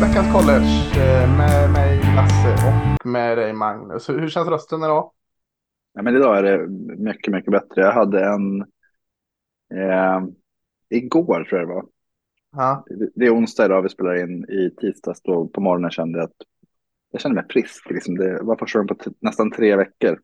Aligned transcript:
veckans 0.00 0.32
college 0.32 0.70
eh, 1.02 1.36
med 1.38 1.70
mig 1.72 2.00
Lasse 2.16 2.54
och 2.68 3.06
med 3.06 3.38
dig 3.38 3.52
Magnus. 3.52 4.08
Hur, 4.08 4.28
känns 4.28 4.48
rösten 4.48 4.82
idag? 4.82 5.12
Ja, 5.92 6.02
men 6.02 6.16
idag 6.16 6.38
är 6.38 6.42
det 6.42 6.66
mycket, 6.98 7.32
mycket 7.32 7.52
bättre. 7.52 7.80
Jag 7.80 7.92
hade 7.92 8.24
en 8.24 8.60
eh, 9.74 10.20
igår 10.90 11.44
tror 11.44 11.60
jag 11.60 11.68
det 11.68 11.74
var. 11.74 11.84
Ja, 12.52 12.84
Det 13.14 13.26
är 13.26 13.34
onsdag 13.34 13.64
idag, 13.64 13.82
vi 13.82 13.88
spelar 13.88 14.22
in 14.22 14.44
i 14.44 14.70
tisdags. 14.80 15.22
Då 15.22 15.48
på 15.48 15.60
morgonen 15.60 15.90
kände 15.90 16.18
jag 16.18 16.24
att 16.24 16.46
jag 17.10 17.20
kände 17.20 17.34
mig 17.34 17.44
frisk. 17.50 17.90
Liksom. 17.90 18.18
Det 18.18 18.42
var 18.42 18.56
första 18.56 18.78
gången 18.78 18.96
på 18.96 19.10
nästan 19.20 19.50
tre 19.50 19.76
veckor 19.76 20.20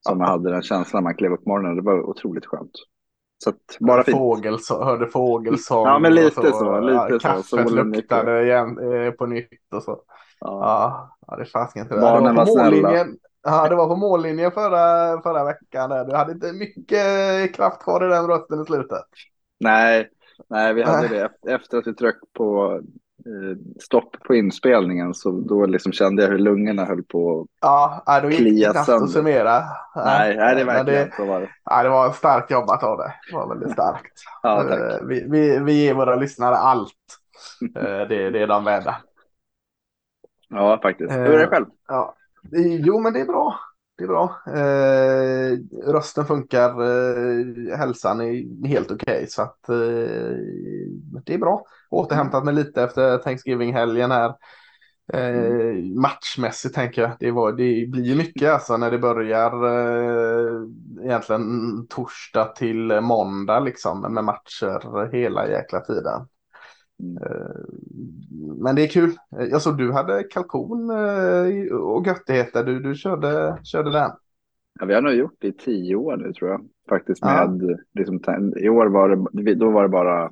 som 0.00 0.20
jag 0.20 0.26
hade 0.26 0.50
den 0.50 0.62
känslan 0.62 1.02
när 1.02 1.08
man 1.08 1.16
klev 1.16 1.32
upp 1.32 1.44
på 1.44 1.48
morgonen. 1.48 1.76
Det 1.76 1.82
var 1.82 2.02
otroligt 2.02 2.46
skönt. 2.46 2.72
Så 3.44 3.50
att, 3.50 3.56
bara 3.80 4.02
fint. 4.04 4.16
Fågelsång, 4.16 4.84
hörde 4.84 5.06
fågelsång. 5.06 5.86
Ja, 5.86 5.98
men 5.98 6.14
lite 6.14 6.40
och 6.40 6.46
så, 6.46 6.80
lite 6.80 6.94
ja, 6.94 7.08
så. 7.08 7.18
Kaffet 7.18 7.70
luktade 7.70 8.42
igen, 8.42 8.92
eh, 8.92 9.10
på 9.10 9.26
nytt 9.26 9.74
och 9.74 9.82
så. 9.82 10.02
Ja. 10.40 11.16
Ja, 11.26 11.36
det 11.36 11.44
fanns 11.44 11.76
inte. 11.76 11.94
Barnen 11.94 12.34
det 12.34 12.40
var 12.40 12.46
på 12.46 12.54
var 12.54 12.70
snälla. 12.70 13.06
Ja, 13.44 13.68
det 13.68 13.76
var 13.76 13.88
på 13.88 13.96
mållinjen 13.96 14.52
förra, 14.52 15.22
förra 15.22 15.44
veckan. 15.44 15.90
Där. 15.90 16.04
Du 16.04 16.16
hade 16.16 16.32
inte 16.32 16.52
mycket 16.52 17.54
kraft 17.54 17.82
kvar 17.82 18.06
i 18.06 18.08
den 18.08 18.26
rösten 18.26 18.62
i 18.62 18.64
slutet. 18.64 19.04
Nej, 19.60 20.08
nej, 20.50 20.74
vi 20.74 20.82
hade 20.82 21.08
det 21.08 21.24
Eft- 21.24 21.54
efter 21.54 21.78
att 21.78 21.86
vi 21.86 21.94
tryckte 21.94 22.26
på 22.32 22.80
stopp 23.80 24.16
på 24.24 24.34
inspelningen. 24.34 25.14
Så 25.14 25.30
då 25.30 25.66
liksom 25.66 25.92
kände 25.92 26.22
jag 26.22 26.30
hur 26.30 26.38
lungorna 26.38 26.84
höll 26.84 27.02
på. 27.02 27.46
Ja, 27.60 28.02
nej, 28.06 28.22
då 28.22 28.30
gick 28.30 28.60
det 28.60 28.72
knappt 28.72 28.88
att 28.88 29.10
summera. 29.10 29.62
Nej, 29.96 30.36
nej, 30.36 30.54
det 30.54 30.60
är 30.60 30.64
verkligen 30.64 31.08
det, 31.08 31.14
så 31.16 31.24
var 31.24 31.40
det. 31.40 31.48
nej, 31.70 31.84
det 31.84 31.90
var 31.90 32.12
starkt 32.12 32.50
jobbat 32.50 32.82
av 32.82 32.98
det. 32.98 33.14
Det 33.30 33.36
var 33.36 33.48
väldigt 33.48 33.72
starkt. 33.72 34.12
Ja, 34.42 34.62
tack. 34.62 34.78
Eh, 34.80 35.06
vi, 35.06 35.26
vi, 35.30 35.58
vi 35.58 35.72
ger 35.72 35.94
våra 35.94 36.16
lyssnare 36.16 36.56
allt. 36.56 36.92
Eh, 37.76 37.82
det, 38.08 38.30
det 38.30 38.42
är 38.42 38.46
de 38.46 38.64
värda. 38.64 38.96
Ja, 40.48 40.78
faktiskt. 40.82 41.10
Eh, 41.10 41.18
Hur 41.18 41.34
är 41.34 41.38
det 41.38 41.46
själv? 41.46 41.66
Ja. 41.88 42.14
Jo, 42.84 43.00
men 43.00 43.12
det 43.12 43.20
är 43.20 43.26
bra. 43.26 43.54
Det 43.96 44.04
är 44.04 44.08
bra. 44.08 44.42
Eh, 44.46 45.58
rösten 45.92 46.24
funkar. 46.24 46.70
Eh, 46.70 47.76
hälsan 47.78 48.20
är 48.20 48.66
helt 48.68 48.90
okej. 48.90 49.26
så 49.28 49.42
att 49.42 49.68
eh, 49.68 49.74
det 51.24 51.34
är 51.34 51.38
bra. 51.38 51.64
Återhämtat 51.90 52.44
mig 52.44 52.54
lite 52.54 52.82
efter 52.82 53.18
Thanksgiving-helgen 53.18 54.10
här. 54.10 54.34
Eh, 55.12 55.74
matchmässigt 56.00 56.74
tänker 56.74 57.02
jag. 57.02 57.12
Det, 57.20 57.30
var, 57.30 57.52
det 57.52 57.86
blir 57.90 58.04
ju 58.04 58.14
mycket 58.14 58.50
alltså 58.50 58.76
när 58.76 58.90
det 58.90 58.98
börjar 58.98 59.52
eh, 59.64 60.62
egentligen 61.04 61.42
torsdag 61.86 62.44
till 62.44 63.00
måndag 63.00 63.60
liksom 63.60 64.14
med 64.14 64.24
matcher 64.24 65.12
hela 65.12 65.48
jäkla 65.48 65.80
tiden. 65.80 66.26
Eh, 67.02 67.64
Men 68.58 68.76
det 68.76 68.82
är 68.82 68.88
kul. 68.88 69.10
Jag 69.30 69.62
såg 69.62 69.78
du 69.78 69.92
hade 69.92 70.22
kalkon 70.22 70.90
eh, 70.90 71.72
och 71.74 72.06
göttigheter. 72.06 72.64
Du, 72.64 72.80
du 72.80 72.94
körde, 72.94 73.58
körde 73.64 73.92
den. 73.92 74.10
Ja, 74.80 74.86
vi 74.86 74.94
har 74.94 75.02
nog 75.02 75.12
gjort 75.14 75.36
det 75.38 75.48
i 75.48 75.52
tio 75.52 75.96
år 75.96 76.16
nu 76.16 76.32
tror 76.32 76.50
jag. 76.50 76.68
Faktiskt 76.88 77.22
Ja. 77.22 77.50
med, 77.50 77.78
liksom, 77.94 78.20
i 78.56 78.68
år 78.68 78.86
var 78.86 79.28
det, 79.32 79.54
då 79.54 79.70
var 79.70 79.82
det 79.82 79.88
bara 79.88 80.30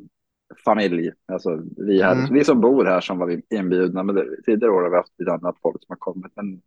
familj. 0.65 1.13
Alltså 1.33 1.63
vi, 1.77 2.03
här, 2.03 2.13
Mm. 2.17 2.35
vi 2.35 2.45
som 2.45 2.61
bor 2.61 2.85
här 2.85 3.01
som 3.01 3.19
var 3.19 3.41
inbjudna. 3.55 4.03
Men 4.03 4.15
det, 4.15 4.27
tidigare 4.47 4.73
år 4.73 4.83
har 4.83 4.91
vi 4.91 4.97
haft 4.97 5.19
lite 5.19 5.33
annat 5.33 5.57
folk 5.63 5.77
som 5.81 5.87
har 5.93 5.97
kommit. 5.97 6.33
Men, 6.37 6.61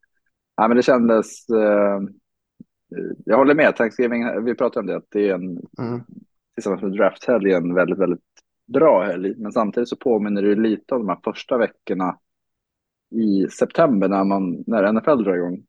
ja, 0.58 0.68
men 0.68 0.78
det 0.78 0.84
kändes, 0.84 1.50
eh, 1.50 2.02
jag 3.26 3.38
håller 3.38 3.56
med. 3.56 3.76
Thanksgiving, 3.76 4.44
vi 4.44 4.56
pratade 4.56 4.80
om 4.80 4.86
det, 4.88 4.96
att 4.96 5.08
det 5.12 5.30
är 5.30 5.34
en, 5.36 5.62
Mm. 5.80 6.02
tillsammans 6.56 6.82
med 6.82 6.92
drafthelgen 6.92 7.74
väldigt, 7.74 8.00
väldigt 8.00 8.22
bra 8.74 9.04
helg. 9.04 9.34
Men 9.38 9.52
samtidigt 9.52 9.90
så 9.90 9.96
påminner 9.96 10.42
det 10.42 10.56
lite 10.56 10.96
om 10.96 11.02
de 11.02 11.10
här 11.10 11.20
första 11.24 11.58
veckorna 11.58 12.18
i 13.16 13.48
september 13.50 14.10
när, 14.10 14.24
man, 14.24 14.64
när 14.68 14.94
NFL 14.94 15.24
drar 15.24 15.36
igång. 15.36 15.64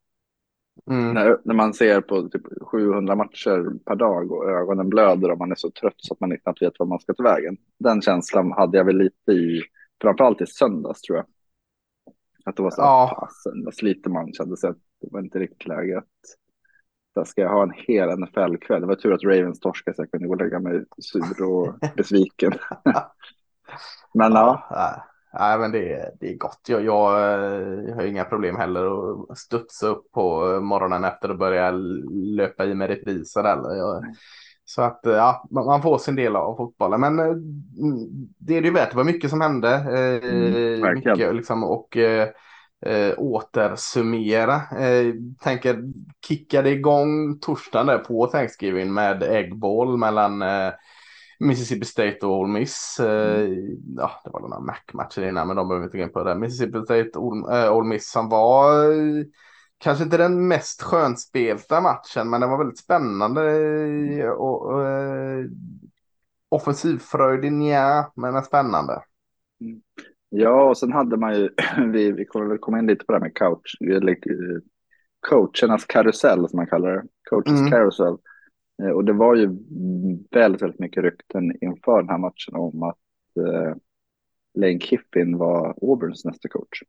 Mm. 0.91 1.15
När, 1.15 1.39
när 1.45 1.55
man 1.55 1.75
ser 1.75 2.01
på 2.01 2.29
typ 2.29 2.43
700 2.61 3.17
matcher 3.17 3.79
per 3.85 3.95
dag 3.95 4.33
och 4.33 4.51
ögonen 4.51 4.89
blöder 4.89 5.31
och 5.31 5.39
man 5.39 5.51
är 5.51 5.55
så 5.55 5.71
trött 5.71 5.95
så 5.97 6.15
att 6.15 6.21
man 6.21 6.39
knappt 6.39 6.63
vet 6.63 6.79
vad 6.79 6.89
man 6.89 7.01
ska 7.01 7.15
ta 7.15 7.23
vägen. 7.23 7.57
Den 7.79 8.03
känslan 8.03 8.53
hade 8.53 8.77
jag 8.79 8.85
väl 8.85 8.99
lite 8.99 9.33
i, 9.33 9.63
framförallt 10.03 10.41
i 10.41 10.47
söndags 10.47 11.01
tror 11.01 11.19
jag. 11.19 11.27
Att 12.45 12.57
det 12.57 12.63
var 12.63 12.71
så 12.71 12.83
här, 12.83 12.89
Ja. 12.89 13.17
fasen 13.21 13.65
vad 13.65 13.75
sliter 13.75 14.11
man 14.11 14.33
kände 14.33 14.57
sig 14.57 14.71
att 14.71 14.79
det 15.01 15.09
var 15.11 15.21
inte 15.21 15.39
riktigt 15.39 15.67
läge 15.67 15.99
att 15.99 16.05
där 17.15 17.25
ska 17.25 17.41
jag 17.41 17.49
ha 17.51 17.63
en 17.63 17.73
hel 17.77 18.19
NFL-kväll. 18.19 18.81
Det 18.81 18.87
var 18.87 18.95
tur 18.95 19.13
att 19.13 19.25
Ravens 19.25 19.61
torskade 19.61 19.95
så 19.97 20.03
jag 20.03 20.11
kunde 20.11 20.27
gå 20.27 20.35
och 20.35 20.41
lägga 20.41 20.61
mig 20.61 20.85
sur 20.99 21.43
och 21.43 21.75
besviken. 21.97 22.53
Men 24.15 24.33
ja, 24.33 24.69
nej. 24.71 25.03
Nej, 25.39 25.59
men 25.59 25.73
det, 25.73 25.93
är- 25.93 26.11
det 26.21 26.33
är 26.33 26.37
gott. 26.37 26.61
Jag, 26.69 26.85
jag, 26.85 27.19
eh, 27.19 27.85
jag 27.89 27.95
har 27.95 28.03
inga 28.03 28.25
problem 28.25 28.57
heller 28.57 29.13
att 29.33 29.39
studsa 29.39 29.87
upp 29.87 30.11
på 30.13 30.41
morgonen 30.61 31.05
efter 31.05 31.31
och 31.31 31.39
börja 31.39 31.71
löpa 32.37 32.65
i 32.65 32.75
med 32.75 32.89
repriser. 32.89 33.45
Eller. 33.45 33.77
Jag, 33.77 34.05
så 34.65 34.83
att 34.83 35.07
eh, 35.07 35.13
ja, 35.13 35.49
man 35.51 35.83
får 35.83 35.99
sin 35.99 36.17
del 36.17 36.37
av 36.37 36.57
fotbollen. 36.57 37.01
Men 37.01 37.19
eh, 37.19 37.25
mm, 37.27 38.09
det 38.39 38.57
är 38.57 38.61
det 38.61 38.69
ju 38.69 38.75
värt. 38.75 38.91
Det 38.91 38.97
var 38.97 39.05
mycket 39.05 39.31
som 39.31 39.41
hände. 39.41 39.75
Mm, 40.23 40.95
mycket, 40.95 41.35
liksom, 41.35 41.65
och 41.65 41.97
eh, 42.87 43.15
återsummera. 43.19 44.55
Eh, 44.55 45.15
tänker 45.41 45.83
kickade 46.29 46.71
igång 46.71 47.39
torsdagen 47.39 47.87
där 47.87 47.99
på 47.99 48.27
Thanksgiving 48.27 48.95
med 48.95 49.23
äggball 49.23 49.97
mellan 49.97 50.43
eh, 50.43 50.73
Mississippi 51.39 51.85
State 51.85 52.27
och 52.27 52.39
Ole 52.39 52.53
Miss. 52.53 53.01
Eh, 53.01 53.49
ja, 53.97 54.21
det 54.25 54.31
var 54.31 54.41
några 54.41 54.61
Mac-matcher 54.61 55.23
innan, 55.23 55.47
men 55.47 55.57
de 55.57 55.69
behöver 55.69 55.83
vi 55.83 55.87
inte 55.87 55.99
gå 55.99 56.05
in 56.05 56.13
på 56.13 56.25
det. 56.25 56.35
Mississippi 56.35 56.83
State 56.85 57.19
Ole, 57.19 57.65
eh, 57.65 57.73
Ole 57.73 57.89
Miss 57.89 58.11
som 58.11 58.29
var 58.29 58.93
eh, 58.93 59.25
kanske 59.79 60.05
inte 60.05 60.17
den 60.17 60.49
mest 60.49 60.83
skönspelta 60.83 61.81
matchen, 61.81 62.31
men 62.31 62.41
den 62.41 62.51
var 62.51 62.59
väldigt 62.59 62.79
spännande 62.79 63.43
eh, 64.21 64.29
och, 64.29 64.63
och 64.63 64.89
eh, 64.89 65.45
offensivfröjd 66.49 67.53
nja, 67.53 68.13
men 68.17 68.43
spännande. 68.43 69.03
Ja, 70.37 70.69
och 70.71 70.79
sen 70.79 70.93
hade 70.93 71.17
man 71.17 71.35
ju, 71.35 71.49
vi, 71.93 72.13
vi 72.13 72.25
kommer 72.25 72.47
väl 72.47 72.59
komma 72.59 72.79
in 72.79 72.87
lite 72.87 73.05
på 73.05 73.13
det 73.13 73.19
här 73.19 73.25
med 73.25 73.35
couch, 73.37 73.77
eller, 73.81 74.13
eh, 74.13 74.61
coachernas 75.21 75.85
karusell 75.85 76.49
som 76.49 76.57
man 76.57 76.67
kallar 76.67 76.91
det, 76.97 77.03
coaches 77.31 77.63
Mm. 77.63 77.63
carousel. 77.63 78.17
Eh, 78.83 78.91
Och 78.91 79.05
det 79.05 79.13
var 79.13 79.35
ju 79.37 79.49
väldigt, 80.31 80.63
väldigt 80.63 80.81
mycket 80.81 81.03
rykten 81.05 81.65
inför 81.65 81.99
den 82.01 82.09
här 82.11 82.19
matchen 82.19 82.55
om 82.55 82.83
att 82.83 82.99
eh, 83.39 83.77
Lane 84.55 84.81
Kiffin 84.81 85.39
var 85.39 85.75
Auburns 85.83 86.25
nästa 86.25 86.49
coach. 86.49 86.83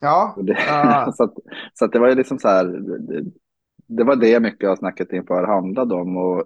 Ja, 0.00 0.36
det, 0.42 0.56
Ja. 0.64 1.12
så 1.16 1.24
att, 1.24 1.34
så 1.74 1.84
att 1.84 1.92
det 1.92 1.98
var 1.98 2.08
ju 2.08 2.14
liksom 2.14 2.38
så 2.38 2.48
här, 2.48 2.64
det, 2.98 3.24
det 3.86 4.04
var 4.04 4.16
det 4.16 4.40
mycket 4.40 4.70
av 4.70 4.76
snacket 4.76 5.12
inför 5.12 5.44
handlade 5.46 5.94
om. 5.94 6.16
Och 6.16 6.44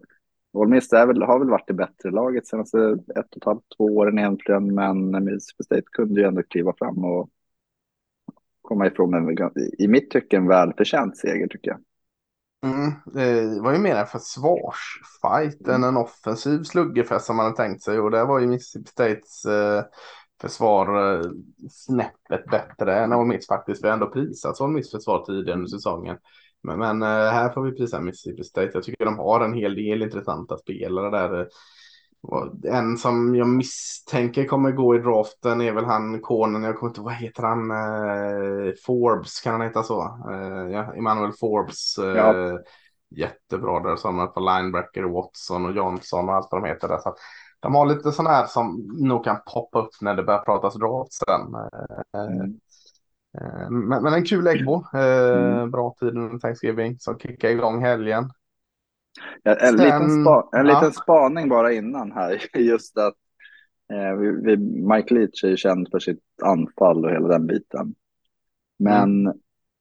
Ole 0.53 0.71
Miss 0.71 0.93
väl, 0.93 1.23
har 1.23 1.39
väl 1.39 1.51
varit 1.51 1.67
det 1.67 1.75
bättre 1.75 2.11
laget 2.11 2.47
senaste 2.47 2.79
ett 3.17 3.31
och 3.31 3.37
ett 3.37 3.45
halvt, 3.45 3.65
två 3.77 3.85
åren 3.85 4.19
egentligen. 4.19 4.75
Men 4.75 5.25
Mississippi 5.25 5.65
State 5.65 5.83
kunde 5.93 6.21
ju 6.21 6.27
ändå 6.27 6.43
kliva 6.43 6.73
fram 6.79 7.05
och 7.05 7.31
komma 8.63 8.87
ifrån 8.87 9.15
en, 9.15 9.51
i 9.79 9.89
mitt 9.89 10.11
tycke, 10.11 10.37
en 10.37 10.49
välförtjänt 10.49 11.17
seger 11.17 11.47
tycker 11.47 11.71
jag. 11.71 11.81
Mm, 12.65 12.93
det 13.07 13.61
var 13.61 13.73
ju 13.73 13.79
mer 13.79 13.97
en 13.97 14.07
försvarsfight 14.07 15.69
än 15.69 15.85
en 15.85 15.97
offensiv 15.97 16.63
sluggerfest 16.63 17.27
som 17.27 17.37
man 17.37 17.45
hade 17.45 17.57
tänkt 17.57 17.83
sig. 17.83 17.99
Och 18.01 18.11
där 18.11 18.27
var 18.27 18.41
ju 18.41 18.47
Mississippi 18.47 18.91
States 18.91 19.45
eh, 19.45 19.85
försvar 20.41 21.15
eh, 21.15 21.31
snäppet 21.71 22.51
bättre 22.51 22.99
än 22.99 23.13
Ole 23.13 23.29
Miss 23.29 23.47
faktiskt. 23.47 23.85
Vi 23.85 23.89
har 23.89 23.95
ändå 23.95 24.11
prisat 24.11 24.61
Ole 24.61 24.73
Miss 24.73 24.91
försvar 24.91 25.25
tidigare 25.25 25.59
under 25.59 25.69
säsongen. 25.69 26.17
Men, 26.67 26.79
men 26.79 27.03
eh, 27.03 27.09
här 27.09 27.49
får 27.49 27.63
vi 27.63 27.73
prisa 27.73 28.01
Mississippi 28.01 28.45
State. 28.45 28.71
Jag 28.75 28.83
tycker 28.83 29.05
de 29.05 29.19
har 29.19 29.41
en 29.41 29.55
hel 29.55 29.75
del 29.75 30.03
intressanta 30.03 30.59
spelare 30.59 31.11
där. 31.11 31.49
En 32.65 32.97
som 32.97 33.35
jag 33.35 33.49
misstänker 33.49 34.45
kommer 34.45 34.73
gå 34.73 34.97
i 34.97 34.99
draften 34.99 35.61
är 35.61 35.73
väl 35.73 35.85
han 35.85 36.21
konen, 36.21 36.63
jag 36.63 36.79
kommer 36.79 36.91
inte 36.91 37.01
vad 37.01 37.15
heter 37.15 37.43
han, 37.43 37.71
eh, 37.71 38.73
Forbes, 38.87 39.41
kan 39.41 39.53
han 39.53 39.63
heta 39.63 39.83
så? 39.83 40.03
Eh, 40.31 40.73
ja, 40.73 40.95
Emmanuel 40.95 41.33
Forbes. 41.33 41.95
Ja. 41.99 42.59
Jättebra 43.11 43.81
där 43.81 43.97
som 43.97 44.33
på 44.35 44.41
linebacker, 44.41 45.03
Watson 45.03 45.67
och 45.67 45.73
Johnson 45.73 46.29
och 46.29 46.35
allt 46.35 46.49
vad 46.51 46.63
de 46.63 46.69
heter 46.69 46.89
där. 46.89 46.99
Så 46.99 47.15
de 47.61 47.75
har 47.75 47.87
lite 47.87 48.13
sådana 48.13 48.31
här 48.31 48.47
som 48.47 48.89
nog 48.99 49.25
kan 49.25 49.37
poppa 49.55 49.79
upp 49.79 49.91
när 50.01 50.15
det 50.15 50.23
börjar 50.23 50.41
pratas 50.41 50.75
draft 50.75 51.13
sen. 51.13 51.55
Mm. 52.15 52.61
Eh, 53.41 53.71
men, 53.71 54.03
men 54.03 54.15
en 54.15 54.25
kul 54.25 54.47
äggbo. 54.47 54.75
Eh, 54.95 55.57
Mm. 55.57 55.71
Bra 55.71 55.95
tid 56.01 56.09
under 56.09 56.39
Thanksgiving 56.39 56.97
som 56.99 57.19
kickar 57.19 57.49
igång 57.49 57.81
helgen. 57.85 58.25
Ja, 59.43 59.55
En, 59.55 59.79
Sen- 59.79 59.85
liten, 59.87 60.23
spa, 60.25 60.49
en 60.53 60.67
ja. 60.67 60.75
liten 60.81 60.93
spaning 60.93 61.49
bara 61.49 61.73
innan 61.73 62.13
här. 62.13 62.43
Just 62.59 62.99
att 62.99 63.15
eh, 63.93 64.17
vi, 64.19 64.31
vi, 64.43 64.57
Mike 64.95 65.15
Leach 65.15 65.45
är 65.45 65.49
ju 65.49 65.57
känd 65.57 65.89
för 65.91 65.99
sitt 65.99 66.23
anfall 66.43 67.05
och 67.05 67.11
hela 67.11 67.29
den 67.29 67.47
biten. 67.47 67.95
Men 68.79 69.33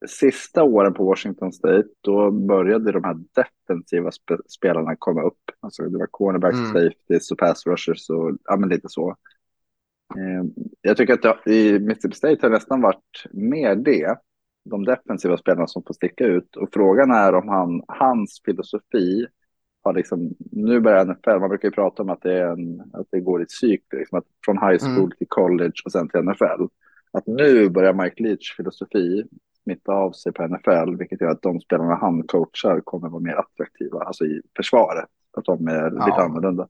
sista 0.07 0.63
åren 0.63 0.93
på 0.93 1.05
Washington 1.05 1.51
State, 1.53 1.87
då 2.01 2.31
började 2.31 2.91
de 2.91 3.03
här 3.03 3.17
defensiva 3.35 4.11
spe, 4.11 4.37
spelarna 4.47 4.95
komma 4.99 5.21
upp. 5.21 5.39
Alltså 5.59 5.83
det 5.83 5.97
var 5.97 6.07
cornerbacks, 6.11 6.57
Mm. 6.57 6.67
safeties 6.73 7.31
och 7.31 7.37
pass 7.37 7.65
rushers 7.67 8.09
och 8.09 8.37
ja, 8.45 8.57
men 8.57 8.69
lite 8.69 8.89
så. 8.89 9.15
Eh, 10.17 10.63
jag 10.81 10.97
tycker 10.97 11.13
att 11.13 11.43
det, 11.45 11.55
i 11.55 11.79
Mississippi 11.79 12.15
State 12.15 12.37
har 12.41 12.49
nästan 12.49 12.81
varit 12.81 13.25
mer 13.31 13.75
det, 13.75 14.17
de 14.65 14.85
defensiva 14.85 15.37
spelarna 15.37 15.67
som 15.67 15.83
får 15.83 15.93
sticka 15.93 16.25
ut. 16.25 16.55
Och 16.55 16.69
frågan 16.73 17.11
är 17.11 17.35
om 17.35 17.47
han, 17.47 17.81
hans 17.87 18.41
filosofi 18.45 19.25
har 19.83 19.93
liksom, 19.93 20.35
nu 20.51 20.79
börjar 20.79 21.05
NFL, 21.05 21.39
man 21.39 21.49
brukar 21.49 21.67
ju 21.67 21.71
prata 21.71 22.03
om 22.03 22.09
att 22.09 22.21
det, 22.21 22.33
är 22.33 22.47
en, 22.47 22.81
att 22.93 23.07
det 23.11 23.19
går 23.19 23.41
i 23.41 23.45
cykler, 23.47 23.99
liksom 23.99 24.17
att 24.17 24.25
från 24.45 24.57
high 24.57 24.79
school 24.79 25.05
mm. 25.05 25.11
till 25.17 25.27
college 25.29 25.73
och 25.85 25.91
sen 25.91 26.09
till 26.09 26.21
NFL. 26.21 26.63
Att 27.11 27.27
nu 27.27 27.69
börjar 27.69 27.93
Mike 27.93 28.23
Leach 28.23 28.55
filosofi 28.55 29.23
smitta 29.63 29.91
av 29.91 30.11
sig 30.11 30.31
på 30.31 30.47
NFL, 30.47 30.95
vilket 30.97 31.21
gör 31.21 31.29
att 31.29 31.41
de 31.41 31.59
spelarna 31.59 31.95
han 31.95 32.23
coachar 32.23 32.81
kommer 32.81 33.09
vara 33.09 33.21
mer 33.21 33.35
attraktiva, 33.35 33.99
alltså 33.99 34.25
i 34.25 34.41
försvaret, 34.55 35.09
att 35.37 35.45
de 35.45 35.67
är 35.67 35.91
ja. 35.97 36.05
lite 36.05 36.21
annorlunda. 36.21 36.67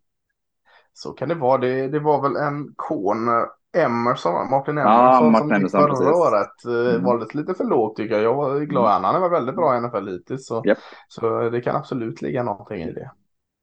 Så 0.98 1.12
kan 1.12 1.30
det 1.30 1.36
vara. 1.36 1.58
Det, 1.58 1.88
det 1.88 2.00
var 2.00 2.22
väl 2.22 2.36
en 2.36 2.74
kon 2.76 3.30
Emerson, 3.76 4.50
Martin 4.50 4.78
Emerson, 4.78 4.94
ja, 4.94 5.18
som 5.18 5.52
Emerson, 5.52 5.70
förra 5.70 5.90
precis. 5.90 6.08
året 6.08 6.66
eh, 6.66 6.96
mm. 6.96 7.04
valdes 7.04 7.36
lite 7.36 7.54
för 7.54 7.64
lågt 7.64 7.98
tycker 7.98 8.16
jag. 8.16 8.24
Jag 8.24 8.36
var 8.36 8.60
glad. 8.60 8.92
Mm. 8.92 9.04
Han 9.04 9.16
har 9.16 9.22
varit 9.22 9.34
väldigt 9.34 9.56
bra 9.56 9.78
i 9.78 9.82
NFL 9.82 10.08
hittills. 10.08 10.48
Så, 10.48 10.66
yep. 10.66 10.78
så 11.08 11.50
det 11.50 11.62
kan 11.62 11.76
absolut 11.76 12.22
ligga 12.22 12.44
någonting 12.44 12.82
i 12.82 12.94
det. 12.94 13.12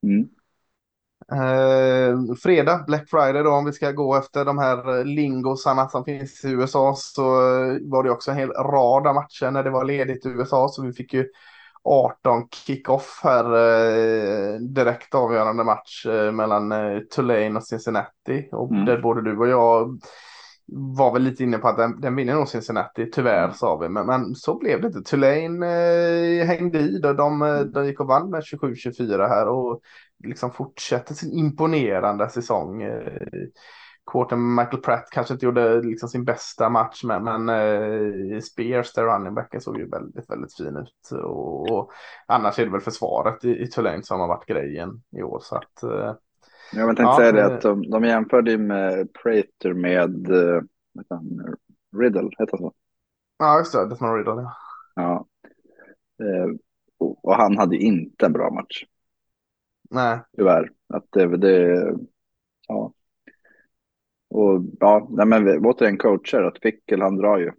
Mm. 0.03 0.29
Eh, 1.31 2.35
fredag, 2.43 2.83
Black 2.87 3.09
Friday 3.09 3.43
då, 3.43 3.51
om 3.51 3.65
vi 3.65 3.71
ska 3.71 3.91
gå 3.91 4.15
efter 4.15 4.45
de 4.45 4.57
här 4.57 5.03
lingosarna 5.03 5.89
som 5.89 6.05
finns 6.05 6.45
i 6.45 6.51
USA 6.51 6.93
så 6.97 7.23
var 7.81 8.03
det 8.03 8.09
också 8.09 8.31
en 8.31 8.37
hel 8.37 8.51
rad 8.51 9.07
av 9.07 9.15
matcher 9.15 9.51
när 9.51 9.63
det 9.63 9.69
var 9.69 9.85
ledigt 9.85 10.25
i 10.25 10.29
USA. 10.29 10.67
Så 10.67 10.83
vi 10.83 10.93
fick 10.93 11.13
ju 11.13 11.25
18 11.83 12.47
kickoff 12.51 13.19
här. 13.23 13.45
Eh, 13.45 14.59
direkt 14.59 15.15
avgörande 15.15 15.63
match 15.63 16.05
eh, 16.05 16.31
mellan 16.31 16.71
eh, 16.71 16.99
Tulane 16.99 17.55
och 17.55 17.63
Cincinnati. 17.63 18.49
Och 18.51 18.71
mm. 18.71 18.85
där 18.85 19.01
både 19.01 19.21
du 19.21 19.37
och 19.37 19.47
jag 19.47 20.01
var 20.67 21.13
väl 21.13 21.21
lite 21.21 21.43
inne 21.43 21.57
på 21.57 21.67
att 21.67 21.77
den, 21.77 22.01
den 22.01 22.15
vinner 22.15 22.33
nog 22.33 22.47
Cincinnati, 22.47 23.09
tyvärr 23.11 23.43
mm. 23.43 23.53
sa 23.53 23.77
vi. 23.77 23.89
Men, 23.89 24.05
men 24.05 24.35
så 24.35 24.57
blev 24.57 24.81
det 24.81 24.87
inte. 24.87 25.01
Tulane 25.01 25.67
eh, 25.67 26.45
hängde 26.47 26.79
i. 26.79 26.99
Då, 26.99 27.13
de, 27.13 27.41
mm. 27.41 27.71
de 27.71 27.85
gick 27.85 27.99
och 27.99 28.07
vann 28.07 28.29
med 28.29 28.41
27-24 28.41 29.27
här 29.27 29.47
och 29.47 29.81
liksom 30.23 30.51
fortsätter 30.51 31.13
sin 31.13 31.33
imponerande 31.33 32.29
säsong. 32.29 32.81
Eh, 32.81 33.17
Quarten 34.11 34.55
Michael 34.55 34.81
Pratt 34.81 35.07
kanske 35.11 35.33
inte 35.33 35.45
gjorde 35.45 35.81
liksom 35.81 36.09
sin 36.09 36.25
bästa 36.25 36.69
match 36.69 37.03
med, 37.03 37.21
men 37.21 37.49
eh, 37.49 38.39
Spears, 38.39 38.93
där 38.93 39.03
running 39.03 39.33
backen, 39.33 39.61
såg 39.61 39.77
ju 39.77 39.89
väldigt, 39.89 40.29
väldigt 40.29 40.55
fin 40.57 40.77
ut. 40.77 41.11
Och, 41.23 41.71
och 41.71 41.91
annars 42.27 42.59
är 42.59 42.65
det 42.65 42.71
väl 42.71 42.81
försvaret 42.81 43.45
i, 43.45 43.61
i 43.63 43.67
Tulane 43.67 44.03
som 44.03 44.19
har 44.19 44.27
varit 44.27 44.45
grejen 44.45 45.03
i 45.17 45.23
år. 45.23 45.39
Så 45.41 45.55
att, 45.55 45.83
eh, 45.83 46.15
jag 46.73 46.87
tänkte 46.87 47.03
ja, 47.03 47.17
säga 47.17 47.31
det 47.31 47.45
att 47.45 47.61
de, 47.61 47.89
de 47.89 48.03
jämförde 48.03 48.51
ju 48.51 48.57
med 48.57 49.13
Prater 49.13 49.73
med 49.73 50.31
uh, 50.31 50.61
Riddle, 51.97 52.29
heter 52.39 52.57
så? 52.57 52.73
Ja, 53.37 53.57
just 53.57 53.73
det, 53.73 53.87
Desmond 53.87 54.17
Riddle. 54.17 54.31
Ja. 54.31 54.55
ja. 54.95 55.27
Uh, 56.25 56.55
och, 56.97 57.25
och 57.25 57.35
han 57.35 57.57
hade 57.57 57.75
ju 57.75 57.81
inte 57.81 58.25
en 58.25 58.33
bra 58.33 58.51
match. 58.51 58.83
Nej. 59.89 60.19
Tyvärr. 60.37 60.71
Att 60.93 61.05
det, 61.09 61.37
det 61.37 61.93
ja. 62.67 62.93
Och 64.33 64.63
ja, 64.79 65.07
nej 65.09 65.25
men 65.25 65.65
återigen 65.65 65.97
coacher, 65.97 66.43
att 66.43 66.59
Fickel 66.61 67.01
han 67.01 67.17
drar 67.17 67.37
ju. 67.37 67.51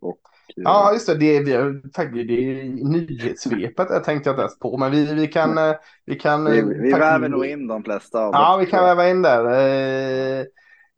Och, 0.00 0.20
ja, 0.56 0.92
just 0.92 1.06
det. 1.06 1.14
Det 1.14 1.36
är, 1.36 1.92
faktiskt, 1.96 2.28
det 2.28 2.34
är 2.34 2.64
nyhetssvepet 2.64 3.86
jag 3.90 4.04
tänkte 4.04 4.28
jag 4.28 4.34
inte 4.34 4.42
ens 4.42 4.58
på. 4.58 4.76
Men 4.76 4.90
vi, 4.90 5.14
vi 5.14 5.26
kan... 5.26 5.58
Eh, 5.58 5.74
vi, 6.04 6.14
kan 6.14 6.44
vi, 6.44 6.62
vi 6.62 6.92
väver 6.92 7.28
nog 7.28 7.46
in 7.46 7.66
de 7.66 7.84
flesta 7.84 8.18
av. 8.18 8.32
Ja, 8.32 8.56
vi 8.60 8.66
kan 8.66 8.84
väva 8.84 9.08
in 9.08 9.22
där. 9.22 9.44
Eh, 9.44 10.44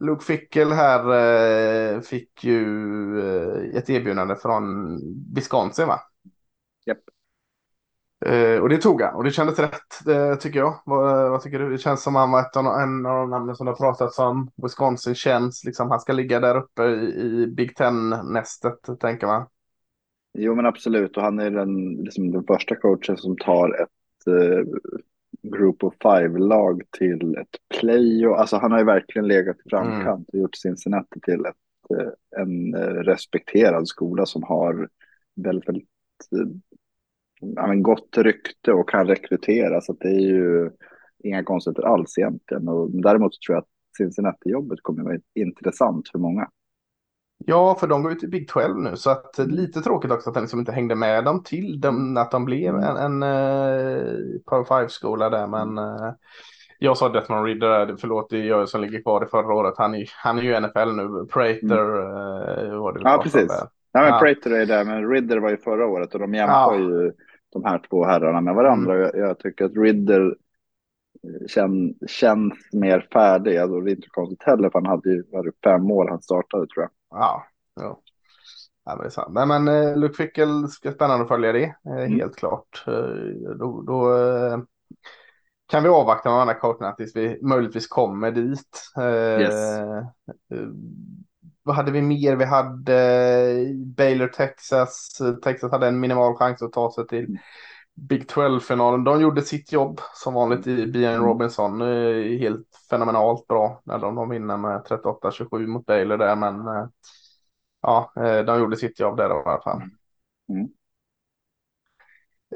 Luke 0.00 0.24
Fickel 0.24 0.72
här 0.72 1.00
eh, 1.94 2.00
fick 2.00 2.44
ju 2.44 2.64
eh, 3.20 3.78
ett 3.78 3.90
erbjudande 3.90 4.36
från 4.36 4.98
Wisconsin 5.34 5.86
va? 5.86 6.00
Japp. 6.86 6.98
Eh, 8.28 8.60
och 8.60 8.68
det 8.68 8.78
tog 8.78 9.02
han 9.02 9.14
och 9.14 9.24
det 9.24 9.30
kändes 9.30 9.58
rätt 9.58 10.04
det 10.04 10.36
tycker 10.36 10.58
jag. 10.58 10.80
Vad, 10.84 11.24
eh, 11.24 11.30
vad, 11.30 11.42
tycker 11.42 11.58
du? 11.58 11.70
Det 11.70 11.78
känns 11.78 12.02
som 12.02 12.14
han 12.14 12.30
var 12.30 12.40
ett 12.40 12.56
av, 12.56 12.66
en 12.66 13.06
av 13.06 13.16
de 13.16 13.30
namnen 13.30 13.56
som 13.56 13.66
det 13.66 13.72
har 13.72 13.76
pratats 13.76 14.18
om. 14.18 14.50
Wisconsin 14.62 15.14
känns 15.14 15.64
liksom, 15.64 15.90
han 15.90 16.00
ska 16.00 16.12
ligga 16.12 16.40
där 16.40 16.56
uppe 16.56 16.82
i, 16.82 17.20
i 17.20 17.46
Big 17.46 17.76
Ten-nästet 17.76 19.00
tänker 19.00 19.26
man. 19.26 19.46
Jo 20.38 20.54
men 20.54 20.66
absolut 20.66 21.16
och 21.16 21.22
han 21.22 21.38
är 21.38 21.50
den, 21.50 21.94
liksom 21.94 22.30
den 22.30 22.44
första 22.44 22.76
coachen 22.76 23.16
som 23.16 23.36
tar 23.36 23.82
ett 23.82 24.26
eh, 24.26 24.64
Group 25.42 25.84
of 25.84 25.94
Five-lag 26.02 26.82
till 26.90 27.36
ett 27.36 27.80
play. 27.80 28.26
Och, 28.26 28.40
alltså 28.40 28.56
han 28.56 28.72
har 28.72 28.78
ju 28.78 28.84
verkligen 28.84 29.28
legat 29.28 29.56
i 29.64 29.70
framkant 29.70 30.06
mm. 30.06 30.24
och 30.32 30.38
gjort 30.38 30.56
Cincinnati 30.56 31.20
till 31.20 31.40
ett, 31.46 31.98
eh, 31.98 32.40
en 32.42 32.74
respekterad 33.04 33.88
skola 33.88 34.26
som 34.26 34.42
har 34.42 34.88
väldigt, 35.36 35.68
väldigt 35.68 35.88
ja, 37.40 37.74
gott 37.74 38.18
rykte 38.18 38.72
och 38.72 38.88
kan 38.88 39.06
rekrytera. 39.06 39.80
Så 39.80 39.92
det 39.92 40.08
är 40.08 40.20
ju 40.20 40.70
inga 41.24 41.44
konstigheter 41.44 41.82
alls 41.82 42.18
egentligen. 42.18 42.68
Och 42.68 42.90
däremot 42.90 43.32
tror 43.46 43.54
jag 43.54 43.62
att 43.62 43.68
Cincinnati-jobbet 43.98 44.78
kommer 44.82 45.00
att 45.00 45.06
vara 45.06 45.18
intressant 45.34 46.08
för 46.08 46.18
många. 46.18 46.48
Ja, 47.44 47.76
för 47.80 47.86
de 47.86 48.02
går 48.02 48.12
ju 48.12 48.18
till 48.18 48.30
Big 48.30 48.48
12 48.48 48.78
nu, 48.78 48.96
så 48.96 49.10
att 49.10 49.38
lite 49.38 49.80
tråkigt 49.80 50.10
också 50.10 50.30
att 50.30 50.34
den 50.34 50.42
liksom 50.42 50.60
inte 50.60 50.72
hängde 50.72 50.94
med 50.94 51.24
dem 51.24 51.42
till 51.42 51.80
dem, 51.80 52.16
att 52.16 52.30
de 52.30 52.44
blev 52.44 52.74
en, 52.74 52.96
en 52.96 53.22
uh, 53.22 54.40
Power 54.46 54.64
5-skola 54.64 55.30
där, 55.30 55.46
men 55.46 55.78
uh, 55.78 56.12
jag 56.78 56.96
sa 56.96 57.08
Deathman 57.08 57.44
Ridder, 57.44 57.96
förlåt, 57.98 58.30
det 58.30 58.38
är 58.38 58.44
jag 58.44 58.68
som 58.68 58.80
ligger 58.80 59.02
kvar 59.02 59.24
i 59.24 59.28
förra 59.28 59.54
året, 59.54 59.74
han 59.76 59.94
är, 59.94 60.10
han 60.12 60.38
är 60.38 60.42
ju 60.42 60.60
NFL 60.60 60.92
nu, 60.92 61.26
Prater 61.26 62.00
mm. 62.00 62.72
uh, 62.72 62.80
var 62.80 62.92
det 62.92 63.00
Ja, 63.04 63.20
precis. 63.22 63.52
Ja, 63.92 64.00
men 64.00 64.08
ja. 64.08 64.18
Prater 64.18 64.50
är 64.50 64.66
där, 64.66 64.84
men 64.84 65.10
Ridder 65.10 65.38
var 65.38 65.50
ju 65.50 65.56
förra 65.56 65.86
året 65.86 66.14
och 66.14 66.20
de 66.20 66.34
jämför 66.34 66.54
ja. 66.54 66.78
ju 66.78 67.12
de 67.52 67.64
här 67.64 67.82
två 67.90 68.04
herrarna 68.04 68.40
med 68.40 68.54
varandra. 68.54 68.94
Mm. 68.94 69.04
Jag, 69.04 69.28
jag, 69.28 69.38
tycker 69.38 69.64
att 69.64 69.76
Ridder 69.76 70.36
eh, 71.22 71.46
kän, 71.48 71.94
känns 72.06 72.54
mer 72.72 73.08
färdig. 73.12 73.56
Alltså, 73.56 73.80
det 73.80 73.90
är 73.90 73.94
inte 73.96 74.08
konstigt 74.10 74.42
heller, 74.42 74.70
för 74.70 74.78
han 74.78 74.86
hade 74.86 75.10
ju 75.10 75.24
fem 75.64 75.82
mål 75.82 76.08
han 76.08 76.22
startade 76.22 76.66
tror 76.66 76.82
jag. 76.82 76.90
Ja, 77.10 77.46
ja. 77.74 78.00
Ja, 78.84 78.94
men 78.94 79.02
det 79.02 79.08
är 79.08 79.10
sant. 79.10 79.34
Nej, 79.34 79.46
men 79.46 79.68
eh, 79.68 79.96
Luke 79.96 80.14
Fickel 80.14 80.68
ska 80.68 80.92
spännande 80.92 81.22
att 81.22 81.28
följa 81.28 81.52
det, 81.52 81.64
eh, 81.64 82.04
mm. 82.04 82.20
helt 82.20 82.36
klart. 82.36 82.84
Eh, 82.86 83.50
då, 83.58 83.82
då 83.82 84.16
eh, 84.16 84.58
kan 85.68 85.82
vi 85.82 85.88
avvakta 85.88 86.30
med 86.30 86.38
andra 86.40 86.54
coacherna 86.54 86.92
tills 86.92 87.16
vi 87.16 87.38
möjligtvis 87.42 87.86
kommer 87.86 88.30
dit. 88.30 88.92
Eh, 88.96 89.40
yes. 89.40 89.78
Vad 91.66 91.76
hade 91.76 91.92
vi 91.92 92.02
mer? 92.02 92.36
Vi 92.36 92.44
hade 92.44 92.94
Baylor, 93.74 94.28
Texas. 94.28 95.20
Texas 95.42 95.70
hade 95.70 95.86
en 95.86 96.00
minimal 96.00 96.34
chans 96.36 96.62
att 96.62 96.72
ta 96.72 96.92
sig 96.92 97.06
till 97.06 97.24
mm. 97.24 97.38
Big 97.94 98.22
12-finalen. 98.26 99.04
De 99.04 99.20
gjorde 99.20 99.42
sitt 99.42 99.72
jobb 99.72 100.00
som 100.14 100.34
vanligt 100.34 100.66
i 100.66 100.86
Bian 100.86 101.14
mm. 101.14 101.26
Robinson. 101.26 101.80
Helt 102.40 102.66
fenomenalt 102.90 103.46
bra 103.46 103.82
när 103.84 103.98
de, 103.98 104.14
de 104.14 104.28
vinner 104.28 104.56
med 104.56 104.80
38-27 104.80 105.66
mot 105.66 105.86
Baylor 105.86 106.16
där. 106.16 106.36
Men 106.36 106.68
eh, 106.68 106.88
ja, 107.82 108.12
eh, 108.16 108.38
de 108.38 108.58
gjorde 108.58 108.76
sitt 108.76 109.00
jobb 109.00 109.16
där 109.16 109.28
i 109.28 109.32
alla 109.32 109.60
fall. 109.62 109.82
Mm. 110.48 110.68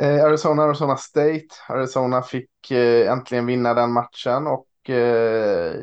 Eh, 0.01 0.25
Arizona, 0.25 0.63
Arizona 0.63 0.97
State. 0.97 1.49
Arizona 1.69 2.23
fick 2.23 2.71
äntligen 3.07 3.47
vinna 3.47 3.75
den 3.75 3.93
matchen 3.93 4.47
och 4.47 4.67
eh, 4.89 5.75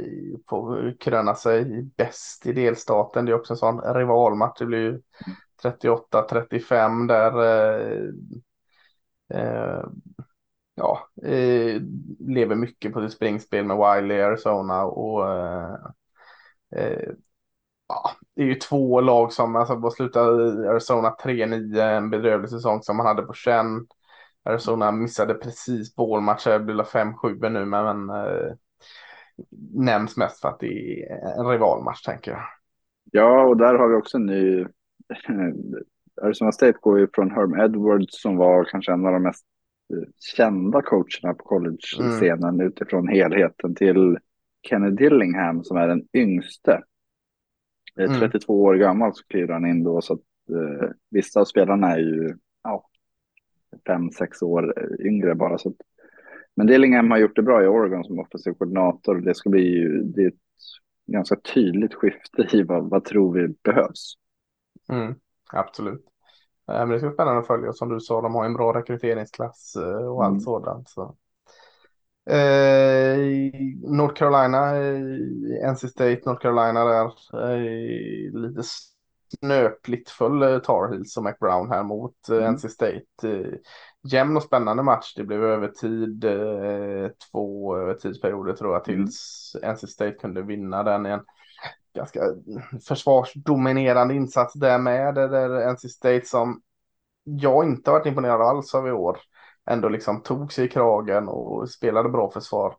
får 0.50 0.94
kröna 1.00 1.36
sig 1.36 1.84
bäst 1.98 2.46
i 2.46 2.54
delstaten. 2.54 3.26
Det 3.26 3.32
är 3.32 3.36
också 3.36 3.54
en 3.54 3.58
sån 3.58 3.82
rivalmatch. 3.82 4.60
Det 4.60 4.66
blir 4.66 4.80
ju 4.80 5.02
38-35 5.62 7.08
där. 7.08 7.44
Eh, 7.44 8.10
eh, 9.34 9.84
ja, 10.76 11.10
eh, 11.24 11.82
lever 12.20 12.56
mycket 12.56 12.94
på 12.94 13.02
sitt 13.02 13.14
springspel 13.14 13.66
med 13.66 13.78
Wiley, 13.78 14.22
Arizona 14.22 14.86
och 14.86 15.30
eh, 15.30 15.76
eh, 16.76 17.10
ja, 17.88 18.12
det 18.36 18.42
är 18.42 18.46
ju 18.46 18.56
två 18.56 19.02
lag 19.02 19.34
som, 19.34 19.56
alltså 19.56 19.76
vad 19.76 19.94
slutade 19.94 20.70
Arizona 20.70 21.16
3-9, 21.24 21.82
en 21.82 22.10
bedrövlig 22.10 22.50
säsong 22.50 22.82
som 22.84 22.98
man 22.98 23.06
hade 23.06 23.22
på 23.22 23.34
känn. 23.34 23.88
Arizona 24.44 24.92
missade 24.92 25.34
precis 25.34 25.96
bålmatcher, 25.96 26.50
det 26.52 26.60
blir 26.60 26.84
5-7 26.84 27.50
nu, 27.50 27.66
men, 27.66 28.06
men 28.06 28.10
eh, 28.10 28.54
nämns 29.74 30.18
mest 30.18 30.42
för 30.42 30.50
att 30.50 30.60
det 30.60 31.04
är 31.04 31.40
en 31.40 31.48
rivalmatch 31.48 32.02
tänker 32.02 32.32
jag. 32.32 32.42
Ja, 33.12 33.44
och 33.44 33.58
där 33.58 33.74
har 33.74 33.88
vi 33.88 33.96
också 33.96 34.18
en 34.18 34.26
ny... 34.26 34.66
Arizona 36.22 36.52
State 36.52 36.78
går 36.82 37.00
ju 37.00 37.08
från 37.14 37.32
Herm 37.32 37.60
Edwards 37.60 38.22
som 38.22 38.38
var 38.38 38.64
kanske 38.64 38.92
en 38.92 39.06
av 39.06 39.14
de 39.14 39.24
mest 39.24 39.46
eh, 39.94 40.10
kända 40.36 40.82
coacherna 40.82 41.34
på 41.34 41.44
college-scenen 41.44 42.56
mm. 42.56 42.68
utifrån 42.68 43.08
helheten 43.08 43.76
till 43.76 44.18
Kenny 44.64 44.90
Dillingham 44.90 45.64
som 45.64 45.78
är 45.78 45.88
den 45.88 46.08
yngste. 46.14 46.84
Mm. 48.00 48.20
32 48.20 48.64
år 48.64 48.76
gammal 48.76 49.16
så 49.16 49.24
kliver 49.24 49.54
han 49.54 49.66
in 49.66 49.84
då 49.84 50.02
så 50.02 50.14
att 50.14 50.20
eh, 50.50 50.90
vissa 51.10 51.40
av 51.40 51.46
spelarna 51.46 51.92
är 51.92 52.00
ju 52.00 52.38
ja, 52.64 52.88
fem, 53.88 54.12
sex 54.12 54.42
år 54.42 54.74
yngre 55.00 55.36
bara. 55.36 55.58
Så 55.58 55.70
att 55.70 55.76
men 56.58 56.68
Dillingham 56.68 57.12
har 57.12 57.18
gjort 57.18 57.36
det 57.36 57.44
bra 57.44 57.64
i 57.64 57.68
Oregon 57.68 58.04
som 58.04 58.20
offensiv 58.20 58.54
koordinator. 58.54 59.16
Det 59.16 59.36
ska 59.36 59.50
bli 59.50 59.88
det 60.16 60.24
är 60.24 60.28
ett 60.28 60.34
ganska 61.08 61.36
tydligt 61.36 61.94
skifte 61.94 62.48
i 62.58 62.64
vad, 62.64 62.90
vad 62.90 63.06
tror 63.06 63.34
vi 63.34 63.48
behövs. 63.64 64.14
Mm, 64.90 65.16
absolut. 65.54 66.06
Men 66.68 66.90
det 66.90 67.00
ska 67.00 67.08
bli 67.08 67.16
spännande 67.16 67.40
att 67.40 67.48
följa. 67.48 67.74
Som 67.74 67.90
du 67.90 68.00
sa, 68.00 68.22
de 68.22 68.36
har 68.36 68.46
en 68.46 68.54
bra 68.54 68.74
rekryteringsklass 68.74 69.76
och 70.10 70.24
allt 70.24 70.32
mm. 70.32 70.40
sådant. 70.40 70.90
Så. 70.90 71.16
Eh, 72.30 73.18
North 73.84 74.14
Carolina, 74.14 74.76
eh, 74.76 75.72
NC 75.72 75.88
State, 75.88 76.22
North 76.26 76.42
Carolina 76.42 76.86
där. 76.86 77.06
Eh, 77.34 78.32
lite 78.34 78.62
snöpligt 79.40 80.10
föll 80.10 80.44
eh, 80.44 80.60
Tar 80.60 80.92
Heels 80.92 81.18
och 81.18 81.24
McBrown 81.24 81.70
här 81.70 81.84
mot 81.84 82.30
eh, 82.30 82.38
mm. 82.38 82.54
NC 82.54 82.70
State. 82.70 83.06
Jämn 84.12 84.38
och 84.38 84.44
spännande 84.44 84.84
match. 84.84 85.14
Det 85.16 85.24
blev 85.24 85.44
övertid, 85.44 86.24
eh, 86.24 87.10
två 87.32 87.78
övertidsperioder 87.78 88.54
tror 88.54 88.74
jag, 88.74 88.90
mm. 88.90 89.06
tills 89.06 89.56
mm. 89.64 89.74
NC 89.74 89.88
State 89.88 90.12
kunde 90.12 90.42
vinna 90.42 90.84
den 90.84 91.06
igen 91.06 91.22
ganska 91.96 92.22
försvarsdominerande 92.88 94.14
insats 94.16 94.54
där 94.54 94.80
med. 94.80 95.16
Där 95.16 95.74
NC 95.74 95.90
State 95.90 96.26
som 96.26 96.62
jag 97.24 97.66
inte 97.66 97.92
varit 97.92 98.06
imponerad 98.06 98.42
alls 98.42 98.76
av 98.76 98.88
i 98.88 98.92
år 98.92 99.18
ändå 99.70 99.90
liksom 99.90 100.22
tog 100.22 100.54
sig 100.54 100.66
i 100.66 100.70
kragen 100.70 101.28
och 101.28 101.70
spelade 101.70 102.10
bra 102.10 102.32
försvar. 102.32 102.76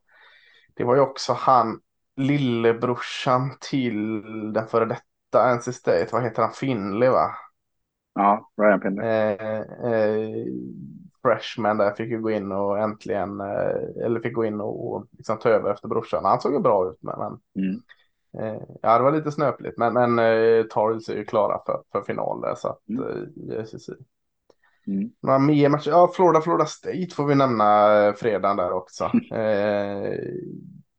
Det 0.73 0.83
var 0.83 0.95
ju 0.95 1.01
också 1.01 1.33
han, 1.33 1.79
lillebrorsan 2.15 3.57
till 3.59 4.21
den 4.53 4.67
före 4.67 4.85
detta 4.85 5.55
NC 5.55 5.73
State, 5.73 6.07
vad 6.11 6.23
heter 6.23 6.41
han, 6.41 6.51
Finley 6.51 7.09
va? 7.09 7.31
Ja, 8.15 8.51
Ryan 8.61 8.81
Finley. 8.81 9.07
Eh, 9.07 9.59
eh, 9.91 10.45
freshman 11.21 11.77
där 11.77 11.91
fick 11.91 12.09
ju 12.09 12.21
gå 12.21 12.31
in 12.31 12.51
och 12.51 12.79
äntligen, 12.79 13.39
eh, 13.39 14.05
eller 14.05 14.19
fick 14.19 14.33
gå 14.33 14.45
in 14.45 14.61
och 14.61 15.05
liksom 15.17 15.39
ta 15.39 15.49
över 15.49 15.73
efter 15.73 15.87
brorsan. 15.87 16.25
Han 16.25 16.41
såg 16.41 16.53
ju 16.53 16.59
bra 16.59 16.89
ut 16.89 16.97
men, 17.01 17.15
mm. 17.55 17.81
eh, 18.39 18.61
ja 18.81 18.97
det 18.97 19.03
var 19.03 19.11
lite 19.11 19.31
snöpligt 19.31 19.77
men, 19.77 19.93
men 19.93 20.19
eh, 20.19 20.63
Tarils 20.63 21.09
är 21.09 21.15
ju 21.15 21.25
klara 21.25 21.61
för, 21.65 21.81
för 21.91 22.01
final 22.01 22.41
där 22.41 22.55
så 22.55 22.67
att 22.67 22.89
mm. 22.89 23.51
eh, 23.51 23.65
Mm. 24.87 25.09
Några 25.21 25.39
mer 25.39 25.69
matcher? 25.69 25.89
Ja, 25.89 26.11
Florida, 26.15 26.41
Florida 26.41 26.65
State 26.65 27.15
får 27.15 27.25
vi 27.25 27.35
nämna 27.35 28.13
fredagen 28.17 28.57
där 28.57 28.71
också. 28.71 29.03
eh, 29.31 30.13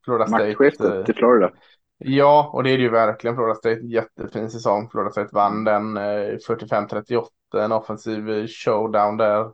Florida 0.04 0.26
State. 0.26 0.46
Maktskiftet 0.46 0.94
eh, 0.94 1.04
till 1.04 1.14
Florida. 1.14 1.50
Ja, 1.98 2.50
och 2.52 2.62
det 2.62 2.70
är 2.70 2.76
det 2.76 2.82
ju 2.82 2.90
verkligen. 2.90 3.36
Florida 3.36 3.54
State, 3.54 3.80
jättefin 3.80 4.50
säsong. 4.50 4.88
Florida 4.90 5.10
State 5.10 5.30
vann 5.32 5.64
den 5.64 5.96
eh, 5.96 6.36
45-38, 6.48 7.26
en 7.56 7.72
offensiv 7.72 8.46
showdown 8.46 9.16
där. 9.16 9.50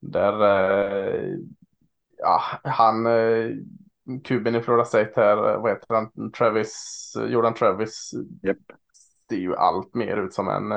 Där, 0.00 0.42
eh, 0.42 1.36
ja, 2.18 2.42
han, 2.64 3.06
eh, 3.06 3.50
kuben 4.24 4.54
i 4.54 4.60
Florida 4.60 4.84
State 4.84 5.12
här, 5.16 5.36
vad 5.36 5.70
heter 5.70 5.94
han, 5.94 6.32
Travis, 6.32 7.12
Jordan 7.28 7.54
Travis. 7.54 8.10
Yep. 8.42 8.58
Det 9.28 9.34
är 9.34 9.40
ju 9.40 9.56
allt 9.56 9.94
mer 9.94 10.16
ut 10.16 10.34
som 10.34 10.48
en, 10.48 10.68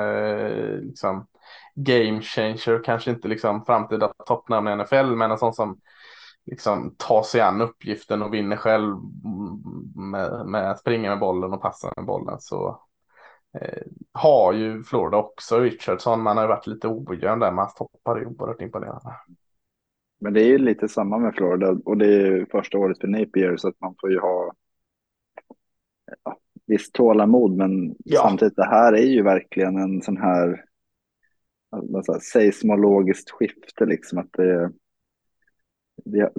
liksom, 0.86 1.26
game 1.74 2.20
changer, 2.22 2.84
kanske 2.84 3.10
inte 3.10 3.28
liksom 3.28 3.64
framtida 3.64 4.12
toppnamn 4.26 4.68
i 4.68 4.76
NFL, 4.76 5.06
men 5.06 5.30
en 5.30 5.38
sån 5.38 5.52
som 5.52 5.80
liksom 6.46 6.94
tar 6.98 7.22
sig 7.22 7.40
an 7.40 7.60
uppgiften 7.60 8.22
och 8.22 8.34
vinner 8.34 8.56
själv 8.56 8.96
med, 9.94 10.46
med 10.46 10.70
att 10.70 10.80
springa 10.80 11.10
med 11.10 11.18
bollen 11.18 11.52
och 11.52 11.62
passa 11.62 11.92
med 11.96 12.06
bollen. 12.06 12.40
Så 12.40 12.68
eh, 12.68 12.76
har 14.12 14.52
ju 14.52 14.82
Florida 14.82 15.16
också 15.16 15.60
Richardson, 15.60 16.22
man 16.22 16.36
har 16.36 16.44
ju 16.44 16.48
varit 16.48 16.66
lite 16.66 16.88
ojämn 16.88 17.40
där, 17.40 17.52
man 17.52 17.68
stoppar 17.68 18.18
ju 18.18 18.26
oerhört 18.26 18.60
imponerande. 18.60 19.16
Men 20.20 20.34
det 20.34 20.42
är 20.42 20.48
ju 20.48 20.58
lite 20.58 20.88
samma 20.88 21.18
med 21.18 21.34
Florida 21.34 21.76
och 21.84 21.96
det 21.96 22.06
är 22.06 22.26
ju 22.26 22.46
första 22.46 22.78
året 22.78 23.00
för 23.00 23.08
Napier 23.08 23.56
så 23.56 23.68
att 23.68 23.80
man 23.80 23.94
får 24.00 24.10
ju 24.10 24.18
ha 24.18 24.52
ja, 26.24 26.38
visst 26.66 26.92
tålamod 26.92 27.56
men 27.56 27.94
ja. 28.04 28.20
samtidigt 28.20 28.56
det 28.56 28.66
här 28.66 28.92
är 28.92 29.06
ju 29.06 29.22
verkligen 29.22 29.78
en 29.78 30.02
sån 30.02 30.16
här 30.16 30.64
alltså, 31.70 32.18
seismologiskt 32.20 33.30
skifte 33.30 33.86
liksom 33.86 34.18
att 34.18 34.32
det, 34.32 34.72
det 36.04 36.32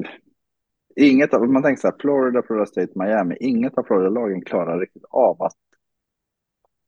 inget 0.95 1.33
av, 1.33 1.49
man 1.49 1.63
tänker 1.63 1.81
så 1.81 1.87
här, 1.87 1.95
Florida, 1.99 2.43
Florida 2.43 2.65
State, 2.65 2.91
Miami, 2.95 3.37
inget 3.39 3.77
av 3.77 3.83
Florida-lagen 3.83 4.41
klarar 4.41 4.79
riktigt 4.79 5.05
av 5.09 5.41
att, 5.41 5.57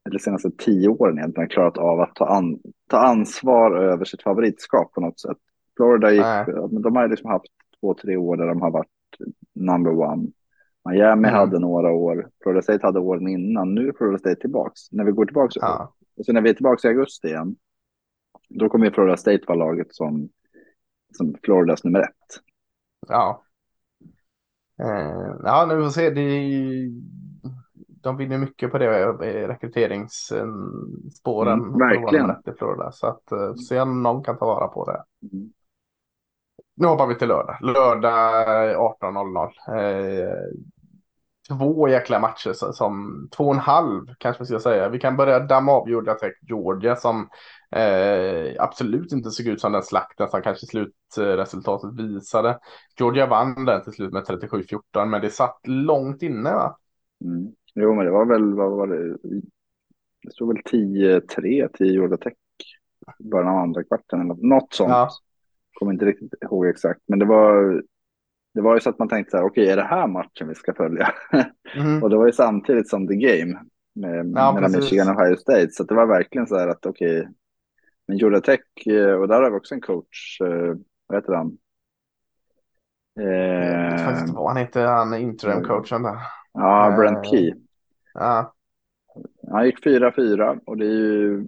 eller 0.07 0.19
senaste 0.19 0.51
tio 0.57 0.89
åren 0.89 1.17
egentligen, 1.17 1.49
klarat 1.49 1.77
av 1.77 1.99
att 1.99 2.15
ta, 2.15 2.25
an, 2.25 2.59
ta 2.89 2.97
ansvar 2.97 3.77
över 3.77 4.05
sitt 4.05 4.23
favoritskap 4.23 4.93
på 4.93 5.01
något 5.01 5.19
sätt. 5.19 5.37
Florida 5.77 6.11
gick, 6.11 6.55
men 6.71 6.81
de 6.81 6.95
har 6.95 7.07
liksom 7.07 7.29
haft 7.29 7.45
två, 7.79 7.93
tre 7.93 8.17
år 8.17 8.37
där 8.37 8.47
de 8.47 8.61
har 8.61 8.71
varit 8.71 8.87
number 9.55 9.91
one. 9.91 10.27
Miami 10.89 11.27
mm. 11.27 11.33
hade 11.33 11.59
några 11.59 11.91
år, 11.91 12.29
Florida 12.43 12.61
State 12.61 12.85
hade 12.85 12.99
åren 12.99 13.27
innan, 13.27 13.75
nu 13.75 13.87
är 13.87 13.93
Florida 13.93 14.17
State 14.17 14.41
tillbaks. 14.41 14.91
När 14.91 15.03
vi 15.03 15.11
går 15.11 15.25
tillbaks, 15.25 15.55
ja. 15.55 15.93
och 16.17 16.25
så 16.25 16.33
när 16.33 16.41
vi 16.41 16.49
är 16.49 16.53
tillbaka 16.53 16.87
i 16.87 16.91
augusti 16.91 17.27
igen, 17.27 17.55
då 18.49 18.69
kommer 18.69 18.85
ju 18.85 18.91
Florida 18.91 19.17
State 19.17 19.43
vara 19.47 19.57
laget 19.57 19.95
som, 19.95 20.29
som 21.17 21.35
Floridas 21.43 21.83
nummer 21.83 21.99
ett. 21.99 22.41
Ja. 23.07 23.43
Eh, 24.81 25.35
ja, 25.43 25.65
nu 25.69 25.75
får 25.75 25.83
vi 25.83 25.91
se. 25.91 26.09
Det, 26.09 26.49
de 28.01 28.17
vinner 28.17 28.37
mycket 28.37 28.71
på 28.71 28.77
det 28.77 29.05
rekryteringsspåren. 29.47 31.59
Mm, 31.59 31.79
verkligen. 31.79 32.35
Florida, 32.57 32.91
så 32.91 33.07
att 33.07 33.31
eh, 33.31 33.53
se 33.53 33.81
om 33.81 34.03
någon 34.03 34.23
kan 34.23 34.37
ta 34.37 34.45
vara 34.45 34.67
på 34.67 34.85
det. 34.85 35.03
Mm. 35.31 35.51
Nu 36.75 36.87
hoppar 36.87 37.07
vi 37.07 37.15
till 37.15 37.27
lördag. 37.27 37.57
Lördag 37.61 38.75
18.00. 39.01 39.77
Eh, 39.77 40.29
två 41.49 41.87
jäkla 41.87 42.19
matcher 42.19 42.53
som 42.73 43.27
två 43.37 43.43
och 43.43 43.53
en 43.53 43.59
halv 43.59 44.05
kanske 44.17 44.43
vi 44.43 44.47
ska 44.47 44.59
säga. 44.59 44.89
Vi 44.89 44.99
kan 44.99 45.17
börja 45.17 45.39
damma 45.39 45.71
av 45.71 45.89
Georgia 45.89 46.13
Tech 46.13 46.33
Georgia 46.41 46.95
som 46.95 47.29
Eh, 47.71 48.55
absolut 48.59 49.11
inte 49.11 49.31
såg 49.31 49.47
ut 49.47 49.61
som 49.61 49.71
den 49.71 49.83
slakten 49.83 50.29
som 50.29 50.41
kanske 50.41 50.65
slutresultatet 50.65 51.93
visade. 51.93 52.59
Georgia 52.99 53.27
vann 53.27 53.65
den 53.65 53.83
till 53.83 53.93
slut 53.93 54.13
med 54.13 54.23
37-14 54.23 55.05
men 55.05 55.21
det 55.21 55.29
satt 55.29 55.59
långt 55.63 56.21
inne 56.21 56.53
va? 56.53 56.77
Mm. 57.25 57.51
Jo 57.79 57.95
men 57.95 58.05
det 58.05 58.11
var 58.11 58.25
väl, 58.25 58.53
vad 58.53 58.71
var 58.71 58.87
det? 58.87 59.17
Det 60.23 60.31
stod 60.31 60.47
väl 60.53 60.63
10-3 60.63 61.67
till 61.73 61.91
Georgia 61.91 62.17
Tech 62.17 62.33
i 63.19 63.23
början 63.23 63.47
av 63.47 63.57
andra 63.57 63.83
kvarten 63.83 64.21
eller 64.21 64.47
något 64.47 64.73
sånt. 64.73 64.89
Ja. 64.89 65.09
Kommer 65.73 65.93
inte 65.93 66.05
riktigt 66.05 66.33
ihåg 66.41 66.65
exakt 66.67 67.01
men 67.07 67.19
det 67.19 67.25
var 67.25 67.81
det 68.53 68.61
var 68.61 68.73
ju 68.73 68.79
så 68.79 68.89
att 68.89 68.99
man 68.99 69.09
tänkte 69.09 69.31
så 69.31 69.37
här, 69.37 69.43
okej, 69.43 69.63
okay, 69.63 69.73
är 69.73 69.77
det 69.77 69.83
här 69.83 70.07
matchen 70.07 70.47
vi 70.47 70.55
ska 70.55 70.73
följa? 70.73 71.13
Mm. 71.75 72.03
och 72.03 72.09
det 72.09 72.17
var 72.17 72.25
ju 72.25 72.31
samtidigt 72.31 72.89
som 72.89 73.07
The 73.07 73.15
Game 73.15 73.59
med, 73.95 74.31
ja, 74.35 74.53
mellan 74.53 74.71
Michigan 74.71 75.09
och 75.09 75.21
Ohio 75.21 75.35
State. 75.35 75.71
Så 75.71 75.83
det 75.83 75.95
var 75.95 76.05
verkligen 76.05 76.47
så 76.47 76.57
här 76.57 76.67
att 76.67 76.85
okej, 76.85 77.19
okay, 77.19 77.33
men 78.07 78.17
Georgia 78.17 78.41
Tech, 78.41 78.87
eh, 78.87 79.13
och 79.13 79.27
där 79.27 79.41
har 79.41 79.51
vi 79.51 79.57
också 79.57 79.75
en 79.75 79.81
coach, 79.81 80.41
eh, 80.41 80.75
vad 81.07 81.17
heter 81.17 81.33
han? 81.33 81.57
Jag 83.13 83.91
vet 83.91 84.05
faktiskt 84.05 84.33
vad 84.33 84.47
han 84.47 84.57
heter, 84.57 84.85
han 84.85 85.13
interim-coachen 85.13 86.03
där. 86.03 86.17
Ja, 86.53 86.95
Brent 86.97 87.17
eh, 87.17 87.31
Key. 87.31 87.53
Ja. 88.17 88.53
Han 89.51 89.65
gick 89.65 89.85
4-4 89.85 90.59
och 90.65 90.77
det 90.77 90.85
är 90.85 90.91
ju 90.91 91.47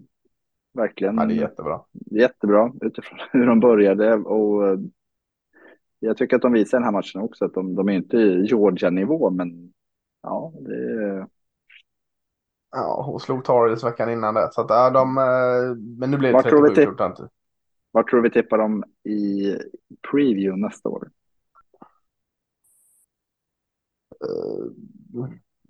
verkligen. 0.74 1.16
Ja, 1.16 1.26
det 1.26 1.34
är 1.34 1.42
jättebra. 1.42 1.82
Jättebra 2.12 2.74
utifrån 2.82 3.20
hur 3.32 3.46
de 3.46 3.60
började 3.60 4.14
och 4.16 4.80
jag 6.00 6.18
tycker 6.18 6.36
att 6.36 6.42
de 6.42 6.54
visar 6.54 6.78
den 6.78 6.86
här 6.86 6.92
matchen 6.92 7.22
också 7.22 7.46
att 7.46 7.54
de, 7.54 7.76
de 7.76 7.90
är 7.90 7.94
inte 7.94 8.18
i 8.18 8.46
Georgia-nivå, 8.46 9.30
men 9.30 9.74
ja, 10.22 10.54
det 10.60 10.76
är 10.76 11.28
Ja, 12.72 13.12
och 13.14 13.22
slog 13.22 13.46
Torres 13.46 13.84
veckan 13.84 14.10
innan 14.10 14.34
det. 14.34 14.50
Så 14.52 14.62
att, 14.62 14.70
ja, 14.70 14.90
de, 14.90 15.18
eh, 15.18 15.76
men 16.00 16.12
nu 16.12 16.18
blir 16.18 16.34
det 16.34 16.42
37 16.44 16.76
tipp- 16.76 17.30
Var 17.92 18.04
tror 18.04 18.22
vi 18.22 18.30
tippar 18.30 18.58
dem 18.58 18.84
i 19.04 19.56
preview 20.12 20.62
nästa 20.62 20.90
år? 20.90 21.10
Uh, 24.26 25.26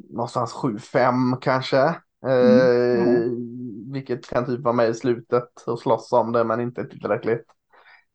någonstans 0.09 0.53
7-5 0.53 1.37
kanske. 1.41 1.95
Uh, 2.25 3.01
mm. 3.01 3.91
Vilket 3.91 4.29
kan 4.29 4.45
typ 4.45 4.59
vara 4.59 4.75
med 4.75 4.89
i 4.89 4.93
slutet 4.93 5.61
och 5.67 5.79
slåss 5.79 6.13
om 6.13 6.31
det 6.31 6.43
men 6.43 6.59
inte 6.61 6.85
tillräckligt. 6.85 7.45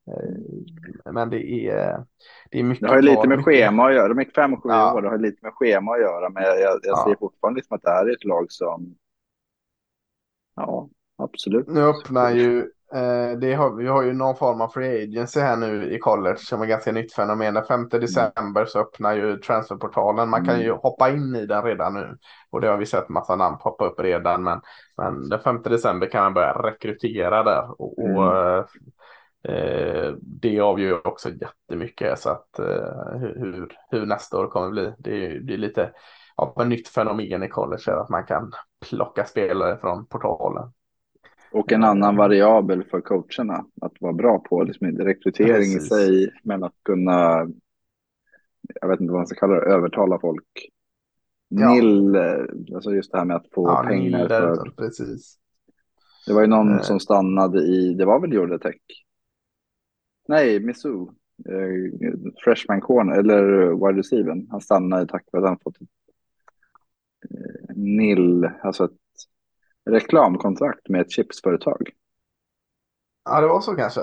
Uh, 0.08 1.12
men 1.12 1.30
det 1.30 1.68
är, 1.68 2.04
det 2.50 2.58
är 2.58 2.64
mycket. 2.64 2.82
Det 2.82 2.88
har 2.88 2.96
ju 2.96 3.02
lite 3.02 3.28
med 3.28 3.38
mycket... 3.38 3.44
schema 3.44 3.86
att 3.86 3.94
göra. 3.94 4.08
De 4.08 4.18
gick 4.18 4.36
5-7 4.36 4.60
ja. 4.64 4.94
år. 4.94 5.02
Det 5.02 5.08
har 5.08 5.18
lite 5.18 5.38
med 5.42 5.52
schema 5.54 5.92
att 5.92 6.00
göra. 6.00 6.28
Men 6.28 6.42
jag, 6.42 6.60
jag 6.60 6.80
ja. 6.82 7.04
ser 7.08 7.16
fortfarande 7.20 7.58
liksom 7.58 7.74
att 7.74 7.82
det 7.82 7.90
här 7.90 8.06
är 8.06 8.12
ett 8.12 8.24
lag 8.24 8.52
som. 8.52 8.94
Ja, 10.56 10.88
absolut. 11.18 11.68
Nu 11.68 11.80
öppnar 11.82 12.30
ju. 12.30 12.70
Eh, 12.94 13.38
det 13.38 13.54
har, 13.54 13.76
vi 13.76 13.86
har 13.86 14.02
ju 14.02 14.12
någon 14.12 14.36
form 14.36 14.60
av 14.60 14.68
free 14.68 15.02
agency 15.02 15.40
här 15.40 15.56
nu 15.56 15.94
i 15.94 15.98
college 15.98 16.38
som 16.38 16.62
är 16.62 16.66
ganska 16.66 16.92
nytt 16.92 17.14
fenomen. 17.14 17.54
Den 17.54 17.64
5 17.64 17.80
mm. 17.80 17.88
december 17.88 18.64
så 18.64 18.80
öppnar 18.80 19.14
ju 19.14 19.36
transferportalen. 19.36 20.28
Man 20.28 20.44
kan 20.46 20.60
ju 20.60 20.66
mm. 20.66 20.78
hoppa 20.82 21.10
in 21.10 21.36
i 21.36 21.46
den 21.46 21.62
redan 21.62 21.94
nu. 21.94 22.18
Och 22.50 22.60
det 22.60 22.68
har 22.68 22.76
vi 22.76 22.86
sett 22.86 23.08
massa 23.08 23.36
namn 23.36 23.58
poppa 23.58 23.86
upp 23.86 24.00
redan. 24.00 24.42
Men, 24.42 24.60
men 24.96 25.28
den 25.28 25.40
5 25.40 25.62
december 25.62 26.06
kan 26.06 26.22
man 26.22 26.34
börja 26.34 26.52
rekrytera 26.52 27.42
där. 27.42 27.82
Och, 27.82 27.98
mm. 27.98 28.16
och 28.16 28.36
eh, 28.36 28.64
Eh, 29.48 30.14
det 30.20 30.60
avgör 30.60 31.06
också 31.06 31.30
jättemycket 31.30 32.18
så 32.18 32.30
att 32.30 32.58
eh, 32.58 33.18
hur, 33.20 33.68
hur 33.90 34.06
nästa 34.06 34.38
år 34.38 34.46
kommer 34.46 34.70
bli. 34.70 34.92
Det 34.98 35.26
är, 35.26 35.40
det 35.40 35.54
är 35.54 35.58
lite 35.58 35.92
ja, 36.36 36.54
ett 36.60 36.68
nytt 36.68 36.88
fenomen 36.88 37.42
i 37.42 37.48
college 37.48 37.92
att 37.92 38.08
man 38.08 38.26
kan 38.26 38.52
plocka 38.88 39.24
spelare 39.24 39.78
från 39.78 40.06
portalen. 40.06 40.72
Och 41.54 41.72
en 41.72 41.84
annan 41.84 42.16
variabel 42.16 42.84
för 42.84 43.00
coacherna 43.00 43.66
att 43.80 43.92
vara 44.00 44.12
bra 44.12 44.38
på, 44.38 44.62
liksom 44.62 44.86
rekrytering 44.86 45.52
Precis. 45.52 45.84
i 45.84 45.88
sig, 45.88 46.32
men 46.42 46.64
att 46.64 46.74
kunna, 46.82 47.48
jag 48.80 48.88
vet 48.88 49.00
inte 49.00 49.12
vad 49.12 49.20
man 49.20 49.26
ska 49.26 49.40
kalla 49.40 49.54
det, 49.54 49.60
övertala 49.60 50.18
folk. 50.20 50.70
Ja. 51.48 51.74
Nil, 51.74 52.16
alltså 52.74 52.94
just 52.94 53.12
det 53.12 53.18
här 53.18 53.24
med 53.24 53.36
att 53.36 53.50
få 53.52 53.68
ja, 53.68 53.84
pengar. 53.86 54.18
Nil, 54.18 54.28
för... 54.28 54.70
Precis. 54.76 55.38
Det 56.26 56.32
var 56.32 56.40
ju 56.40 56.46
någon 56.46 56.74
eh. 56.74 56.80
som 56.80 57.00
stannade 57.00 57.60
i, 57.62 57.94
det 57.94 58.04
var 58.04 58.20
väl 58.20 58.32
Georgia 58.32 58.58
Tech? 58.58 58.80
Nej, 60.28 60.60
Missou. 60.60 61.08
Eh, 61.48 62.30
freshman 62.44 62.80
corner, 62.80 63.18
eller 63.18 63.70
wide 63.86 63.98
receiver. 63.98 64.46
Han 64.50 64.60
stannade 64.60 65.06
tack 65.06 65.24
vare 65.32 65.42
att 65.42 65.48
han 65.48 65.58
fått 65.58 65.76
ett 65.76 65.88
eh, 67.30 67.76
nil, 67.76 68.50
alltså 68.62 68.84
ett 68.84 69.03
reklamkontrakt 69.90 70.88
med 70.88 71.00
ett 71.00 71.10
chipsföretag. 71.10 71.90
Ja, 73.24 73.40
det 73.40 73.46
var 73.46 73.60
så 73.60 73.74
kanske. 73.74 74.00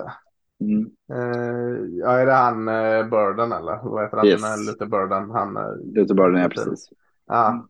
Mm. 0.62 0.92
Uh, 1.14 1.86
ja, 2.00 2.12
är 2.12 2.26
det 2.26 2.34
han 2.34 2.68
uh, 2.68 3.10
Burden 3.10 3.52
eller? 3.52 3.80
Vad 3.84 4.04
heter 4.04 4.18
han? 4.18 4.26
Yes. 4.26 4.68
Luther 4.68 4.86
Burden. 4.86 5.30
Han, 5.30 5.54
Luther 5.96 6.14
Burden, 6.16 6.42
ja 6.42 6.50
precis. 6.50 6.90
Ja, 7.28 7.68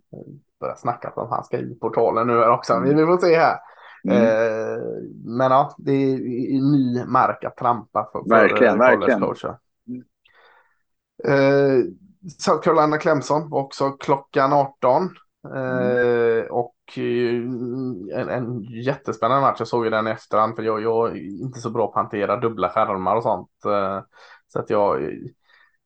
börjar 0.60 0.76
snacka 0.76 1.12
om 1.16 1.30
han 1.30 1.44
ska 1.44 1.58
i 1.58 1.76
portalen 1.76 2.28
nu 2.28 2.44
också. 2.44 2.74
Mm. 2.74 2.98
Vi 2.98 3.06
får 3.06 3.18
se 3.18 3.36
här. 3.36 3.58
Mm. 4.04 4.18
Uh, 4.18 4.84
men 5.26 5.52
ja, 5.52 5.76
det 5.78 5.92
är 5.92 6.18
ny 6.72 7.06
mark 7.06 7.44
att 7.44 7.58
trampa 7.58 8.10
för, 8.12 8.30
verkligen, 8.30 8.78
för 8.78 8.98
verkligen. 8.98 9.24
Mm. 9.88 10.04
Uh, 11.28 11.86
South 12.40 12.62
Carolina 12.64 12.98
Clemson 12.98 13.54
också 13.54 13.90
klockan 13.90 14.54
18. 14.54 15.10
Mm. 15.54 16.52
och 16.52 16.76
en, 18.14 18.30
en 18.30 18.64
jättespännande 18.64 19.42
match. 19.42 19.60
Jag 19.60 19.68
såg 19.68 19.86
ju 19.86 19.92
den 19.92 20.08
i 20.08 20.12
efterhand 20.12 20.56
för 20.56 20.64
jag, 20.64 20.82
jag 20.82 21.12
är 21.12 21.44
inte 21.44 21.60
så 21.60 21.70
bra 21.70 21.88
på 21.88 22.00
att 22.00 22.04
hantera 22.04 22.40
dubbla 22.40 22.70
skärmar 22.70 23.16
och 23.16 23.24
sånt. 23.24 23.66
Eh, 23.66 24.02
så 24.48 24.60
att 24.60 24.70
jag 24.70 25.12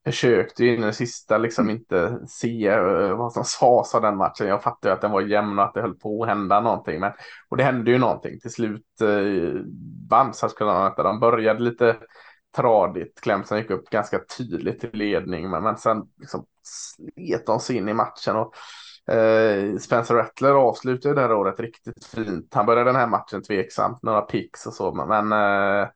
försökte 0.06 0.66
in 0.66 0.84
i 0.84 0.86
det 0.86 0.94
sista 0.94 1.38
liksom 1.38 1.66
mm. 1.66 1.75
inte 1.75 2.20
se 2.28 2.68
eh, 2.68 3.18
vad 3.18 3.34
som 3.34 3.44
sades 3.44 3.96
av 3.96 4.02
den 4.02 4.18
matchen. 4.18 4.48
Jag 4.48 4.64
fattade 4.64 4.94
att 4.94 5.02
den 5.02 5.12
var 5.12 5.22
jämn 5.22 5.60
och 5.60 5.66
att 5.66 5.74
det 5.74 5.82
höll 5.82 5.96
på 5.96 6.24
att 6.24 6.30
hända 6.30 6.62
någonting. 6.62 7.00
Men, 7.00 7.12
och 7.50 7.58
det 7.58 7.64
hände 7.64 7.92
ju 7.92 7.98
någonting. 7.98 8.40
Till 8.40 8.52
slut 8.52 9.02
eh, 9.02 9.62
vann 10.10 10.34
Saskatchewan. 10.34 10.94
De 10.98 11.20
började 11.20 11.64
lite 11.64 11.98
tradigt. 12.56 13.22
Clemson 13.22 13.58
gick 13.58 13.70
upp 13.70 13.90
ganska 13.90 14.20
tydligt 14.38 14.84
i 14.84 14.98
ledning. 14.98 15.50
Men, 15.50 15.64
men 15.64 15.78
sen 15.78 16.04
liksom 16.20 16.46
slet 16.64 17.46
de 17.46 17.60
sig 17.60 17.75
in 17.75 17.90
i 17.90 17.94
matchen. 17.94 18.36
och 18.36 18.54
Eh, 19.08 19.78
Spencer 19.78 20.16
Rattler 20.16 20.52
avslutade 20.52 21.16
det 21.16 21.22
här 21.22 21.34
året 21.34 21.60
riktigt 21.60 22.06
fint. 22.06 22.54
Han 22.54 22.66
började 22.66 22.90
den 22.90 23.00
här 23.00 23.08
matchen 23.08 23.44
tveksamt, 23.44 24.04
några 24.04 24.22
picks 24.22 24.66
och 24.68 24.74
så, 24.74 24.94
men 24.94 25.32
eh, 25.32 25.88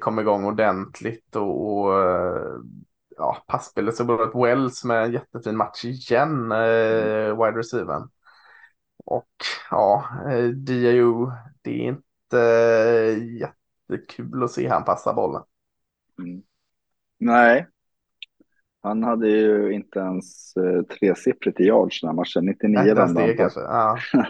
kom 0.00 0.18
igång 0.18 0.44
ordentligt 0.44 1.36
och, 1.36 1.78
och 1.78 2.02
eh, 2.02 2.56
ja, 3.16 3.44
passspelet 3.46 3.96
så 3.96 4.04
det 4.04 4.34
Wells 4.34 4.84
med 4.84 5.04
en 5.04 5.12
jättefin 5.12 5.56
match 5.56 5.84
igen, 5.84 6.52
eh, 6.52 7.44
wide 7.44 7.58
receiver. 7.58 8.02
Och 9.04 9.34
ja, 9.70 10.08
eh, 10.30 10.44
det 10.44 10.88
är 10.88 11.88
inte 11.88 12.40
eh, 12.40 13.24
jättekul 13.24 14.44
att 14.44 14.50
se 14.50 14.68
han 14.68 14.84
passa 14.84 15.12
bollen. 15.12 15.42
Mm. 16.18 16.42
Nej, 17.18 17.66
han 18.86 19.02
hade 19.02 19.28
ju 19.28 19.72
inte 19.72 19.98
ens 19.98 20.56
eh, 20.56 20.82
tresiffrigt 20.82 21.60
i 21.60 21.64
yards 21.64 22.00
den 22.00 22.08
här 22.08 22.14
matchen, 22.14 22.44
99 22.44 22.78
Nej, 23.08 23.26
det 23.26 23.34
kanske. 23.34 23.60
Ja. 23.60 23.98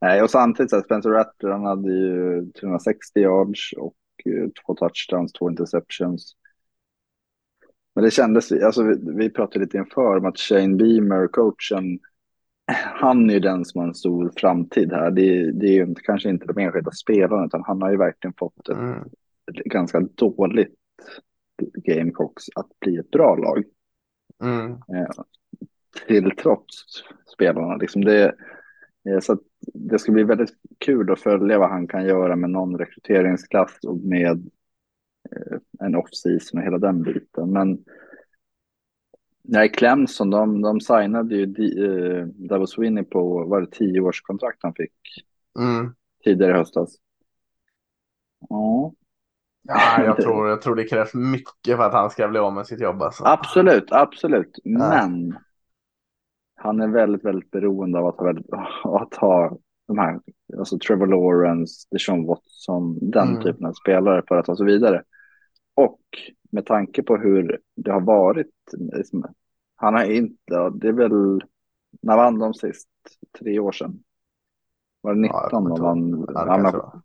Nej, 0.00 0.22
och 0.22 0.30
samtidigt 0.30 0.70
så 0.70 0.80
Spencer 0.80 1.10
Rattler, 1.10 1.50
han 1.50 1.64
hade 1.64 1.92
ju 1.92 2.46
360 2.60 3.20
yards 3.20 3.72
och 3.76 3.96
eh, 4.24 4.48
två 4.48 4.74
touchdowns, 4.74 5.32
två 5.32 5.50
interceptions. 5.50 6.36
Men 7.94 8.04
det 8.04 8.10
kändes, 8.10 8.52
alltså 8.52 8.82
vi, 8.82 8.96
vi 9.16 9.30
pratade 9.30 9.64
lite 9.64 9.78
inför 9.78 10.16
om 10.16 10.26
att 10.26 10.38
Shane 10.38 10.76
Beamer, 10.76 11.26
coachen, 11.26 11.98
han 12.94 13.30
är 13.30 13.34
ju 13.34 13.40
den 13.40 13.64
som 13.64 13.80
har 13.80 13.88
en 13.88 13.94
stor 13.94 14.32
framtid 14.36 14.92
här. 14.92 15.10
Det, 15.10 15.52
det 15.52 15.66
är 15.66 15.72
ju 15.72 15.82
inte, 15.82 16.02
kanske 16.02 16.28
inte 16.28 16.46
de 16.46 16.58
enskilda 16.58 16.90
spelarna, 16.90 17.46
utan 17.46 17.62
han 17.66 17.82
har 17.82 17.90
ju 17.90 17.96
verkligen 17.96 18.34
fått 18.38 18.68
ett, 18.68 18.76
mm. 18.76 18.98
ett 19.50 19.64
ganska 19.64 20.00
dåligt 20.00 20.74
Gamecocks 21.74 22.44
att 22.54 22.80
bli 22.80 22.96
ett 22.96 23.10
bra 23.10 23.36
lag. 23.36 23.64
Mm. 24.42 24.70
Eh, 24.70 25.24
till 26.06 26.30
trots 26.30 26.74
spelarna. 27.34 27.76
Liksom 27.76 28.04
det, 28.04 28.34
eh, 29.08 29.20
så 29.20 29.38
det 29.74 29.98
ska 29.98 30.12
bli 30.12 30.22
väldigt 30.22 30.54
kul 30.78 31.10
att 31.10 31.20
följa 31.20 31.58
vad 31.58 31.70
han 31.70 31.88
kan 31.88 32.06
göra 32.06 32.36
med 32.36 32.50
någon 32.50 32.78
rekryteringsklass 32.78 33.78
och 33.86 33.98
med 33.98 34.50
eh, 35.30 35.58
en 35.80 35.94
off-season 35.94 36.60
och 36.60 36.64
hela 36.64 36.78
den 36.78 37.02
biten. 37.02 37.52
Men 37.52 37.84
nej, 39.42 39.68
Clemson, 39.72 40.30
de, 40.30 40.62
de 40.62 40.80
signade 40.80 41.36
ju 41.36 41.46
uh, 41.78 42.26
Davos 42.26 42.78
Winnie 42.78 43.04
på, 43.04 43.44
var 43.44 43.60
det 43.60 43.70
tio 43.70 44.00
års 44.00 44.22
kontrakt 44.22 44.58
han 44.62 44.74
fick 44.74 45.24
mm. 45.58 45.94
tidigare 46.24 46.52
i 46.52 46.58
höstas? 46.58 46.96
Ja, 48.48 48.92
Ja, 49.70 50.04
jag, 50.04 50.16
tror, 50.16 50.48
jag 50.48 50.62
tror 50.62 50.74
det 50.74 50.84
krävs 50.84 51.14
mycket 51.14 51.76
för 51.76 51.82
att 51.82 51.92
han 51.92 52.10
ska 52.10 52.28
bli 52.28 52.38
av 52.38 52.52
med 52.52 52.66
sitt 52.66 52.80
jobb. 52.80 53.02
Alltså. 53.02 53.24
Absolut, 53.24 53.92
absolut. 53.92 54.58
Ja. 54.64 54.78
Men 54.78 55.38
han 56.56 56.80
är 56.80 56.88
väldigt, 56.88 57.24
väldigt 57.24 57.50
beroende 57.50 57.98
av 57.98 58.06
att 58.06 58.16
ha, 58.16 58.24
väldigt, 58.24 58.46
att 58.84 59.14
ha 59.14 59.56
de 59.88 59.98
här, 59.98 60.20
alltså 60.58 60.78
Trevor 60.78 61.06
Lawrence, 61.06 61.88
Deshaun 61.90 62.26
Watson, 62.26 63.10
den 63.10 63.28
mm. 63.28 63.42
typen 63.42 63.66
av 63.66 63.72
spelare 63.72 64.22
för 64.28 64.36
att 64.36 64.46
ta 64.46 64.56
sig 64.56 64.66
vidare. 64.66 65.02
Och 65.74 66.00
med 66.52 66.66
tanke 66.66 67.02
på 67.02 67.16
hur 67.16 67.60
det 67.76 67.92
har 67.92 68.00
varit, 68.00 68.54
liksom, 68.72 69.24
han 69.76 69.94
har 69.94 70.04
inte, 70.04 70.70
det 70.74 70.88
är 70.88 70.92
väl, 70.92 71.42
när 72.02 72.16
vann 72.16 72.38
de 72.38 72.54
sist? 72.54 72.88
Tre 73.38 73.58
år 73.58 73.72
sedan? 73.72 73.98
Var 75.00 75.14
det 75.14 75.20
19 75.20 76.26
ja, 76.34 76.70
ja, 76.72 77.02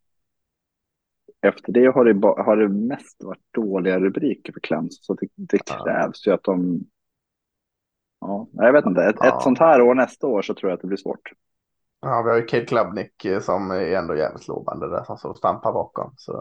efter 1.45 1.71
det 1.71 1.85
har 1.85 2.05
det, 2.05 2.27
har 2.43 2.57
det 2.57 2.69
mest 2.69 3.23
varit 3.23 3.53
dåliga 3.53 3.99
rubriker 3.99 4.53
för 4.53 4.59
Clemson. 4.59 4.89
Så 4.91 5.13
det, 5.13 5.27
det 5.35 5.57
krävs 5.57 6.25
ja. 6.25 6.31
ju 6.31 6.35
att 6.35 6.43
de... 6.43 6.79
Ja, 8.21 8.47
jag 8.51 8.73
vet 8.73 8.85
inte. 8.85 9.03
Ett, 9.03 9.15
ja. 9.19 9.27
ett 9.27 9.43
sånt 9.43 9.59
här 9.59 9.81
år 9.81 9.95
nästa 9.95 10.27
år 10.27 10.41
så 10.41 10.53
tror 10.53 10.69
jag 10.69 10.75
att 10.75 10.81
det 10.81 10.87
blir 10.87 10.97
svårt. 10.97 11.31
Ja, 12.01 12.21
vi 12.21 12.29
har 12.29 12.37
ju 12.37 12.45
Kate 12.45 12.65
Klubnik 12.65 13.25
eh, 13.25 13.39
som 13.39 13.71
är 13.71 13.81
ändå 13.81 14.15
jävligt 14.15 14.47
lovande 14.47 14.89
där 14.89 15.03
som 15.03 15.17
står 15.17 15.29
och 15.29 15.37
stampar 15.37 15.73
bakom. 15.73 16.13
Så 16.17 16.33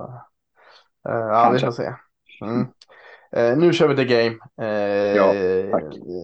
uh, 1.08 1.14
ja, 1.14 1.50
vi 1.52 1.58
får 1.58 1.70
se. 1.70 1.94
Mm. 2.40 2.60
Uh, 3.36 3.58
nu 3.58 3.72
kör 3.72 3.88
vi 3.88 3.96
the 3.96 4.04
game. 4.04 4.36
Uh, 4.62 5.16
ja. 5.16 5.32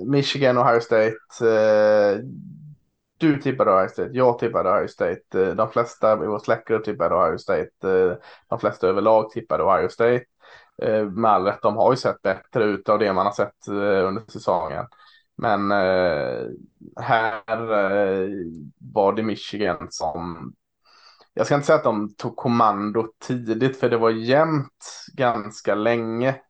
Michigan, 0.06 0.58
Ohio 0.58 0.80
State. 0.80 1.16
Du 3.20 3.40
tippade 3.40 3.70
Ohio 3.70 3.88
State, 3.88 4.10
jag 4.12 4.38
tippade 4.38 4.70
Ohio 4.70 4.88
State. 4.88 5.20
Eh, 5.34 5.54
de 5.54 5.70
flesta 5.70 6.12
i 6.12 6.26
vår 6.26 6.38
släktgrupp 6.38 6.84
tippade 6.84 7.14
Ohio 7.14 7.38
State. 7.38 7.70
Eh, 7.84 8.16
de 8.48 8.60
flesta 8.60 8.88
överlag 8.88 9.30
tippade 9.30 9.64
Ohio 9.64 9.88
State. 9.88 10.24
Eh, 10.82 11.04
med 11.04 11.30
all 11.30 11.44
rätt, 11.44 11.62
de 11.62 11.76
har 11.76 11.92
ju 11.92 11.96
sett 11.96 12.22
bättre 12.22 12.64
ut 12.64 12.88
av 12.88 12.98
det 12.98 13.12
man 13.12 13.26
har 13.26 13.32
sett 13.32 13.68
under 13.68 14.22
säsongen. 14.32 14.86
Men 15.36 15.70
här 17.00 17.42
var 18.78 19.12
det 19.12 19.22
Michigan 19.22 19.86
som 19.90 20.52
jag 21.34 21.46
ska 21.46 21.54
inte 21.54 21.66
säga 21.66 21.78
att 21.78 21.84
de 21.84 22.14
tog 22.14 22.36
kommando 22.36 23.08
tidigt 23.26 23.80
för 23.80 23.90
det 23.90 23.96
var 23.96 24.10
jämnt 24.10 25.06
ganska 25.16 25.74
länge. 25.74 26.40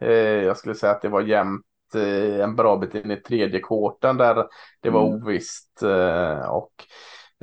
jag 0.44 0.56
skulle 0.56 0.74
säga 0.74 0.92
att 0.92 1.02
det 1.02 1.08
var 1.08 1.20
jämnt 1.20 1.64
en 1.94 2.56
bra 2.56 2.76
bit 2.76 2.94
in 2.94 3.10
i 3.10 3.16
tredje 3.16 3.60
kvarten 3.60 4.16
där 4.16 4.46
det 4.80 4.90
var 4.90 5.06
mm. 5.06 5.22
ovisst. 5.22 5.82
Eh, 5.82 6.50
och 6.50 6.72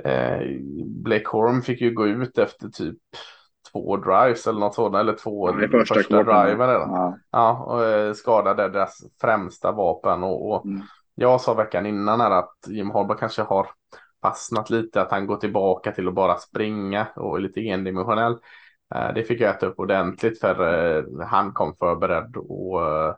eh, 0.03 0.41
Blake 0.85 1.27
Horn 1.27 1.61
fick 1.61 1.81
ju 1.81 1.91
gå 1.93 2.07
ut 2.07 2.37
efter 2.37 2.69
typ 2.69 2.97
två 3.71 3.97
drives 3.97 4.47
eller 4.47 4.59
något 4.59 4.75
sådant. 4.75 4.95
Eller 4.95 5.13
två 5.13 5.49
ja, 5.49 5.67
första, 5.71 5.95
första 5.95 6.23
driven. 6.23 6.69
Ja. 6.69 7.17
ja, 7.31 7.59
och 7.59 8.17
skadade 8.17 8.69
deras 8.69 8.97
främsta 9.21 9.71
vapen. 9.71 10.23
Och, 10.23 10.51
och 10.51 10.65
mm. 10.65 10.81
jag 11.15 11.41
sa 11.41 11.53
veckan 11.53 11.85
innan 11.85 12.21
här 12.21 12.31
att 12.31 12.55
Jim 12.67 12.91
Harbaugh 12.91 13.19
kanske 13.19 13.41
har 13.41 13.67
fastnat 14.21 14.69
lite. 14.69 15.01
Att 15.01 15.11
han 15.11 15.27
går 15.27 15.37
tillbaka 15.37 15.91
till 15.91 16.07
att 16.07 16.13
bara 16.13 16.37
springa 16.37 17.07
och 17.15 17.37
är 17.37 17.41
lite 17.41 17.59
endimensionell. 17.59 18.37
Det 19.15 19.23
fick 19.23 19.41
jag 19.41 19.49
äta 19.49 19.65
upp 19.65 19.79
ordentligt 19.79 20.39
för 20.39 21.23
han 21.23 21.53
kom 21.53 21.75
förberedd 21.75 22.37
och 22.37 22.81
Eh, 22.81 23.15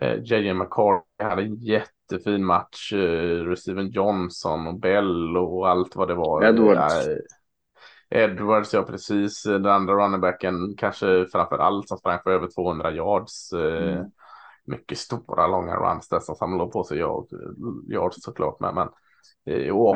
JJ 0.00 0.54
McCarthy 0.54 1.24
hade 1.24 1.42
en 1.42 1.54
jättefin 1.54 2.44
match. 2.44 2.92
Eh, 2.92 3.54
Steven 3.54 3.88
Johnson 3.88 4.66
och 4.66 4.80
Bell 4.80 5.36
och 5.36 5.68
allt 5.68 5.96
vad 5.96 6.08
det 6.08 6.14
var. 6.14 6.44
Edwards. 6.44 7.06
Eh, 7.06 8.22
Edwards, 8.22 8.74
ja 8.74 8.82
precis. 8.82 9.42
Den 9.42 9.66
andra 9.66 9.94
runningbacken 9.94 10.74
kanske 10.76 11.26
framför 11.32 11.58
allt 11.58 11.88
som 11.88 11.98
sprang 11.98 12.18
för 12.22 12.30
över 12.30 12.48
200 12.54 12.92
yards. 12.92 13.52
Eh, 13.52 13.92
mm. 13.92 14.04
Mycket 14.64 14.98
stora 14.98 15.46
långa 15.46 15.76
runs 15.76 16.08
där 16.08 16.20
som 16.20 16.34
samlade 16.34 16.70
på 16.70 16.84
sig 16.84 16.98
yards 16.98 18.16
såklart. 18.22 18.60
Men, 18.60 18.74
men 18.74 18.88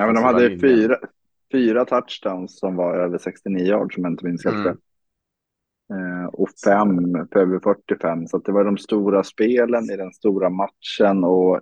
Ja, 0.00 0.06
men 0.06 0.14
de 0.14 0.24
hade 0.24 0.58
fyra, 0.58 0.96
fyra 1.52 1.84
touchdowns 1.84 2.58
som 2.58 2.76
var 2.76 2.94
över 2.94 3.18
69 3.18 3.66
yards 3.66 3.94
som 3.94 4.04
jag 4.04 4.12
inte 4.12 4.24
minns 4.24 4.44
helt 4.44 4.56
mm. 4.56 4.66
Eh, 4.66 4.74
och 6.32 6.48
fem 6.64 7.12
på 7.30 7.38
över 7.38 7.58
45. 7.58 8.26
Så 8.26 8.38
det 8.38 8.52
var 8.52 8.64
de 8.64 8.78
stora 8.78 9.24
spelen 9.24 9.90
i 9.90 9.96
den 9.96 10.12
stora 10.12 10.50
matchen 10.50 11.24
och 11.24 11.60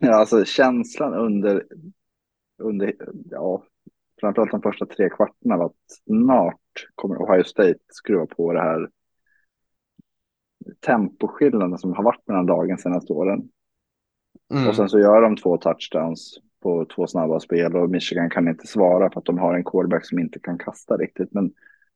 alltså 0.12 0.44
känslan 0.44 1.14
under, 1.14 1.64
under 2.58 2.94
ja, 3.30 3.64
framförallt 4.20 4.50
de 4.50 4.62
första 4.62 4.86
tre 4.86 5.10
kvarterna 5.10 5.56
var 5.56 5.66
att 5.66 5.72
snart 6.06 6.60
kommer 6.94 7.22
Ohio 7.22 7.44
State 7.44 7.78
skruva 7.88 8.26
på 8.26 8.52
det 8.52 8.60
här 8.60 8.88
temposkillnaden 10.80 11.78
som 11.78 11.92
har 11.92 12.04
varit 12.04 12.28
mellan 12.28 12.46
dagen 12.46 12.78
senaste 12.78 13.12
åren. 13.12 13.48
Mm. 14.54 14.68
Och 14.68 14.76
sen 14.76 14.88
så 14.88 14.98
gör 14.98 15.22
de 15.22 15.36
två 15.36 15.56
touchdowns 15.56 16.38
på 16.62 16.84
två 16.84 17.06
snabba 17.06 17.40
spel 17.40 17.76
och 17.76 17.90
Michigan 17.90 18.30
kan 18.30 18.48
inte 18.48 18.66
svara 18.66 19.10
för 19.10 19.20
att 19.20 19.26
de 19.26 19.38
har 19.38 19.54
en 19.54 19.64
quarterback 19.64 20.06
som 20.06 20.18
inte 20.18 20.38
kan 20.40 20.58
kasta 20.58 20.96
riktigt. 20.96 21.32
Men 21.32 21.52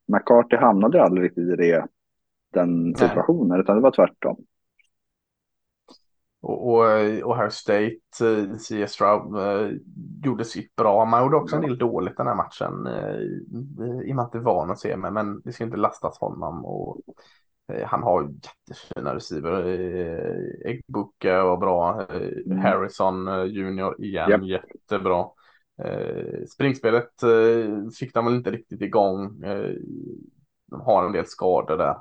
McCarthy 0.09 0.57
hamnade 0.57 1.03
aldrig 1.03 1.25
riktigt 1.25 1.53
i 1.53 1.57
det, 1.57 1.87
den 2.53 2.95
situationen, 2.95 3.49
Nej. 3.49 3.61
utan 3.61 3.77
det 3.77 3.83
var 3.83 3.91
tvärtom. 3.91 4.45
Och, 6.41 6.69
och 6.69 6.85
Ohio 7.25 7.51
State, 7.51 7.97
eh, 8.21 8.57
C.S. 8.59 8.93
Stroud, 8.93 9.37
eh, 9.37 9.77
gjorde 10.25 10.45
sitt 10.45 10.77
bra. 10.77 11.05
Man 11.05 11.23
gjorde 11.23 11.37
också 11.37 11.57
en 11.57 11.63
del 11.63 11.79
dåligt 11.79 12.17
den 12.17 12.27
här 12.27 12.35
matchen. 12.35 12.87
Eh, 12.87 13.21
I 14.09 14.13
och 14.13 14.17
med 14.17 14.25
att 14.25 14.33
det 14.33 14.41
var 14.41 14.67
något 14.67 14.79
se 14.79 14.97
med, 14.97 15.13
men 15.13 15.41
det 15.45 15.53
ska 15.53 15.65
inte 15.65 15.77
lastas 15.77 16.19
honom. 16.19 16.65
Och, 16.65 17.01
han 17.87 18.03
har 18.03 18.23
jättefina 18.23 19.15
receiver. 19.15 19.67
Eggbuka 20.67 21.45
var 21.45 21.57
bra. 21.57 22.07
Mm. 22.47 22.59
Harrison 22.59 23.47
Junior 23.49 24.05
igen, 24.05 24.45
yep. 24.45 24.63
jättebra. 24.65 25.27
Springspelet 26.49 27.11
fick 27.99 28.15
de 28.15 28.25
väl 28.25 28.35
inte 28.35 28.51
riktigt 28.51 28.83
igång. 28.83 29.41
De 30.71 30.81
har 30.81 31.05
en 31.05 31.13
del 31.13 31.27
skador 31.27 31.77
där. 31.77 31.97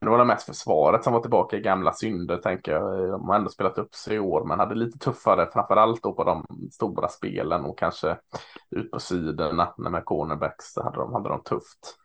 Det 0.00 0.08
var 0.08 0.18
det 0.18 0.24
mest 0.24 0.46
försvaret 0.46 1.04
som 1.04 1.12
var 1.12 1.20
tillbaka 1.20 1.56
i 1.56 1.60
gamla 1.60 1.92
synder 1.92 2.36
tänker 2.36 2.72
jag. 2.72 3.10
De 3.10 3.28
har 3.28 3.36
ändå 3.36 3.50
spelat 3.50 3.78
upp 3.78 3.94
sig 3.94 4.16
i 4.16 4.18
år 4.18 4.44
men 4.44 4.58
hade 4.58 4.74
lite 4.74 4.98
tuffare 4.98 5.50
framförallt 5.52 6.02
då 6.02 6.12
på 6.12 6.24
de 6.24 6.44
stora 6.72 7.08
spelen 7.08 7.64
och 7.64 7.78
kanske 7.78 8.18
ut 8.70 8.90
på 8.90 9.00
sidorna 9.00 9.74
med 9.76 10.04
cornerbacks 10.04 10.76
hade 10.76 10.96
de, 10.96 11.12
hade 11.12 11.28
de 11.28 11.42
tufft. 11.42 11.96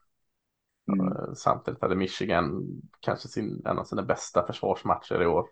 Mm. 0.94 1.08
Eh, 1.08 1.34
samtidigt 1.36 1.82
hade 1.82 1.96
Michigan 1.96 2.64
kanske 3.00 3.28
sin, 3.28 3.62
en 3.66 3.80
av 3.80 3.84
sina 3.84 4.04
bästa 4.04 4.46
försvarsmatcher 4.48 5.22
i 5.22 5.28
år. 5.28 5.48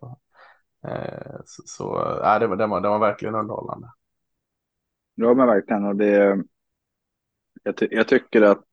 Eh, 0.87 1.35
så, 1.45 1.63
så 1.65 1.99
äh, 2.23 2.39
det, 2.39 2.47
var, 2.47 2.55
det, 2.55 2.67
var, 2.67 2.81
det 2.81 2.89
var 2.89 2.99
verkligen 2.99 3.35
underhållande. 3.35 3.87
Ja 5.19 5.33
men 5.33 5.47
verkligen 5.47 5.85
och 5.85 5.95
det 5.95 6.43
jag, 7.63 7.77
ty 7.77 7.87
jag 7.91 8.07
tycker 8.07 8.41
att 8.41 8.63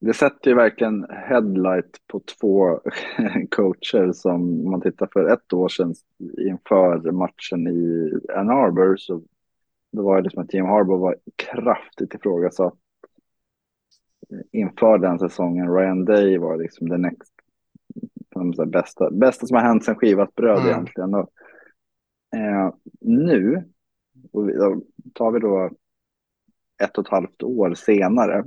det 0.00 0.14
sätter 0.14 0.50
ju 0.50 0.56
verkligen 0.56 1.06
headlight 1.10 1.98
på 2.06 2.20
två 2.20 2.80
coacher 3.50 4.12
som 4.12 4.70
man 4.70 4.80
tittar 4.80 5.08
för 5.12 5.32
ett 5.32 5.52
år 5.52 5.68
sedan 5.68 5.94
inför 6.38 7.10
matchen 7.12 7.66
i 7.66 8.12
Ann 8.36 8.50
Arbor 8.50 8.96
så 8.96 9.22
då 9.92 10.02
var 10.02 10.16
det 10.16 10.22
liksom 10.22 10.42
att 10.42 10.54
Jim 10.54 10.66
Harbour 10.66 10.98
var 10.98 11.16
kraftigt 11.36 12.14
ifrågasatt 12.14 12.78
inför 14.52 14.98
den 14.98 15.18
säsongen. 15.18 15.74
Ryan 15.74 16.04
Day 16.04 16.38
var 16.38 16.56
liksom 16.56 16.88
det 16.88 16.98
next, 16.98 17.32
de 18.30 18.70
bästa, 18.70 19.10
bästa 19.10 19.46
som 19.46 19.56
har 19.56 19.62
hänt 19.64 19.84
sen 19.84 19.94
skivat 19.94 20.34
bröd 20.34 20.58
mm. 20.58 20.70
egentligen. 20.70 21.14
Och, 21.14 21.30
eh, 22.34 22.74
nu, 23.00 23.64
och 24.32 24.50
tar 25.14 25.30
vi 25.30 25.40
då 25.40 25.70
ett 26.82 26.98
och 26.98 27.06
ett 27.06 27.10
halvt 27.10 27.42
år 27.42 27.74
senare, 27.74 28.44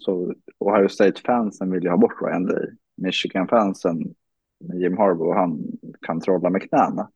så 0.00 0.34
Ohio 0.58 0.88
State-fansen 0.88 1.70
vill 1.70 1.82
ju 1.82 1.90
ha 1.90 1.96
bort 1.96 2.22
Ryan 2.22 2.46
Day. 2.46 2.76
Michigan-fansen 2.96 4.14
med 4.60 4.80
Jim 4.80 4.96
Harbaugh, 4.98 5.36
han 5.36 5.58
kan 6.00 6.20
trolla 6.20 6.50
med 6.50 6.68
knäna. 6.68 7.10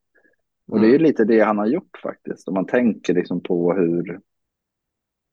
Och 0.67 0.77
mm. 0.77 0.83
det 0.83 0.87
är 0.87 0.91
ju 0.91 0.97
mm. 0.97 1.07
lite 1.07 1.25
det 1.25 1.41
han 1.41 1.59
har 1.59 1.67
gjort 1.67 2.01
faktiskt. 2.03 2.49
Om 2.49 2.55
man 2.55 2.67
tänker 2.67 3.15
liksom 3.15 3.41
på 3.41 3.73
hur, 3.73 4.21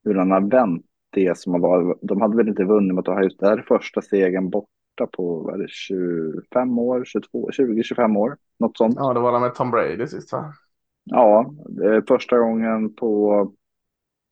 hur 0.04 0.16
han 0.16 0.32
har 0.32 0.42
vänt 0.42 0.86
det 1.10 1.38
som 1.38 1.54
har 1.54 1.60
varit. 1.60 1.98
De 2.02 2.22
hade 2.22 2.38
väl 2.38 2.48
inte 2.48 2.64
vunnit 2.64 2.96
mot 2.96 3.08
Ohio 3.08 3.30
State. 3.30 3.46
Det 3.46 3.50
här 3.50 3.58
är 3.58 3.78
första 3.78 4.02
segern 4.02 4.50
borta 4.96 5.12
på 5.18 5.40
vad 5.40 5.54
är 5.54 5.58
det, 5.58 5.70
25 5.70 6.80
år, 6.80 7.06
22, 7.06 7.50
20-25 7.52 8.18
år. 8.18 8.38
Något 8.60 8.78
sånt. 8.78 8.96
Ja, 8.98 9.14
det 9.14 9.20
var 9.20 9.40
med 9.40 9.56
Tom 9.56 9.72
Brady 9.72 10.08
sist 10.08 10.32
va? 10.32 10.54
Ja, 11.04 11.54
det 11.70 11.96
är 11.96 12.02
första 12.08 12.40
gången 12.40 12.96
på 12.96 13.52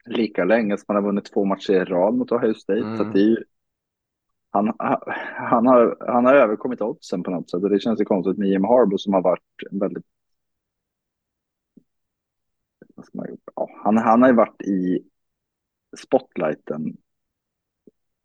lika 0.05 0.43
länge 0.43 0.77
som 0.77 0.85
han 0.87 0.95
har 0.95 1.03
vunnit 1.03 1.25
två 1.33 1.45
matcher 1.45 1.73
i 1.73 1.83
rad 1.83 2.13
mot 2.13 2.31
Ohio 2.31 2.53
State. 2.53 2.79
Mm. 2.79 2.97
Så 2.97 3.03
det 3.03 3.19
är 3.19 3.43
han, 4.51 4.73
han, 5.35 5.67
har, 5.67 5.97
han 5.99 6.25
har 6.25 6.33
överkommit 6.33 6.81
oddsen 6.81 7.23
på 7.23 7.31
något 7.31 7.49
sätt 7.49 7.63
och 7.63 7.69
det 7.69 7.79
känns 7.79 8.01
ju 8.01 8.05
konstigt 8.05 8.37
med 8.37 8.49
Jim 8.49 8.63
Harbaugh 8.63 8.97
som 8.97 9.13
har 9.13 9.21
varit 9.21 9.41
väldigt... 9.71 10.05
Ja, 13.55 13.69
han, 13.83 13.97
han 13.97 14.21
har 14.21 14.29
ju 14.29 14.35
varit 14.35 14.61
i 14.61 14.99
spotlighten 15.97 16.97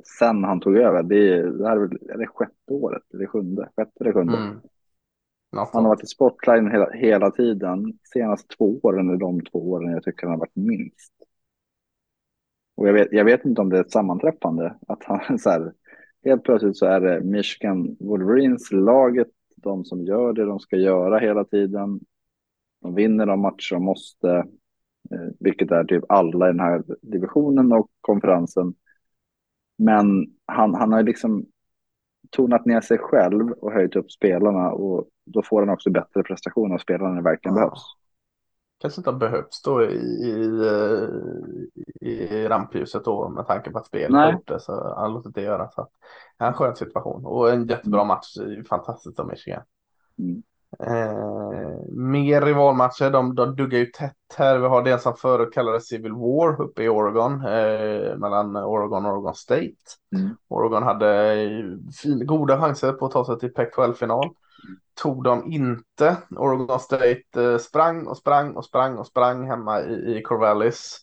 sen 0.05 0.45
han 0.45 0.61
tog 0.61 0.77
över. 0.77 1.03
Det, 1.03 1.35
är, 1.35 1.43
det 1.47 1.69
här 1.69 1.77
är, 1.77 1.81
väl, 1.81 1.99
är 2.11 2.19
det 2.19 2.27
sjätte 2.27 2.73
året, 2.73 3.03
eller 3.15 3.27
sjunde? 3.27 3.69
Sjätte 3.77 4.01
eller 4.01 4.13
sjunde? 4.13 4.37
Mm. 4.37 4.61
Han 5.51 5.85
har 5.85 5.89
varit 5.89 6.05
i 6.05 6.07
spotlighten 6.07 6.71
hela, 6.71 6.91
hela 6.91 7.31
tiden. 7.31 7.99
Senaste 8.13 8.57
två 8.57 8.81
åren 8.83 9.11
är 9.11 9.17
de 9.17 9.41
två 9.41 9.71
åren 9.71 9.93
jag 9.93 10.03
tycker 10.03 10.23
han 10.23 10.31
har 10.31 10.39
varit 10.39 10.57
minst. 10.57 11.13
Och 12.77 12.89
jag 12.89 12.93
vet, 12.93 13.09
jag 13.11 13.25
vet 13.25 13.45
inte 13.45 13.61
om 13.61 13.69
det 13.69 13.77
är 13.77 13.81
ett 13.81 13.93
sammanträffande. 13.93 14.79
Att 14.89 15.05
han 15.05 15.39
så 15.39 15.51
här, 15.51 15.73
helt 16.25 16.43
plötsligt 16.43 16.77
så 16.77 16.87
är 16.87 17.01
det 17.01 17.21
Michigan 17.21 17.97
Wolverines, 18.01 18.73
laget, 18.73 19.29
de 19.57 19.85
som 19.85 20.05
gör 20.05 20.33
det 20.33 20.45
de 20.45 20.61
ska 20.61 20.77
göra 20.77 21.19
hela 21.19 21.45
tiden. 21.45 22.01
De 22.83 22.95
vinner 22.95 23.27
de 23.27 23.41
matcher 23.41 23.75
de 23.75 23.85
måste, 23.85 24.31
eh, 25.11 25.29
vilket 25.41 25.71
är 25.71 25.85
typ 25.85 26.05
alla 26.09 26.49
i 26.49 26.53
den 26.53 26.61
här 26.61 26.83
divisionen 27.03 27.73
och 27.73 27.91
konferensen. 28.01 28.75
Men 29.79 30.27
han, 30.47 30.75
han 30.75 30.93
har 30.93 31.03
liksom 31.03 31.47
tonat 32.31 32.67
ner 32.67 32.81
sig 32.81 32.99
själv 32.99 33.51
och 33.51 33.73
höjt 33.73 33.97
upp 33.97 34.11
spelarna 34.11 34.71
och 34.71 35.09
då 35.27 35.43
får 35.43 35.61
han 35.61 35.71
också 35.71 35.91
bättre 35.91 36.23
prestationer 36.23 36.75
av 36.75 36.79
spelarna 36.79 37.09
när 37.09 37.17
det 37.17 37.31
verkligen 37.31 37.57
ja. 37.57 37.61
behövs 37.61 37.83
kanske 38.81 39.01
inte 39.01 39.11
har 39.11 39.19
behövts 39.19 39.63
då 39.63 39.85
i, 39.85 39.97
i, 42.01 42.09
i 42.11 42.49
rampljuset 42.49 43.05
då 43.05 43.29
med 43.29 43.47
tanke 43.47 43.71
på 43.71 43.79
att 43.79 43.87
spelet 43.87 44.17
har 44.17 44.33
gjort 44.33 44.49
det 44.49 44.61
så 44.61 44.95
han 44.97 45.13
låtit 45.13 45.35
det 45.35 45.43
göra. 45.43 45.71
Så 45.71 45.89
är 46.39 46.47
en 46.47 46.55
skön 46.55 46.77
situation 46.77 47.27
och 47.27 47.51
en 47.51 47.67
jättebra 47.67 48.01
mm. 48.01 48.09
match. 48.09 48.35
Fantastiskt 48.69 49.21
av 49.21 49.27
Michigan. 49.27 49.63
Mm. 50.19 50.43
Eh, 50.81 51.81
mer 51.93 52.41
rivalmatcher, 52.41 53.11
de, 53.11 53.35
de 53.35 53.57
duggar 53.57 53.79
ju 53.79 53.87
tätt 53.87 54.15
här. 54.37 54.59
Vi 54.59 54.67
har 54.67 54.83
det 54.83 54.99
som 54.99 55.17
förut 55.17 55.55
kallades 55.55 55.89
Civil 55.89 56.13
War 56.13 56.63
uppe 56.63 56.83
i 56.83 56.89
Oregon 56.89 57.33
eh, 57.33 58.17
mellan 58.17 58.57
Oregon 58.57 59.07
och 59.07 59.13
Oregon 59.13 59.35
State. 59.35 59.73
Mm. 60.17 60.37
Oregon 60.49 60.83
hade 60.83 61.37
fin, 62.03 62.27
goda 62.27 62.61
chanser 62.61 62.93
på 62.93 63.07
att 63.07 63.13
ta 63.13 63.25
sig 63.25 63.39
till 63.39 63.53
Pac-12-final 63.55 64.31
tog 65.03 65.25
de 65.25 65.53
inte. 65.53 66.17
Oregon 66.37 66.81
State 66.81 67.23
eh, 67.37 67.59
sprang 67.59 68.07
och 68.07 68.17
sprang 68.17 68.57
och 68.57 68.65
sprang 68.65 68.99
och 68.99 69.07
sprang 69.07 69.47
hemma 69.47 69.81
i, 69.81 70.19
i 70.19 70.23
Corvallis. 70.23 70.99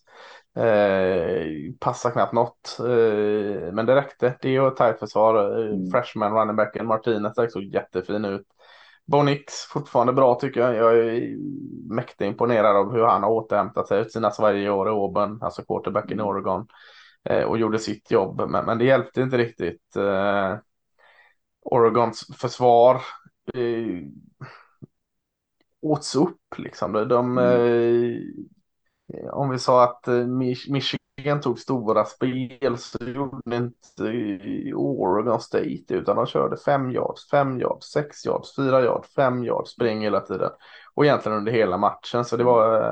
Eh, 0.55 1.73
passar 1.79 2.11
knappt 2.11 2.33
något, 2.33 2.77
eh, 2.79 3.73
men 3.73 3.85
det 3.85 3.95
räckte. 3.95 4.37
Det 4.41 4.47
är 4.47 4.51
ju 4.51 4.67
ett 4.67 4.75
tajt 4.75 4.99
försvar. 4.99 5.59
Eh, 5.59 5.67
mm. 5.67 5.91
Freshman 5.91 6.33
running 6.33 6.55
backen 6.55 6.87
Martinez 6.87 7.53
såg 7.53 7.63
jättefin 7.63 8.25
ut. 8.25 8.47
Bonix 9.05 9.53
fortfarande 9.53 10.13
bra 10.13 10.35
tycker 10.35 10.61
jag. 10.61 10.75
Jag 10.75 10.97
är 10.97 11.37
mäktigt 11.93 12.21
imponerad 12.21 12.75
av 12.75 12.93
hur 12.93 13.03
han 13.03 13.23
har 13.23 13.29
återhämtat 13.29 13.87
sig 13.87 14.01
ut 14.01 14.11
sina 14.11 14.31
Sverige 14.31 14.69
år 14.69 14.87
i 14.87 14.91
Auburn, 14.91 15.39
alltså 15.41 15.63
quarterbacken 15.65 16.19
i 16.19 16.21
mm. 16.21 16.25
Oregon. 16.25 16.67
Eh, 17.29 17.43
och 17.43 17.57
gjorde 17.57 17.79
sitt 17.79 18.11
jobb, 18.11 18.49
men, 18.49 18.65
men 18.65 18.77
det 18.77 18.85
hjälpte 18.85 19.21
inte 19.21 19.37
riktigt. 19.37 19.95
Eh, 19.95 20.57
Oregons 21.61 22.27
försvar 22.37 22.95
eh, 23.53 24.01
åts 25.81 26.15
upp 26.15 26.57
liksom. 26.57 26.93
De, 26.93 27.37
mm. 27.37 28.21
Eh, 29.13 29.29
om 29.29 29.49
vi 29.49 29.59
sa 29.59 29.83
att 29.83 30.07
eh, 30.07 30.27
Michigan 30.69 31.41
tog 31.41 31.59
stora 31.59 32.05
spel 32.05 32.77
så 32.77 32.97
gjorde 33.03 33.55
inte 33.55 34.03
Oregon 34.75 35.39
State 35.39 35.93
utan 35.93 36.15
de 36.15 36.25
körde 36.25 36.57
fem 36.57 36.91
yards, 36.91 37.29
fem 37.29 37.59
yards, 37.59 37.91
sex 37.91 38.25
yards, 38.25 38.55
fyra 38.55 38.81
yards, 38.81 39.13
fem 39.13 39.43
yards 39.43 39.71
spring 39.71 40.01
hela 40.01 40.19
tiden 40.19 40.49
och 40.93 41.05
egentligen 41.05 41.37
under 41.37 41.51
hela 41.51 41.77
matchen. 41.77 42.25
Så 42.25 42.37
det 42.37 42.43
var 42.43 42.89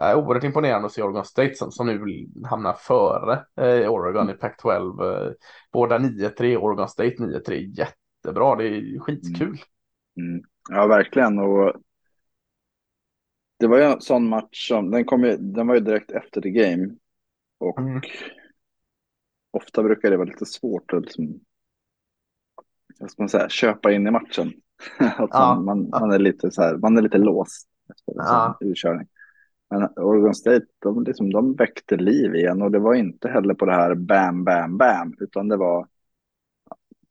eh, 0.00 0.18
oerhört 0.18 0.44
imponerande 0.44 0.86
att 0.86 0.92
se 0.92 1.02
Oregon 1.02 1.24
State 1.24 1.54
som, 1.54 1.70
som 1.70 1.86
nu 1.86 2.26
hamnar 2.44 2.72
före 2.72 3.44
eh, 3.56 3.90
Oregon 3.90 4.30
i 4.30 4.32
Pac-12. 4.32 5.26
Eh, 5.26 5.32
båda 5.72 5.98
9-3, 5.98 6.56
Oregon 6.56 6.88
State 6.88 7.16
9-3, 7.16 7.52
jättebra, 7.54 8.56
det 8.56 8.68
är 8.68 9.00
skitkul. 9.00 9.58
Mm. 10.16 10.30
mm. 10.30 10.42
Ja, 10.70 10.86
verkligen. 10.86 11.38
Och 11.38 11.72
det 13.62 13.68
var 13.68 13.78
ju 13.78 13.84
en 13.84 14.00
sån 14.00 14.28
match 14.28 14.68
som, 14.68 14.90
den, 14.90 15.04
kom 15.04 15.24
ju, 15.24 15.36
den 15.36 15.66
var 15.66 15.74
ju 15.74 15.80
direkt 15.80 16.10
efter 16.10 16.40
the 16.40 16.50
game. 16.50 16.88
Och 17.58 17.78
Mm. 17.78 18.00
ofta 19.50 19.82
brukar 19.82 20.10
det 20.10 20.16
vara 20.16 20.28
lite 20.28 20.46
svårt 20.46 20.92
att 20.92 21.02
liksom, 21.02 21.40
vad 22.98 23.10
ska 23.10 23.22
man 23.22 23.28
säga, 23.28 23.48
köpa 23.48 23.92
in 23.92 24.06
i 24.06 24.10
matchen. 24.10 24.52
att 24.98 25.30
Ja, 25.32 25.54
man, 25.54 25.88
man, 25.90 26.10
är 26.12 26.18
lite 26.18 26.50
så 26.50 26.62
här, 26.62 26.76
man 26.76 26.98
är 26.98 27.02
lite 27.02 27.18
låst 27.18 27.68
efter 27.90 28.12
en 28.12 28.26
Ja. 28.26 28.56
sån 28.60 28.68
urkörning. 28.68 29.06
Men 29.70 29.82
Oregon 29.96 30.34
State, 30.34 30.66
de, 30.78 31.04
liksom, 31.04 31.32
de 31.32 31.54
väckte 31.54 31.96
liv 31.96 32.34
igen 32.34 32.62
och 32.62 32.70
det 32.70 32.78
var 32.78 32.94
inte 32.94 33.28
heller 33.28 33.54
på 33.54 33.66
det 33.66 33.72
här 33.74 33.94
bam, 33.94 34.44
bam, 34.44 34.78
bam, 34.78 35.14
utan 35.20 35.48
det 35.48 35.56
var, 35.56 35.88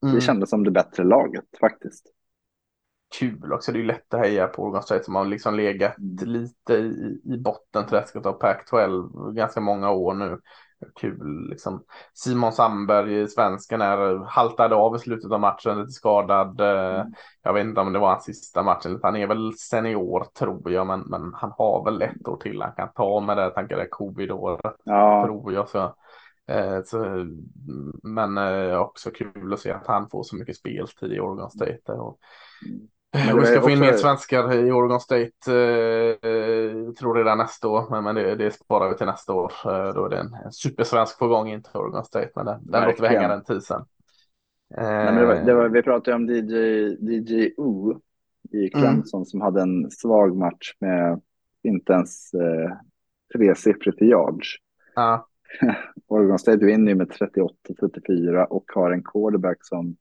Mm. 0.02 0.14
det 0.14 0.20
kändes 0.20 0.50
som 0.50 0.64
det 0.64 0.70
bättre 0.70 1.04
laget 1.04 1.44
faktiskt. 1.60 2.06
Kul 3.18 3.52
också. 3.52 3.72
Det 3.72 3.78
är 3.78 3.80
ju 3.80 3.86
lätt 3.86 4.14
att 4.14 4.20
heja 4.20 4.46
på 4.46 4.62
Oregon 4.62 4.82
State 4.82 5.04
som 5.04 5.14
har 5.14 5.24
liksom 5.24 5.54
legat 5.54 5.98
Mm. 5.98 6.16
lite 6.32 6.72
i, 6.74 7.20
i 7.24 7.38
botten 7.38 7.86
träsket 7.86 8.26
av 8.26 8.38
Pac-12 8.38 9.32
ganska 9.32 9.60
många 9.60 9.90
år 9.90 10.14
nu. 10.14 10.38
Kul 11.00 11.48
liksom. 11.50 11.84
Simon 12.14 12.52
Sandberg, 12.52 13.28
svensken, 13.28 13.80
är, 13.80 14.24
haltade 14.24 14.74
av 14.74 14.96
i 14.96 14.98
slutet 14.98 15.32
av 15.32 15.40
matchen, 15.40 15.78
lite 15.78 15.92
skadad. 15.92 16.60
Eh, 16.60 17.00
Mm. 17.00 17.12
Jag 17.42 17.52
vet 17.52 17.64
inte 17.64 17.80
om 17.80 17.92
det 17.92 17.98
var 17.98 18.08
hans 18.08 18.24
sista 18.24 18.62
match. 18.62 18.86
Han 19.02 19.16
är 19.16 19.26
väl 19.26 19.52
senior 19.54 20.24
tror 20.38 20.70
jag, 20.70 20.86
men, 20.86 21.00
men 21.00 21.34
han 21.34 21.52
har 21.58 21.84
väl 21.84 22.02
ett 22.02 22.28
år 22.28 22.36
till 22.36 22.62
han 22.62 22.72
kan 22.76 22.92
ta 22.94 23.20
med 23.20 23.36
det. 23.36 23.42
Jag 23.42 23.54
tänker 23.54 23.76
det 23.76 23.82
är 23.82 23.88
covid-året 23.90 24.76
Ja, 24.84 25.24
tror 25.26 25.52
jag. 25.52 25.68
Så, 25.68 25.94
eh, 26.46 26.82
så, 26.84 27.26
men 28.02 28.38
eh, 28.38 28.76
också 28.78 29.10
kul 29.10 29.52
att 29.52 29.60
se 29.60 29.72
att 29.72 29.86
han 29.86 30.08
får 30.10 30.22
så 30.22 30.36
mycket 30.36 30.56
speltid 30.56 31.12
i 31.12 31.20
Oregon 31.20 31.50
State. 31.50 31.92
Och, 31.92 32.18
Men 33.12 33.40
vi 33.40 33.46
ska 33.46 33.60
få 33.60 33.70
in 33.70 33.80
mer 33.80 33.92
svenskar 33.92 34.54
i 34.54 34.72
Oregon 34.72 35.00
State, 35.00 35.32
eh, 35.48 36.30
eh, 36.30 36.92
tror 36.92 37.14
redan 37.14 37.38
nästa 37.38 37.68
år. 37.68 37.86
Men, 37.90 38.04
men 38.04 38.14
det, 38.14 38.34
det 38.34 38.50
sparar 38.50 38.88
vi 38.88 38.96
till 38.96 39.06
nästa 39.06 39.32
år. 39.32 39.52
Eh, 39.64 39.94
då 39.94 40.04
är 40.04 40.10
det 40.10 40.18
en, 40.18 40.34
en 40.44 40.52
supersvensk 40.52 41.18
på 41.18 41.28
gång 41.28 41.48
in 41.48 41.62
till 41.62 41.76
Oregon 41.76 42.04
State. 42.04 42.30
Men 42.34 42.46
den, 42.46 42.60
den 42.62 42.84
låter 42.84 43.02
vi 43.02 43.08
hänga 43.08 43.28
den 43.28 43.44
tisen. 43.44 43.84
Eh, 44.76 44.84
Nej, 44.84 45.14
det 45.14 45.26
var, 45.26 45.34
det 45.34 45.54
var, 45.54 45.68
vi 45.68 45.82
pratade 45.82 46.14
om 46.14 46.26
DJ, 46.26 46.56
DJ 47.00 47.44
U 47.44 47.94
i 48.52 48.68
Clemson 48.68 49.26
som 49.26 49.40
hade 49.40 49.62
en 49.62 49.90
svag 49.90 50.36
match 50.36 50.74
med 50.78 51.20
inte 51.62 51.92
ens 51.92 52.34
eh, 52.34 52.72
tresiffrigt 53.34 54.02
i 54.02 54.06
yards. 54.06 54.48
ja, 54.94 55.28
Oregon 56.06 56.38
State 56.38 56.64
vinner 56.64 56.88
ju 56.88 56.94
med 56.94 57.12
38-34 57.68 58.44
och 58.44 58.64
har 58.74 58.90
en 58.90 59.02
quarterback 59.02 59.58
som 59.60 59.96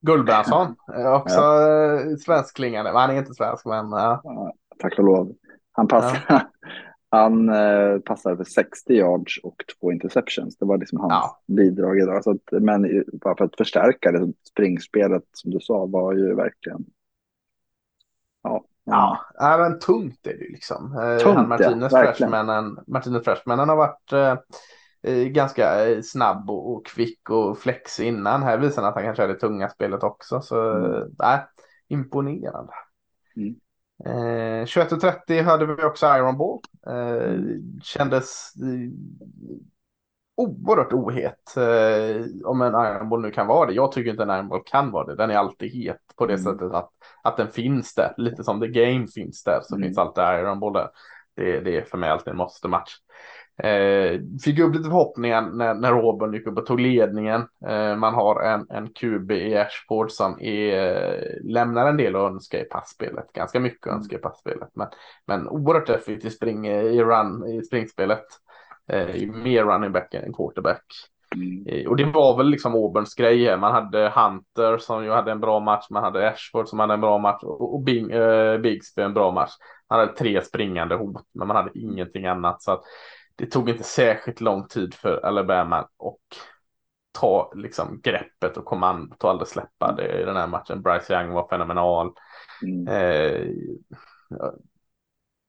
Gullbrandsson, 0.00 0.76
eh, 0.96 1.12
också 1.12 1.40
ja. 1.40 2.16
svenskklingande. 2.24 2.92
Men 2.92 3.00
han 3.00 3.10
är 3.10 3.18
inte 3.18 3.34
svensk, 3.34 3.66
men 3.66 3.90
ja. 3.90 4.20
ja, 4.24 4.52
tack 4.78 4.98
och 4.98 5.04
lov, 5.04 5.32
han 5.72 5.88
passade, 5.88 6.20
han 7.10 7.48
eh, 7.48 7.98
passade 7.98 8.36
för 8.36 8.44
60 8.44 8.94
yards 8.94 9.38
och 9.42 9.56
två 9.80 9.92
interceptions. 9.92 10.56
Det 10.58 10.64
var 10.64 10.78
liksom 10.78 11.00
hans 11.00 11.12
Ja. 11.12 11.40
bidrag 11.46 11.98
idag. 11.98 12.24
Så 12.24 12.30
att, 12.30 12.62
men 12.62 13.04
bara 13.12 13.36
för 13.36 13.44
att 13.44 13.56
förstärka 13.56 14.12
det, 14.12 14.32
springspelet 14.50 15.24
som 15.32 15.50
du 15.50 15.60
sa 15.60 15.86
var 15.86 16.12
ju 16.14 16.34
verkligen 16.34 16.84
ja, 18.42 18.64
Ja, 18.84 19.18
ja 19.34 19.56
men 19.58 19.78
tungt 19.78 20.26
är 20.26 20.32
det 20.38 20.44
ju 20.44 20.52
liksom. 20.52 20.96
Eh, 20.98 21.18
Tungt, 21.18 21.36
han 21.36 21.48
Martinez, 21.48 21.92
ja, 21.92 21.98
verkligen. 21.98 22.30
freshmanen, 22.32 22.78
Martinez 22.86 23.24
Freshmanen 23.24 23.68
har 23.68 23.76
varit 23.76 24.12
eh, 24.12 24.20
eh, 24.20 24.38
ganska 25.30 25.88
eh, 25.88 26.00
snabb 26.02 26.50
och, 26.50 26.72
och 26.72 26.86
kvick 26.86 27.30
och 27.30 27.58
flex 27.58 28.00
innan. 28.00 28.42
Här 28.42 28.58
visar 28.58 28.82
han 28.82 28.88
att 28.88 28.94
han 28.94 29.04
kan 29.04 29.14
köra 29.16 29.26
det 29.26 29.38
tunga 29.40 29.68
spelet 29.68 30.02
också. 30.02 30.40
Så 30.40 30.70
Mm. 30.72 30.92
eh, 30.94 31.06
nej, 31.18 31.40
imponerande. 31.88 32.72
Mm. 33.36 33.54
Eh, 34.04 34.66
21.30 34.66 35.42
hade 35.42 35.66
vi 35.66 35.82
också 35.84 36.06
Iron 36.06 36.38
Ball. 36.38 36.60
Eh, 36.86 36.94
Mm. 37.32 37.80
Kändes 37.82 38.52
eh, 38.62 38.90
oerhört 40.36 40.92
ohet. 40.92 41.56
Eh, 41.56 42.26
om 42.44 42.62
en 42.62 42.74
Iron 42.74 43.08
Ball 43.08 43.20
nu 43.22 43.30
kan 43.30 43.46
vara 43.46 43.66
det. 43.66 43.72
Jag 43.74 43.92
tycker 43.92 44.10
inte 44.10 44.22
en 44.22 44.30
Iron 44.30 44.48
Ball 44.48 44.62
kan 44.66 44.90
vara 44.90 45.06
det. 45.06 45.14
Den 45.16 45.30
är 45.30 45.34
alltid 45.36 45.70
het 45.72 45.96
på 46.16 46.26
det 46.26 46.32
Mm. 46.34 46.44
sättet 46.44 46.72
att, 46.72 46.90
att 47.22 47.36
den 47.36 47.48
finns 47.48 47.94
där. 47.94 48.14
Lite 48.16 48.44
som 48.44 48.60
The 48.60 48.68
Game 48.68 49.06
finns 49.14 49.42
där 49.44 49.60
så 49.62 49.74
Mm. 49.76 49.86
finns 49.88 49.98
alltid 49.98 50.24
Iron 50.24 50.60
Ball 50.60 50.72
där. 50.72 50.88
Det, 51.36 51.60
det 51.60 51.76
är 51.76 51.82
för 51.82 51.98
mig 51.98 52.10
alltid 52.10 52.28
en 52.30 52.36
måste-match. 52.36 52.90
Eh, 53.62 54.20
fick 54.44 54.58
upp 54.58 54.74
lite 54.74 54.88
förhoppningar 54.88 55.42
när, 55.42 55.74
när 55.74 55.92
Robin 55.92 56.32
gick 56.32 56.46
upp 56.46 56.58
och 56.58 56.66
tog 56.66 56.80
ledningen. 56.80 57.48
Eh, 57.66 57.96
man 57.96 58.14
har 58.14 58.42
en, 58.42 58.66
en 58.70 58.88
QB 58.88 59.30
i 59.32 59.56
Ashford 59.56 60.10
som 60.10 60.40
är, 60.40 61.38
lämnar 61.44 61.88
en 61.88 61.96
del 61.96 62.16
att 62.16 62.30
önska 62.30 62.60
i 62.60 62.64
passspelet. 62.64 63.32
Ganska 63.32 63.60
mycket 63.60 63.86
att 63.86 63.86
Mm. 63.86 63.98
önska 63.98 64.16
i 64.16 64.18
passspelet. 64.18 64.68
Men, 64.74 64.86
men 65.26 65.48
oerhört 65.48 65.88
effektivt 65.88 66.32
spring, 66.32 66.66
i, 66.66 67.02
run, 67.02 67.46
i 67.46 67.62
springspelet. 67.62 68.24
Eh, 68.92 69.32
mer 69.34 69.64
running 69.64 69.92
back 69.92 70.14
än 70.14 70.32
quarterback. 70.32 70.84
Mm. 71.34 71.66
Eh, 71.66 71.86
Och 71.88 71.96
det 71.96 72.04
var 72.04 72.36
väl 72.36 72.46
liksom 72.48 72.74
Auburns 72.74 73.14
grej. 73.14 73.56
Man 73.56 73.72
hade 73.72 74.12
Hunter 74.14 74.78
som 74.78 75.04
ju 75.04 75.10
hade 75.10 75.32
en 75.32 75.40
bra 75.40 75.60
match. 75.60 75.86
Man 75.90 76.02
hade 76.04 76.28
Ashford 76.28 76.68
som 76.68 76.78
hade 76.78 76.94
en 76.94 77.00
bra 77.00 77.18
match. 77.18 77.42
Och, 77.42 77.80
Bing, 77.82 78.10
eh, 78.10 78.58
Bigsby 78.58 79.02
en 79.02 79.14
bra 79.14 79.30
match. 79.30 79.52
Man 79.90 79.98
hade 79.98 80.12
tre 80.12 80.42
springande 80.42 80.94
hot. 80.94 81.22
Men 81.34 81.48
man 81.48 81.56
hade 81.56 81.70
ingenting 81.78 82.26
annat. 82.26 82.62
Så 82.62 82.72
att 82.72 82.82
det 83.38 83.46
tog 83.46 83.68
inte 83.70 83.84
särskilt 83.84 84.40
lång 84.40 84.68
tid 84.68 84.94
för 84.94 85.26
Alabama 85.26 85.88
och 85.96 86.20
ta 87.12 87.52
liksom 87.54 88.00
greppet 88.02 88.56
och 88.56 88.64
kommandot 88.64 89.24
och 89.24 89.30
aldrig 89.30 89.48
släppa 89.48 89.94
det 89.96 90.22
i 90.22 90.24
den 90.24 90.36
här 90.36 90.46
matchen. 90.46 90.82
Bryce 90.82 91.14
Young 91.14 91.32
var 91.32 91.48
fenomenal. 91.48 92.12
Mm. 92.62 92.88
Eh, 92.88 93.46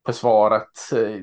försvaret 0.05 0.91
eh, 0.95 1.21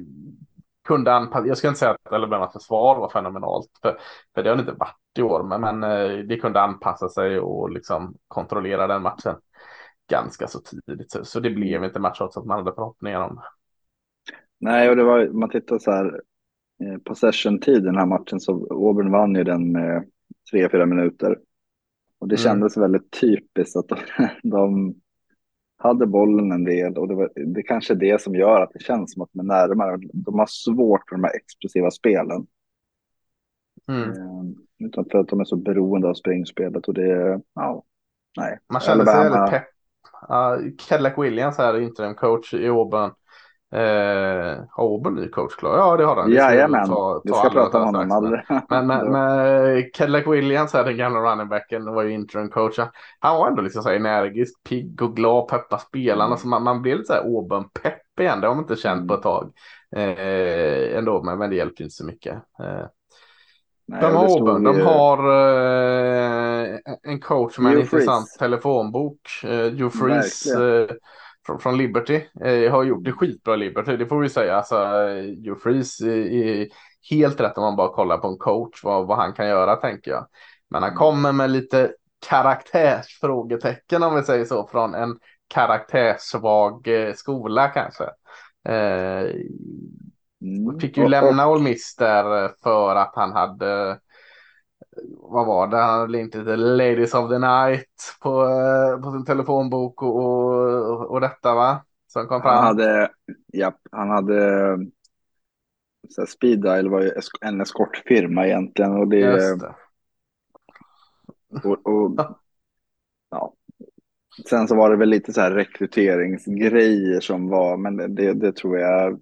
kunde 0.88 1.12
anpassa. 1.12 1.46
Jag 1.46 1.58
ska 1.58 1.68
inte 1.68 1.80
säga 1.80 1.90
att 1.90 2.12
Alabamas 2.12 2.52
försvar 2.52 2.98
var 2.98 3.08
fenomenalt. 3.10 3.70
För, 3.82 3.98
för 4.34 4.42
det 4.42 4.48
har 4.48 4.56
det 4.56 4.60
inte 4.60 4.72
varit 4.72 5.18
i 5.18 5.22
år. 5.22 5.42
Men, 5.42 5.60
men 5.60 5.82
eh, 5.82 6.18
det 6.18 6.36
kunde 6.36 6.60
anpassa 6.60 7.08
sig 7.08 7.40
och 7.40 7.70
liksom 7.70 8.14
kontrollera 8.28 8.86
den 8.86 9.02
matchen 9.02 9.36
ganska 10.10 10.46
så 10.46 10.60
tidigt. 10.60 11.10
Så, 11.10 11.24
så 11.24 11.40
det 11.40 11.50
blev 11.50 11.84
inte 11.84 12.00
match 12.00 12.18
trots 12.18 12.36
att 12.36 12.46
man 12.46 12.58
hade 12.58 12.74
förhoppningar 12.74 13.20
om. 13.20 13.40
Nej, 14.58 14.90
och 14.90 14.96
det 14.96 15.04
var, 15.04 15.28
man 15.28 15.50
tittar 15.50 15.78
så 15.78 15.90
här, 15.90 16.20
possession-tid 17.04 17.76
i 17.76 17.80
den 17.86 17.96
här 17.96 18.06
matchen 18.06 18.40
så 18.40 18.66
Auburn 18.70 19.10
vann 19.10 19.34
ju 19.34 19.44
den 19.44 19.72
med 19.72 20.04
tre, 20.50 20.68
fyra 20.72 20.86
minuter. 20.86 21.38
Och 22.18 22.28
det 22.28 22.34
Mm. 22.34 22.44
kändes 22.44 22.76
väldigt 22.76 23.10
typiskt 23.20 23.76
att 23.76 23.88
de, 23.88 23.96
de 24.50 24.94
hade 25.78 26.06
bollen 26.06 26.52
en 26.52 26.64
del 26.64 26.98
och 26.98 27.08
det, 27.08 27.14
var, 27.14 27.30
det 27.54 27.62
kanske 27.62 27.94
är 27.94 27.98
det 27.98 28.20
som 28.20 28.34
gör 28.34 28.60
att 28.60 28.70
det 28.72 28.82
känns 28.82 29.12
som 29.12 29.22
att 29.22 29.28
de 29.32 29.40
är 29.40 29.44
närmare. 29.44 29.98
De 30.12 30.38
har 30.38 30.46
svårt 30.46 31.08
för 31.08 31.16
de 31.16 31.24
här 31.24 31.36
explosiva 31.36 31.90
spelen. 31.90 32.46
Mm. 33.88 34.10
Eh, 34.10 34.86
utan 34.86 35.04
för 35.10 35.18
att 35.18 35.28
de 35.28 35.40
är 35.40 35.44
så 35.44 35.56
beroende 35.56 36.08
av 36.08 36.14
springspelet 36.14 36.88
och 36.88 36.94
det, 36.94 37.40
ja, 37.54 37.84
nej. 38.38 38.58
Man 38.72 38.80
kände 38.80 39.06
sig 39.06 39.14
väldigt 39.14 39.50
pepp. 39.50 39.64
Uh, 40.30 40.70
Cadillac 40.88 41.18
Williams 41.18 41.58
här, 41.58 41.80
interim 41.80 42.14
coach 42.14 42.54
i 42.54 42.68
Auburn. 42.68 43.10
Uh, 43.76 44.64
har 44.70 44.84
Auburn 44.84 45.14
ny 45.14 45.28
coach 45.28 45.54
klar? 45.56 45.76
Ja, 45.78 45.96
det 45.96 46.04
har 46.04 46.16
han. 46.16 46.30
Vi 46.30 46.36
ska 46.36 46.44
Jajamän, 46.44 46.88
ta- 46.88 47.20
vi 47.24 47.32
ska 47.32 47.50
prata 47.50 47.78
om 47.78 47.84
honom 47.84 48.10
alldeles. 48.10 48.46
Men, 48.68 48.86
men, 48.86 49.06
men 49.12 49.90
Cadillac 49.94 50.26
Williams, 50.26 50.72
här, 50.72 50.84
den 50.84 50.96
gamla 50.96 51.20
running 51.20 51.48
backen, 51.48 51.84
var 51.84 52.02
ju 52.02 52.12
interim 52.12 52.50
coach. 52.50 52.78
Han 53.18 53.36
var 53.38 53.48
ändå 53.48 53.62
liksom 53.62 53.82
så 53.82 53.88
här 53.88 53.96
energisk, 53.96 54.62
pigg 54.68 55.02
och 55.02 55.16
glad, 55.16 55.48
peppa 55.48 55.78
spelarna. 55.78 56.26
Mm. 56.26 56.38
Så 56.38 56.48
man, 56.48 56.62
man 56.62 56.82
blev 56.82 56.96
lite 56.96 57.06
så 57.06 57.12
här 57.12 57.24
Auburn-pepp 57.24 58.20
igen. 58.20 58.40
Det 58.40 58.46
har 58.46 58.54
man 58.54 58.64
inte 58.64 58.76
känt 58.76 59.08
på 59.08 59.14
ett 59.14 59.22
tag. 59.22 59.52
Eh, 59.96 60.98
ändå, 60.98 61.22
men, 61.22 61.38
men 61.38 61.50
det 61.50 61.56
hjälper 61.56 61.82
inte 61.82 61.94
så 61.94 62.04
mycket. 62.04 62.34
Eh, 62.34 62.86
Nej, 63.88 64.00
de 64.00 64.14
har 64.14 64.24
Auburn, 64.24 64.62
de 64.64 64.80
har 64.80 65.18
eh, 65.18 66.78
en 67.02 67.20
coach 67.20 67.58
med 67.58 67.72
en 67.72 67.80
intressant 67.80 68.28
telefonbok. 68.38 69.20
Eh, 69.44 69.50
Hugh 69.50 69.88
Freeze 69.88 70.64
eh, 70.64 70.88
från, 71.46 71.58
från 71.58 71.78
Liberty. 71.78 72.20
Eh, 72.44 72.72
har 72.72 72.84
gjort 72.84 73.04
det 73.04 73.12
skitbra 73.12 73.56
Liberty, 73.56 73.96
det 73.96 74.06
får 74.06 74.20
vi 74.20 74.28
säga. 74.28 74.56
Alltså, 74.56 74.76
eh, 74.76 75.22
Hugh 75.22 75.58
Freeze 75.62 76.06
är, 76.06 76.32
är 76.32 76.68
helt 77.10 77.40
rätt 77.40 77.58
om 77.58 77.64
man 77.64 77.76
bara 77.76 77.94
kollar 77.94 78.18
på 78.18 78.28
en 78.28 78.38
coach, 78.38 78.84
vad, 78.84 79.06
vad 79.06 79.16
han 79.16 79.32
kan 79.32 79.48
göra 79.48 79.76
tänker 79.76 80.10
jag. 80.10 80.26
Men 80.70 80.82
han 80.82 80.94
kommer 80.94 81.32
med 81.32 81.50
lite 81.50 81.92
karaktärsfrågetecken 82.28 84.02
om 84.02 84.14
vi 84.14 84.22
säger 84.22 84.44
så, 84.44 84.66
från 84.66 84.94
en 84.94 85.18
karaktärssvag 85.48 86.88
eh, 86.88 87.12
skola 87.14 87.68
kanske. 87.68 88.04
Eh, 88.68 89.30
Mm. 90.42 90.80
Fick 90.80 90.96
ju 90.96 91.08
lämna 91.08 91.48
Ole 91.48 91.62
Miss 91.62 91.96
där 91.96 92.44
eh, 92.44 92.50
för 92.62 92.96
att 92.96 93.12
han 93.14 93.32
hade 93.32 93.98
vad 95.18 95.46
var 95.46 95.66
det? 95.66 95.76
Han 95.76 96.00
hade 96.00 96.20
inte 96.20 96.38
lite 96.38 96.56
Ladies 96.56 97.14
of 97.14 97.30
the 97.30 97.38
Night 97.38 98.16
på, 98.20 98.48
eh, 98.48 99.00
på 99.00 99.12
sin 99.12 99.24
telefonbok 99.24 100.02
och, 100.02 100.16
och, 100.16 101.10
och 101.10 101.20
detta 101.20 101.54
va? 101.54 101.84
Som 102.06 102.26
kom 102.26 102.42
fram. 102.42 102.54
Han 102.54 102.64
hade, 102.64 103.10
japp, 103.52 103.80
han 103.92 104.10
hade 104.10 104.78
så 106.08 106.26
Speed 106.26 106.62
Dial 106.62 106.88
var 106.88 107.02
ju 107.02 107.10
en 107.40 107.60
eskortfirma 107.60 108.46
egentligen 108.46 108.96
och 108.96 109.08
det, 109.08 109.18
Just 109.18 109.60
det. 109.60 109.74
och, 111.64 111.86
och, 111.86 112.36
ja, 113.30 113.54
Sen 114.48 114.68
så 114.68 114.76
var 114.76 114.90
det 114.90 114.96
väl 114.96 115.08
lite 115.08 115.32
så 115.32 115.40
här 115.40 115.50
rekryteringsgrejer 115.50 117.20
som 117.20 117.48
var, 117.48 117.76
men 117.76 118.14
det, 118.14 118.32
det 118.32 118.52
tror 118.52 118.78
jag. 118.78 119.20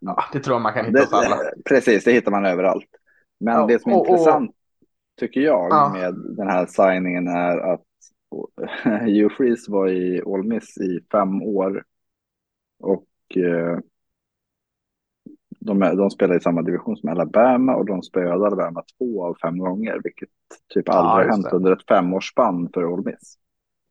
Ja, 0.00 0.24
det 0.32 0.40
tror 0.40 0.54
jag 0.54 0.62
man 0.62 0.72
kan 0.72 0.84
hitta 0.84 1.00
hos 1.00 1.12
alla. 1.12 1.40
Precis, 1.64 2.04
det 2.04 2.12
hittar 2.12 2.30
man 2.30 2.46
överallt. 2.46 2.88
Men 3.38 3.54
ja, 3.54 3.66
det 3.66 3.82
som 3.82 3.92
är 3.92 4.00
och, 4.00 4.06
intressant, 4.06 4.50
och, 4.50 4.56
tycker 5.20 5.40
jag, 5.40 5.68
ja. 5.70 5.90
med 5.92 6.14
den 6.36 6.48
här 6.48 6.66
signingen 6.66 7.28
är 7.28 7.58
att 7.58 7.82
Hugh 9.00 9.34
Freeze 9.36 9.72
var 9.72 9.88
i 9.88 10.22
All 10.26 10.42
Miss 10.42 10.78
i 10.78 11.00
fem 11.12 11.42
år. 11.42 11.84
Och 12.78 13.36
eh, 13.36 13.78
de, 15.60 15.80
de 15.80 16.10
spelar 16.10 16.36
i 16.36 16.40
samma 16.40 16.62
division 16.62 16.96
som 16.96 17.08
Alabama 17.08 17.74
och 17.74 17.86
de 17.86 18.02
spöade 18.02 18.46
Alabama 18.46 18.82
två 18.98 19.24
av 19.24 19.36
fem 19.42 19.58
gånger, 19.58 20.00
vilket 20.04 20.28
typ 20.74 20.88
aldrig 20.88 21.28
ja, 21.28 21.32
hänt 21.32 21.52
under 21.52 21.72
ett 21.72 21.86
femårsspann 21.88 22.70
för 22.74 22.92
All 22.92 23.04
Miss. 23.04 23.38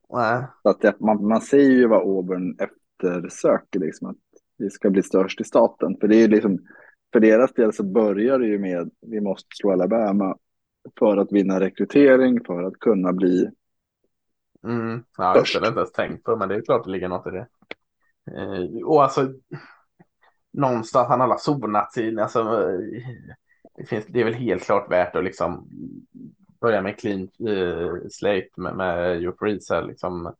Nej. 0.09 0.43
Så 0.63 0.69
att 0.69 0.81
det, 0.81 0.99
man, 0.99 1.27
man 1.27 1.41
ser 1.41 1.57
ju 1.57 1.87
vad 1.87 2.01
Auburn 2.01 2.57
eftersöker, 2.59 3.79
liksom, 3.79 4.07
att 4.07 4.17
vi 4.57 4.69
ska 4.69 4.89
bli 4.89 5.03
störst 5.03 5.41
i 5.41 5.43
staten. 5.43 5.97
För 5.99 6.07
det 6.07 6.15
är 6.15 6.21
ju 6.21 6.27
liksom, 6.27 6.59
för 7.15 7.19
deras 7.19 7.53
del 7.53 7.73
så 7.73 7.83
börjar 7.83 8.39
det 8.39 8.47
ju 8.47 8.59
med 8.59 8.91
vi 9.01 9.21
måste 9.21 9.47
slå 9.55 9.71
Alabama 9.71 10.37
för 10.99 11.17
att 11.17 11.31
vinna 11.31 11.59
rekrytering, 11.59 12.43
för 12.45 12.63
att 12.63 12.79
kunna 12.79 13.13
bli 13.13 13.49
mm. 14.63 15.03
ja. 15.17 15.33
Det 15.33 15.39
har 15.39 15.47
jag 15.53 15.67
inte 15.67 15.79
ens 15.79 15.91
tänkt 15.91 16.23
på, 16.23 16.35
men 16.35 16.49
det 16.49 16.55
är 16.55 16.61
klart 16.61 16.85
det 16.85 16.91
ligger 16.91 17.07
något 17.07 17.27
i 17.27 17.29
det. 17.29 17.47
Eh, 18.31 18.85
och 18.85 19.03
alltså, 19.03 19.33
någonstans 20.53 21.07
han 21.07 21.21
alla 21.21 21.37
sonat 21.37 21.97
in, 21.97 22.19
alltså, 22.19 22.43
det, 23.77 23.85
finns, 23.85 24.05
det 24.07 24.19
är 24.19 24.25
väl 24.25 24.33
helt 24.33 24.63
klart 24.63 24.91
värt 24.91 25.15
att 25.15 25.23
liksom 25.23 25.69
börja 26.61 26.81
med 26.81 26.99
clean 26.99 27.29
uh, 27.49 28.07
slate 28.09 28.49
med, 28.55 28.75
med 28.75 29.21
Joe 29.21 29.35
Freeze 29.39 29.81
liksom. 29.81 30.33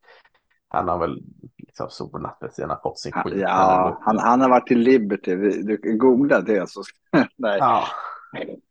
Han 0.68 0.88
har 0.88 0.98
väl 0.98 1.22
liksom 1.58 1.90
sonat 1.90 2.38
det 2.40 2.50
sen 2.50 2.70
han 2.70 2.78
fått 2.82 2.98
sin 2.98 3.12
skit. 3.12 3.34
Ja, 3.36 3.98
han, 4.02 4.18
han 4.18 4.40
har 4.40 4.48
varit 4.48 4.66
till 4.66 4.78
Liberty. 4.78 5.36
Du 5.62 5.96
googla 5.98 6.40
det 6.40 6.68
så. 6.68 6.82
Nej. 7.36 7.58
Ja. 7.58 7.84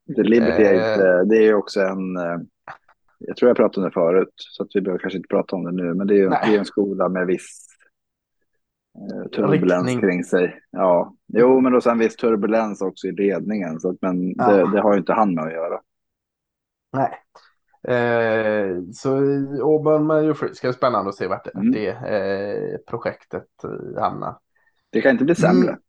Det 0.05 0.23
Liberty 0.23 0.63
är 0.63 0.73
inte, 0.73 1.07
eh. 1.07 1.19
det 1.19 1.47
är 1.47 1.53
också 1.53 1.79
en, 1.81 2.17
eh, 2.17 2.39
jag 3.19 3.37
tror 3.37 3.49
jag 3.49 3.57
pratade 3.57 3.77
om 3.77 3.89
det 3.89 3.93
förut, 3.93 4.33
så 4.35 4.63
att 4.63 4.69
vi 4.73 4.81
behöver 4.81 4.99
kanske 4.99 5.17
inte 5.17 5.27
prata 5.27 5.55
om 5.55 5.63
det 5.63 5.71
nu, 5.71 5.93
men 5.93 6.07
det 6.07 6.21
är, 6.21 6.29
det 6.29 6.55
är 6.55 6.59
en 6.59 6.65
skola 6.65 7.09
med 7.09 7.27
viss 7.27 7.67
eh, 8.97 9.29
turbulens 9.29 9.87
Riktning. 9.87 10.01
kring 10.01 10.23
sig. 10.23 10.59
Ja, 10.71 11.15
jo, 11.27 11.61
men 11.61 11.71
då 11.71 11.81
sen 11.81 11.99
viss 11.99 12.15
turbulens 12.15 12.81
också 12.81 13.07
i 13.07 13.11
ledningen, 13.11 13.79
så 13.79 13.89
att, 13.89 13.97
men 14.01 14.33
ja. 14.37 14.51
det, 14.51 14.71
det, 14.71 14.81
har 14.81 14.93
ju 14.93 14.99
inte 14.99 15.13
han 15.13 15.33
med 15.33 15.43
att 15.43 15.53
göra. 15.53 15.79
Nej. 16.93 17.19
Eh, 17.87 18.77
så 18.93 19.15
Auburn 19.61 20.07
med 20.07 20.25
Jofri 20.25 20.55
ska 20.55 20.67
bli 20.67 20.73
spännande 20.73 21.09
att 21.09 21.15
se 21.15 21.27
vart 21.27 21.47
mm. 21.55 21.71
det 21.71 21.87
eh, 21.87 22.77
projektet 22.87 23.49
hamnar. 23.99 24.37
Det 24.91 25.01
kan 25.01 25.11
inte 25.11 25.25
bli 25.25 25.35
sämre. 25.35 25.69
Mm 25.69 25.79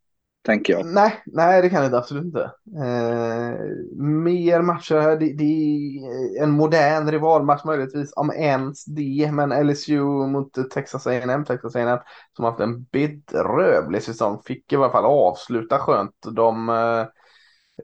tänker 0.47 0.73
jag. 0.73 0.87
Nej, 0.87 1.23
nej 1.27 1.63
det 1.63 1.69
kan 1.69 1.91
det 1.91 1.99
absolut 1.99 2.25
inte. 2.25 2.51
Eh, 2.77 3.61
mer 3.97 4.63
matcher 4.63 5.01
här. 5.01 5.17
Det, 5.17 5.33
det, 5.33 5.45
är 5.45 6.43
en 6.43 6.51
modern 6.51 7.11
rivalmatch 7.11 7.65
möjligtvis, 7.65 8.13
om 8.17 8.31
ens 8.31 8.85
det. 8.85 9.31
Men 9.33 9.67
LSU 9.67 10.01
mot 10.27 10.71
Texas 10.71 11.07
A&M, 11.07 11.45
Texas 11.45 11.77
A&M 11.77 11.99
som 12.37 12.45
haft 12.45 12.61
en 12.61 12.83
bedrövlig 12.83 14.03
säsong, 14.03 14.43
fick 14.45 14.73
i 14.73 14.77
alla 14.77 14.91
fall 14.91 15.05
avsluta 15.05 15.79
skönt. 15.79 16.15
De 16.33 16.69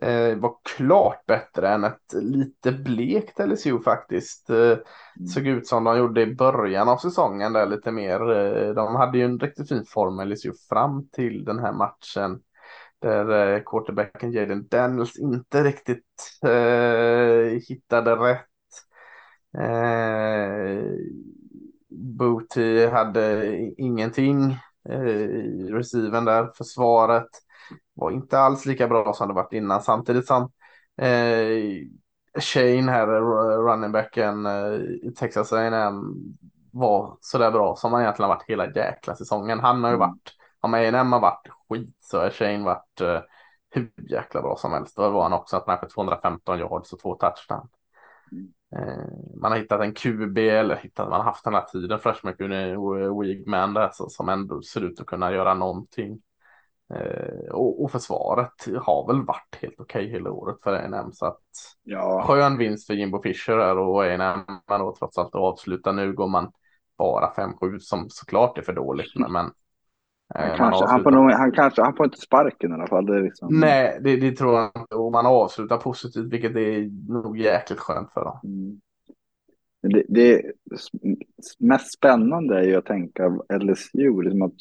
eh, 0.00 0.36
var 0.36 0.54
klart 0.76 1.26
bättre 1.26 1.68
än 1.68 1.84
ett 1.84 2.12
lite 2.12 2.72
blekt 2.72 3.38
LSU 3.38 3.80
faktiskt. 3.80 4.50
Eh, 4.50 4.56
mm. 4.56 5.26
Såg 5.34 5.46
ut 5.46 5.66
som 5.66 5.84
de 5.84 5.98
gjorde 5.98 6.22
i 6.22 6.34
början 6.34 6.88
av 6.88 6.96
säsongen 6.96 7.52
där 7.52 7.66
lite 7.66 7.92
mer. 7.92 8.30
Eh, 8.30 8.74
de 8.74 8.96
hade 8.96 9.18
ju 9.18 9.24
en 9.24 9.38
riktigt 9.38 9.68
fin 9.68 9.84
form 9.84 10.28
LSU 10.28 10.52
fram 10.68 11.08
till 11.08 11.44
den 11.44 11.58
här 11.58 11.72
matchen. 11.72 12.40
Där 12.98 13.54
eh, 13.54 13.62
quarterbacken 13.66 14.32
Jaden 14.32 14.68
Daniels 14.68 15.18
inte 15.18 15.64
riktigt 15.64 16.04
eh, 16.46 17.60
hittade 17.68 18.16
rätt. 18.16 18.46
Eh, 19.58 20.84
Booty 21.90 22.86
hade 22.86 23.56
ingenting 23.76 24.56
eh, 24.88 25.06
i 25.06 25.68
receiven 25.72 26.24
där. 26.24 26.50
Försvaret 26.56 27.28
var 27.94 28.10
inte 28.10 28.38
alls 28.38 28.66
lika 28.66 28.88
bra 28.88 29.12
som 29.12 29.28
det 29.28 29.34
varit 29.34 29.52
innan. 29.52 29.82
Samtidigt 29.82 30.26
som 30.26 30.42
eh, 30.96 31.62
Shane 32.40 32.92
här, 32.92 33.06
running 33.56 33.92
backen 33.92 34.46
eh, 34.46 34.74
i 35.02 35.12
Texas 35.16 35.52
A&M 35.52 36.04
var 36.72 37.16
sådär 37.20 37.50
bra 37.50 37.76
som 37.76 37.92
han 37.92 38.02
egentligen 38.02 38.28
varit 38.28 38.48
hela 38.48 38.70
jäkla 38.70 39.14
säsongen. 39.14 39.60
Han 39.60 39.84
har 39.84 39.90
ju 39.90 39.96
mm. 39.96 40.08
varit, 40.08 40.34
om 40.60 40.74
A&M 40.74 41.12
har 41.12 41.20
varit 41.20 41.48
skit 41.68 41.96
så 42.00 42.18
har 42.18 42.30
Shane 42.30 42.64
varit 42.64 43.00
uh, 43.00 43.20
hur 43.70 43.92
jäkla 44.10 44.42
bra 44.42 44.56
som 44.56 44.72
helst. 44.72 44.96
Då 44.96 45.10
var 45.10 45.22
han 45.22 45.32
också 45.32 45.56
att 45.56 45.66
man 45.66 45.78
för 45.78 45.88
215 45.88 46.58
yards 46.58 46.92
och 46.92 46.98
två 46.98 47.14
touchdown. 47.14 47.68
Uh, 48.76 49.40
man 49.40 49.52
har 49.52 49.58
hittat 49.58 49.80
en 49.80 49.94
QB 49.94 50.38
eller 50.38 50.76
hittat, 50.76 51.08
man 51.08 51.20
har 51.20 51.24
haft 51.24 51.44
den 51.44 51.54
här 51.54 51.62
tiden 51.62 51.98
freshman 51.98 52.34
Wigman 53.20 53.74
där 53.74 53.90
så, 53.92 54.08
som 54.08 54.28
ändå 54.28 54.62
ser 54.62 54.80
ut 54.80 55.00
att 55.00 55.06
kunna 55.06 55.32
göra 55.32 55.54
någonting. 55.54 56.20
Uh, 56.92 57.50
och, 57.50 57.84
och 57.84 57.90
försvaret 57.90 58.66
har 58.80 59.06
väl 59.06 59.24
varit 59.24 59.58
helt 59.60 59.80
okej 59.80 60.04
okay 60.04 60.12
hela 60.12 60.30
året 60.30 60.56
för 60.62 60.72
A&M 60.72 61.12
så 61.12 61.26
att 61.26 61.42
ja. 61.82 62.24
skön 62.26 62.58
vinst 62.58 62.86
för 62.86 62.94
Jimbo 62.94 63.22
Fisher 63.22 63.58
här 63.58 63.78
och 63.78 64.04
A&M 64.04 64.40
men 64.68 64.80
då 64.80 64.94
trots 64.98 65.18
allt 65.18 65.34
avsluta 65.34 65.92
nu 65.92 66.12
går 66.12 66.28
man 66.28 66.52
bara 66.98 67.32
5-7 67.32 67.78
som 67.78 68.06
såklart 68.08 68.58
är 68.58 68.62
för 68.62 68.72
dåligt 68.72 69.12
men, 69.16 69.32
men 69.32 69.50
han, 70.34 70.50
eh, 70.50 70.56
kanske, 70.56 70.84
han, 70.86 71.02
får 71.02 71.10
nog, 71.10 71.30
han, 71.30 71.52
kanske, 71.52 71.82
han 71.82 71.96
får 71.96 72.06
inte 72.06 72.18
sparken 72.18 72.70
i 72.70 72.74
alla 72.74 72.86
fall. 72.86 73.06
Det 73.06 73.20
liksom... 73.20 73.48
Nej, 73.60 73.98
det, 74.00 74.16
det, 74.16 74.36
tror 74.36 74.54
jag 74.54 74.70
inte. 74.76 74.94
Och 74.94 75.12
man 75.12 75.26
avslutar 75.26 75.76
positivt, 75.76 76.32
vilket 76.32 76.56
är 76.56 77.10
nog 77.12 77.38
jäkligt 77.38 77.78
skönt 77.78 78.12
för 78.12 78.24
dem. 78.24 78.40
Mm. 78.44 78.80
Det, 79.82 80.04
det 80.08 80.42
mest 81.58 81.92
spännande 81.92 82.58
är 82.58 82.64
ju 82.64 82.76
att 82.76 82.86
tänka 82.86 83.28
LSU, 83.60 84.22
liksom 84.22 84.42
att 84.42 84.54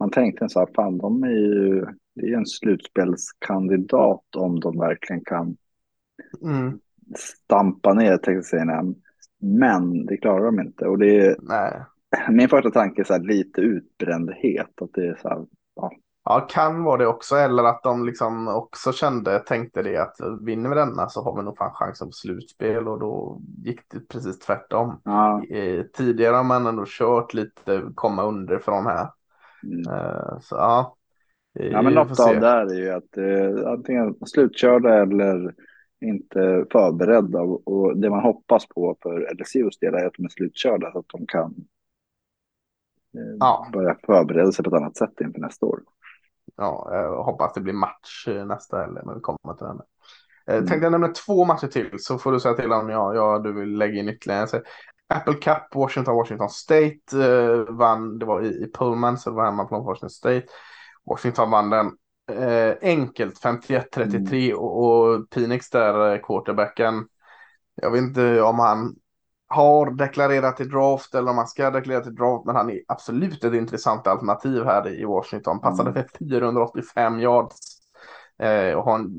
man 0.00 0.10
tänkte 0.10 0.48
så 0.48 0.58
här, 0.58 0.68
fan 0.76 0.98
de 0.98 1.22
är 1.22 1.28
ju 1.28 1.86
det 2.14 2.26
är 2.26 2.36
en 2.36 2.46
slutspelskandidat 2.46 4.36
om 4.36 4.60
de 4.60 4.78
verkligen 4.78 5.24
kan 5.24 5.56
mm. 6.42 6.80
stampa 7.16 7.94
ner 7.94 8.16
Texas. 8.16 8.60
Men 9.38 10.06
det 10.06 10.16
klarar 10.16 10.44
de 10.44 10.60
inte. 10.60 10.84
Och 10.84 10.98
det 10.98 11.26
är, 11.26 11.36
Nej 11.40 11.82
min 12.28 12.48
första 12.48 12.70
tanke 12.70 13.02
är 13.02 13.04
så 13.04 13.12
här, 13.12 13.20
lite 13.20 13.60
utbrändhet. 13.60 14.82
Att 14.82 14.90
det 14.92 15.06
är 15.06 15.18
så 15.22 15.28
här, 15.28 15.46
ja. 15.76 15.90
ja, 16.24 16.40
kan 16.50 16.82
vara 16.82 16.96
det 16.96 17.06
också. 17.06 17.36
Eller 17.36 17.64
att 17.64 17.82
de 17.82 18.06
liksom 18.06 18.48
också 18.48 18.92
kände, 18.92 19.38
tänkte 19.38 19.82
det 19.82 19.96
att 19.96 20.16
vinner 20.40 20.68
vi 20.68 20.74
denna 20.74 21.08
så 21.08 21.22
har 21.22 21.36
vi 21.36 21.42
nog 21.42 21.56
fan 21.56 21.74
chansen 21.74 22.08
på 22.08 22.12
slutspel. 22.12 22.88
Och 22.88 23.00
då 23.00 23.40
gick 23.64 23.80
det 23.90 24.08
precis 24.08 24.38
tvärtom. 24.38 25.00
Ja. 25.04 25.42
Tidigare 25.96 26.36
har 26.36 26.44
man 26.44 26.66
ändå 26.66 26.84
kört 26.86 27.34
lite 27.34 27.82
komma 27.94 28.22
underifrån 28.22 28.86
här. 28.86 29.08
Mm. 29.62 29.94
Eh, 29.94 30.38
så 30.40 30.54
ja. 30.54 30.96
Ja, 31.52 31.82
men 31.82 31.92
något 31.92 32.20
av 32.20 32.40
det 32.40 32.46
är 32.46 32.74
ju 32.74 32.90
att 32.90 33.16
eh, 33.16 33.72
antingen 33.72 34.14
slutkörda 34.26 35.02
eller 35.02 35.54
inte 36.00 36.64
förberedda. 36.72 37.40
Och, 37.40 37.96
det 37.96 38.10
man 38.10 38.22
hoppas 38.22 38.68
på 38.68 38.96
för 39.02 39.34
LSUs 39.40 39.78
del 39.78 39.94
är 39.94 40.06
att 40.06 40.14
de 40.16 40.24
är 40.24 40.28
slutkörda 40.28 40.92
så 40.92 40.98
att 40.98 41.08
de 41.08 41.26
kan 41.26 41.54
Eh, 43.14 43.36
ja. 43.40 43.68
börja 43.72 43.96
förbereda 44.06 44.52
sig 44.52 44.64
på 44.64 44.70
ett 44.70 44.82
annat 44.82 44.96
sätt 44.96 45.20
inför 45.20 45.40
nästa 45.40 45.66
år. 45.66 45.80
Ja, 46.56 46.88
jag 46.92 47.22
hoppas 47.22 47.52
det 47.54 47.60
blir 47.60 47.72
match 47.72 48.28
eh, 48.28 48.46
nästa 48.46 48.78
helg, 48.78 48.98
men 49.04 49.14
vi 49.14 49.20
kommer 49.20 49.54
till 49.54 49.66
den. 49.66 49.80
Eh, 50.46 50.54
mm. 50.54 50.66
Tänkte 50.66 50.84
jag 50.84 50.92
nämna 50.92 51.08
två 51.08 51.44
matcher 51.44 51.66
till 51.66 51.90
så 51.98 52.18
får 52.18 52.32
du 52.32 52.40
säga 52.40 52.54
till 52.54 52.72
om 52.72 52.88
jag, 52.88 53.16
jag 53.16 53.42
du 53.42 53.52
vill 53.52 53.78
lägga 53.78 54.00
in 54.00 54.08
ytterligare. 54.08 54.62
Apple 55.10 55.34
Cup, 55.34 55.74
Washington, 55.74 56.14
Washington 56.14 56.50
State 56.50 57.00
eh, 57.12 57.74
vann. 57.74 58.18
Det 58.18 58.26
var 58.26 58.42
i, 58.42 58.48
i 58.48 58.70
Pullman, 58.74 59.18
så 59.18 59.30
det 59.30 59.36
var 59.36 59.44
hemmaplan 59.44 59.80
på 59.80 59.86
Washington 59.86 60.10
State. 60.10 60.46
Washington 61.04 61.50
vann 61.50 61.70
den 61.70 61.86
eh, 62.32 62.76
enkelt, 62.82 63.44
51-33 63.44 64.34
mm. 64.34 64.58
och, 64.58 64.84
och 64.84 65.30
Phoenix 65.30 65.70
där, 65.70 66.22
quarterbacken. 66.22 67.06
Jag 67.74 67.90
vet 67.90 68.02
inte 68.02 68.42
om 68.42 68.58
han 68.58 68.94
har 69.48 69.90
deklarerat 69.90 70.56
till 70.56 70.70
draft 70.70 71.14
eller 71.14 71.30
om 71.30 71.38
han 71.38 71.46
ska 71.46 71.70
deklarera 71.70 72.02
till 72.02 72.14
draft. 72.14 72.46
Men 72.46 72.56
han 72.56 72.70
är 72.70 72.80
absolut 72.88 73.44
ett 73.44 73.54
intressant 73.54 74.06
alternativ 74.06 74.64
här 74.64 75.00
i 75.00 75.04
Washington. 75.04 75.60
Passade 75.60 75.90
mm. 75.90 76.02
för 76.02 76.18
485 76.18 77.20
yards 77.20 77.56
eh, 78.38 78.74
och 78.74 78.84
har 78.84 78.94
en 78.94 79.10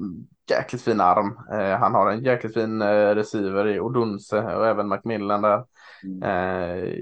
jäkligt 0.52 0.82
fin 0.82 1.02
arm. 1.02 1.38
Eh, 1.52 1.78
han 1.78 1.94
har 1.94 2.12
en 2.12 2.24
jäkligt 2.24 2.54
fin 2.54 2.82
eh, 2.82 3.16
receiver 3.16 3.68
i 3.68 3.80
Odunse 3.80 4.56
och 4.56 4.68
även 4.68 4.88
Macmillan 4.88 5.42
där. 5.42 5.66
Mm. 6.04 6.24
Eh, 6.24 6.94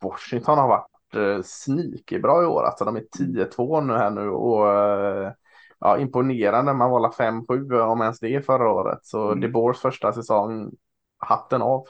Washington 0.00 0.58
har 0.58 0.68
varit 0.68 1.14
eh, 1.14 1.42
sneaky 1.44 2.18
bra 2.18 2.42
i 2.42 2.46
år. 2.46 2.62
Alltså 2.62 2.84
de 2.84 2.96
är 2.96 3.04
10-2 3.18 3.80
nu 3.80 3.92
här 3.92 4.10
nu 4.10 4.28
och 4.28 4.72
eh, 4.72 5.32
ja, 5.78 5.98
imponerande. 5.98 6.72
Man 6.72 6.90
var 6.90 7.10
5-7 7.10 7.80
om 7.80 8.02
ens 8.02 8.20
det 8.20 8.46
förra 8.46 8.70
året. 8.70 8.98
Så 9.02 9.26
mm. 9.26 9.40
DeBoers 9.40 9.78
första 9.78 10.12
säsong, 10.12 10.72
hatten 11.18 11.62
av. 11.62 11.84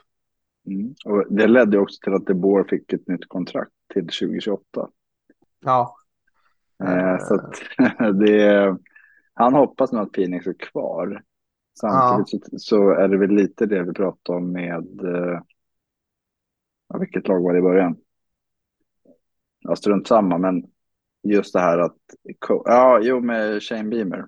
Mm. 0.67 0.95
Och 1.05 1.25
det 1.31 1.47
ledde 1.47 1.79
också 1.79 2.01
till 2.03 2.15
att 2.15 2.27
DeBoer 2.27 2.65
fick 2.65 2.93
ett 2.93 3.09
nytt 3.09 3.29
kontrakt 3.29 3.73
till 3.93 4.03
2028. 4.03 4.89
Ja. 5.65 5.97
Eh, 6.85 7.19
så 7.19 7.35
att 7.35 7.55
det, 8.19 8.77
han 9.39 9.55
hoppas 9.55 9.93
nog 9.93 10.03
att 10.03 10.13
Phoenix 10.13 10.47
är 10.47 10.53
kvar. 10.53 11.23
Samtidigt 11.81 12.43
ja. 12.43 12.49
så, 12.49 12.59
så, 12.59 12.91
är 12.91 13.09
det 13.09 13.19
väl 13.19 13.31
lite 13.31 13.67
det 13.67 13.83
vi 13.83 13.93
pratade 13.93 14.39
om 14.39 14.53
med, 14.53 15.01
eh, 15.05 15.41
ja, 16.89 16.99
vilket 16.99 17.29
lag 17.29 17.43
var 17.43 17.53
det 17.53 17.59
i 17.59 17.63
början? 17.63 17.97
Ja, 19.59 19.77
strunt 19.77 20.09
samma, 20.09 20.39
men 20.39 20.65
just 21.23 21.53
det 21.53 21.61
här 21.61 21.79
att, 21.79 21.97
ja, 22.49 23.01
jo 23.03 23.21
med 23.21 23.63
Shane 23.63 23.91
Beamer. 23.91 24.27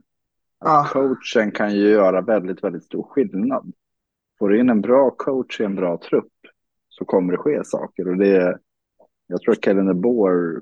Ja. 0.60 0.88
Coachen 0.92 1.50
kan 1.50 1.74
ju 1.74 1.88
göra 1.88 2.20
väldigt, 2.20 2.64
väldigt 2.64 2.84
stor 2.84 3.02
skillnad. 3.02 3.72
Får 4.38 4.48
du 4.48 4.60
in 4.60 4.70
en 4.70 4.80
bra 4.80 5.10
coach 5.10 5.60
i 5.60 5.64
en 5.64 5.74
bra 5.74 5.98
trupp 5.98 6.32
så 6.88 7.04
kommer 7.04 7.32
det 7.32 7.38
ske 7.38 7.64
saker. 7.64 8.08
Och 8.08 8.16
det, 8.16 8.58
jag 9.26 9.40
tror 9.40 9.52
att 9.52 9.64
Kellen 9.64 10.00
Boer, 10.00 10.60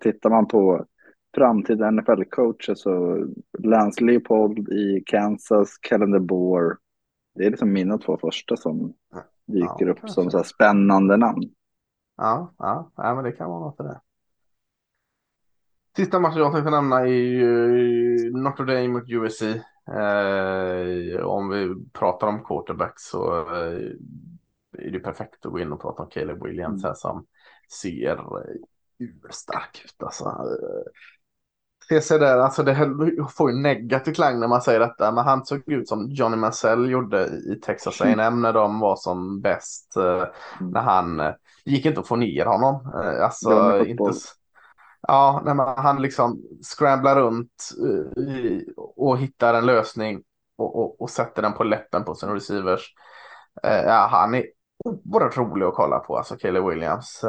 tittar 0.00 0.30
man 0.30 0.48
på 0.48 0.86
framtida 1.34 1.90
NFL-coacher 1.90 2.74
så 2.74 3.24
Lance 3.58 4.04
Leopold 4.04 4.68
i 4.68 5.02
Kansas, 5.06 5.78
Kellen 5.88 6.26
Boer, 6.26 6.76
det 7.34 7.46
är 7.46 7.50
liksom 7.50 7.72
mina 7.72 7.98
två 7.98 8.18
första 8.20 8.56
som 8.56 8.94
dyker 9.46 9.86
ja, 9.86 9.90
upp 9.90 9.98
kanske. 10.00 10.14
som 10.14 10.30
så 10.30 10.44
spännande 10.44 11.16
namn. 11.16 11.42
Ja, 12.16 12.54
ja, 12.58 12.92
ja, 12.96 13.14
men 13.14 13.24
det 13.24 13.32
kan 13.32 13.50
vara 13.50 13.60
något 13.60 13.76
för 13.76 13.84
det. 13.84 14.00
Sista 15.96 16.20
matchen 16.20 16.38
jag 16.38 16.52
tänkte 16.52 16.70
nämna 16.70 17.00
är 17.00 17.06
ju 17.06 18.30
Notre 18.30 18.66
Dame 18.66 18.88
mot 18.88 19.10
USC. 19.10 19.42
Eh, 19.88 21.20
om 21.26 21.48
vi 21.48 21.74
pratar 21.92 22.26
om 22.26 22.44
quarterback 22.44 23.00
så 23.00 23.40
eh, 23.40 23.90
är 24.78 24.90
det 24.90 24.98
perfekt 24.98 25.46
att 25.46 25.52
gå 25.52 25.58
in 25.58 25.72
och 25.72 25.80
prata 25.80 26.02
om 26.02 26.10
Caleb 26.10 26.44
Williams 26.44 26.82
mm. 26.84 26.88
här 26.88 26.94
som 26.94 27.26
ser 27.80 28.12
eh, 28.12 28.56
urstark 28.98 29.82
ut. 29.84 30.02
Alltså, 30.02 30.24
se 32.00 32.18
där, 32.18 32.38
alltså 32.38 32.62
det 32.62 32.94
får 33.36 33.50
ju 33.50 33.56
negativ 33.56 34.12
klang 34.12 34.40
när 34.40 34.48
man 34.48 34.62
säger 34.62 34.80
detta, 34.80 35.12
men 35.12 35.24
han 35.24 35.46
såg 35.46 35.62
ut 35.66 35.88
som 35.88 36.10
Johnny 36.10 36.36
Mansell 36.36 36.90
gjorde 36.90 37.26
i 37.26 37.60
Texas 37.64 38.00
A&M 38.00 38.42
när 38.42 38.52
de 38.52 38.80
var 38.80 38.96
som 38.96 39.40
bäst. 39.40 39.96
Mm. 39.96 40.28
När 40.60 40.80
han 40.80 41.22
gick 41.64 41.86
inte 41.86 42.00
att 42.00 42.08
få 42.08 42.16
ner 42.16 42.46
honom. 42.46 42.92
Alltså, 43.22 43.84
inte, 43.86 44.12
Ja, 45.08 45.42
när 45.44 45.54
man, 45.54 45.78
han 45.78 46.02
liksom 46.02 46.42
scramblar 46.62 47.16
runt 47.16 47.70
och 48.96 49.18
hittar 49.18 49.54
en 49.54 49.66
lösning 49.66 50.22
och, 50.56 50.76
och, 50.76 51.00
och, 51.00 51.10
sätter 51.10 51.42
den 51.42 51.52
på 51.52 51.64
läppen 51.64 52.04
på 52.04 52.14
sina 52.14 52.34
receivers. 52.34 52.94
Ja, 53.62 54.08
han 54.10 54.34
är 54.34 54.46
oerhört 54.84 55.36
rolig 55.36 55.66
att 55.66 55.74
kolla 55.74 55.98
på, 55.98 56.16
alltså 56.16 56.36
Caleb 56.36 56.68
Williams. 56.68 57.24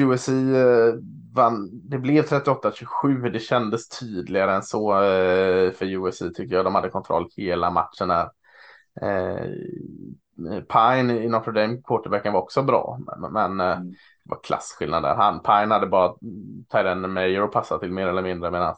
USC 0.00 0.28
vann, 1.34 1.70
det 1.88 1.98
blev 1.98 2.24
38-27, 2.24 3.30
det 3.30 3.38
kändes 3.38 3.88
tydligare 3.88 4.54
än 4.54 4.62
så 4.62 4.92
för 5.78 5.82
USC 5.82 6.18
tycker 6.18 6.54
jag. 6.54 6.64
De 6.64 6.74
hade 6.74 6.88
kontroll 6.88 7.28
hela 7.36 7.70
matchen 7.70 8.08
där. 8.08 8.28
Pine 10.60 11.24
i 11.24 11.28
Notre 11.28 11.52
Dame, 11.52 11.82
quarterbacken 11.84 12.32
var 12.32 12.40
också 12.40 12.62
bra, 12.62 12.98
men, 13.32 13.60
mm 13.60 13.94
var 14.24 14.40
klasskillnad 14.42 15.02
där. 15.02 15.14
Han, 15.14 15.40
Pine 15.42 15.74
hade 15.74 15.86
bara 15.86 16.14
Tyren 16.72 17.12
Mayer 17.12 17.42
att 17.42 17.52
passa 17.52 17.78
till 17.78 17.92
mer 17.92 18.06
eller 18.06 18.22
mindre 18.22 18.50
medan 18.50 18.76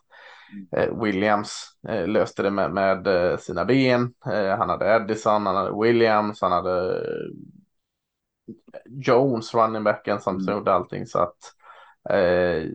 eh, 0.76 1.02
Williams 1.02 1.68
eh, 1.88 2.06
löste 2.08 2.42
det 2.42 2.50
med, 2.50 2.72
med 2.72 3.06
eh, 3.06 3.36
sina 3.36 3.64
ben. 3.64 4.14
Eh, 4.32 4.58
han 4.58 4.68
hade 4.68 4.96
Edison, 4.96 5.46
han 5.46 5.56
hade 5.56 5.82
Williams, 5.82 6.42
han 6.42 6.52
hade 6.52 6.98
eh, 6.98 7.30
Jones, 8.84 9.54
running 9.54 9.84
backen 9.84 10.20
som 10.20 10.36
mm. 10.36 10.54
gjorde 10.54 10.72
allting 10.72 11.06
så 11.06 11.18
att 11.18 11.38
eh, 12.10 12.70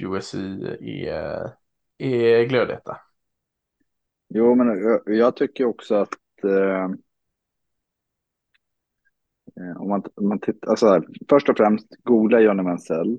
USC 0.00 0.34
är, 0.80 1.52
är 1.98 2.44
glödheta. 2.44 2.96
Jo, 4.28 4.54
men 4.54 4.82
jag, 4.82 5.00
jag 5.06 5.36
tycker 5.36 5.64
också 5.64 5.94
att 5.94 6.44
eh, 6.44 6.88
Eh, 9.60 9.80
om 9.80 9.88
man, 9.88 10.02
om 10.14 10.28
man 10.28 10.38
tittar, 10.38 10.70
alltså 10.70 10.86
här, 10.86 11.04
först 11.28 11.48
och 11.48 11.56
främst, 11.56 11.86
googla 12.02 12.40
Johnny 12.40 12.62
Mansell. 12.62 13.18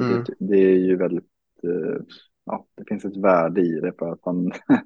Mm. 0.00 0.24
Det, 0.24 0.34
det, 0.38 0.56
är 0.56 0.78
ju 0.78 0.96
väldigt, 0.96 1.30
eh, 1.62 2.02
ja, 2.44 2.66
det 2.74 2.84
finns 2.88 3.04
ett 3.04 3.16
värde 3.16 3.60
i 3.60 3.80
det 3.80 3.92
för 3.98 4.12
att 4.12 4.26
man, 4.26 4.52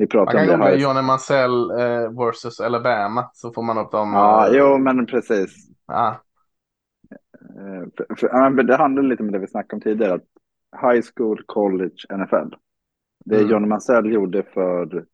vi 0.00 0.06
pratar 0.06 0.34
man 0.34 0.46
kan 0.46 0.54
om 0.54 0.60
det 0.60 0.66
här. 0.66 0.76
Johnny 0.76 1.02
Mansell 1.02 1.70
eh, 1.70 2.26
versus 2.26 2.60
Alabama 2.60 3.30
så 3.34 3.52
får 3.52 3.62
man 3.62 3.78
upp 3.78 3.90
dem. 3.90 4.12
Ja, 4.12 4.48
eh, 4.48 4.56
jo, 4.56 4.78
men 4.78 5.06
precis. 5.06 5.68
Ah. 5.86 6.08
Eh, 7.42 7.84
för, 7.96 8.16
för, 8.16 8.62
det 8.62 8.76
handlar 8.76 9.02
lite 9.02 9.22
om 9.22 9.32
det 9.32 9.38
vi 9.38 9.46
snackade 9.46 9.76
om 9.76 9.80
tidigare, 9.80 10.14
att 10.14 10.26
high 10.82 11.04
school, 11.14 11.42
college, 11.46 11.96
NFL. 12.10 12.54
Det 13.24 13.36
mm. 13.36 13.50
Johnny 13.50 13.66
Mansell 13.66 14.12
gjorde 14.12 14.42
för, 14.42 15.04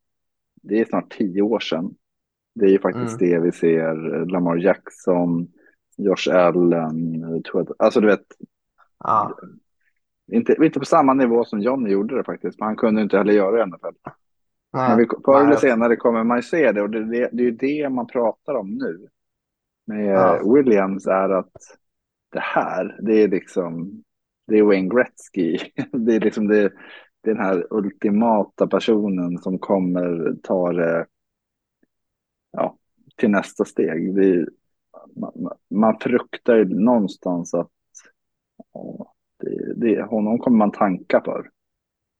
det 0.62 0.80
är 0.80 0.84
snart 0.84 1.10
tio 1.10 1.42
år 1.42 1.60
sedan. 1.60 1.90
Det 2.54 2.66
är 2.66 2.70
ju 2.70 2.78
faktiskt 2.78 3.20
mm. 3.20 3.30
det 3.30 3.40
vi 3.40 3.52
ser. 3.52 4.26
Lamar 4.26 4.56
Jackson, 4.56 5.48
Josh 5.96 6.34
Allen. 6.34 7.24
Alltså 7.78 8.00
du 8.00 8.06
vet. 8.06 8.26
Ah. 8.98 9.30
Inte, 10.32 10.56
inte 10.62 10.78
på 10.78 10.84
samma 10.84 11.14
nivå 11.14 11.44
som 11.44 11.60
John 11.60 11.90
gjorde 11.90 12.16
det 12.16 12.24
faktiskt. 12.24 12.58
Men 12.58 12.66
han 12.66 12.76
kunde 12.76 13.02
inte 13.02 13.18
heller 13.18 13.32
göra 13.32 13.56
det 13.56 13.62
i 13.62 13.66
NFL. 13.66 14.10
Men 14.76 14.98
vi, 14.98 15.06
förr 15.24 15.44
eller 15.44 15.56
senare 15.56 15.96
kommer 15.96 16.24
man 16.24 16.38
ju 16.38 16.42
se 16.42 16.72
det. 16.72 16.82
Och 16.82 16.90
det, 16.90 17.04
det, 17.04 17.28
det 17.32 17.42
är 17.42 17.46
ju 17.46 17.50
det 17.50 17.88
man 17.88 18.06
pratar 18.06 18.54
om 18.54 18.70
nu. 18.70 19.08
Med 19.86 20.18
ah. 20.18 20.54
Williams 20.54 21.06
är 21.06 21.30
att 21.30 21.52
det 22.32 22.40
här, 22.40 22.98
det 23.02 23.22
är 23.22 23.28
liksom. 23.28 24.02
Det 24.46 24.58
är 24.58 24.62
Wayne 24.62 24.88
Gretzky. 24.88 25.58
Det 25.92 26.16
är 26.16 26.20
liksom 26.20 26.48
det, 26.48 26.72
det 27.20 27.30
är 27.30 27.34
den 27.34 27.44
här 27.44 27.66
ultimata 27.70 28.66
personen 28.66 29.38
som 29.38 29.58
kommer 29.58 30.36
ta 30.42 30.72
det 30.72 31.06
ja, 32.52 32.76
till 33.16 33.30
nästa 33.30 33.64
steg. 33.64 34.14
Vi, 34.14 34.46
man, 35.16 35.32
man 35.70 35.98
fruktar 35.98 36.64
någonstans 36.64 37.54
att 37.54 37.70
ja, 38.72 39.14
det, 39.40 39.74
det, 39.74 40.02
honom 40.02 40.38
kommer 40.38 40.58
man 40.58 40.72
tanka 40.72 41.22
för. 41.24 41.50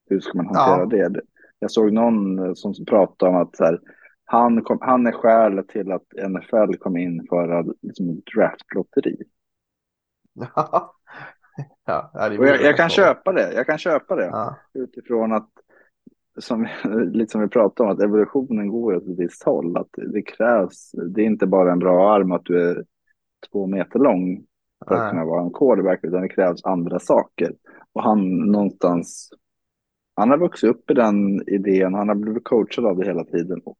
Hur 0.08 0.20
ska 0.20 0.36
man 0.38 0.46
hantera 0.46 0.98
ja. 0.98 1.08
det? 1.08 1.20
Jag 1.66 1.70
såg 1.70 1.92
någon 1.92 2.56
som 2.56 2.74
pratade 2.86 3.30
om 3.30 3.36
att 3.36 3.56
så 3.56 3.64
här, 3.64 3.80
han, 4.24 4.62
kom, 4.62 4.78
han 4.80 5.06
är 5.06 5.12
skälet 5.12 5.68
till 5.68 5.92
att 5.92 6.06
NFL 6.28 6.76
kom 6.78 6.96
införa 6.96 7.64
liksom, 7.82 8.22
draftlotteri. 8.34 9.16
ja, 11.86 12.10
jag, 12.14 12.62
jag 12.62 12.76
kan 12.76 12.90
köpa 12.90 13.32
det. 13.32 13.52
Jag 13.52 13.66
kan 13.66 13.78
köpa 13.78 14.16
det 14.16 14.24
ja. 14.24 14.56
utifrån 14.74 15.32
att 15.32 15.50
som, 16.38 16.68
lite 17.12 17.32
som 17.32 17.40
vi 17.40 17.48
pratade 17.48 17.88
om, 17.88 17.96
att 17.96 18.02
evolutionen 18.02 18.68
går 18.68 18.94
åt 18.94 19.02
ett 19.02 19.18
visst 19.18 19.42
håll. 19.42 19.76
Att 19.76 19.90
det 20.12 20.22
krävs, 20.22 20.90
det 20.92 21.22
är 21.22 21.26
inte 21.26 21.46
bara 21.46 21.72
en 21.72 21.78
bra 21.78 22.14
arm 22.14 22.32
att 22.32 22.44
du 22.44 22.70
är 22.70 22.84
två 23.52 23.66
meter 23.66 23.98
lång 23.98 24.46
för 24.88 24.94
att 24.94 25.10
kunna 25.10 25.24
vara 25.24 25.42
en 25.42 25.52
quarterback, 25.52 26.00
utan 26.02 26.22
det 26.22 26.28
krävs 26.28 26.64
andra 26.64 26.98
saker. 26.98 27.52
Och 27.92 28.02
han 28.02 28.38
någonstans, 28.38 29.30
han 30.16 30.30
har 30.30 30.38
vuxit 30.38 30.70
upp 30.70 30.90
i 30.90 30.94
den 30.94 31.48
idén, 31.48 31.94
han 31.94 32.08
har 32.08 32.14
blivit 32.14 32.44
coachad 32.44 32.86
av 32.86 32.96
det 32.96 33.06
hela 33.06 33.24
tiden 33.24 33.60
och 33.64 33.78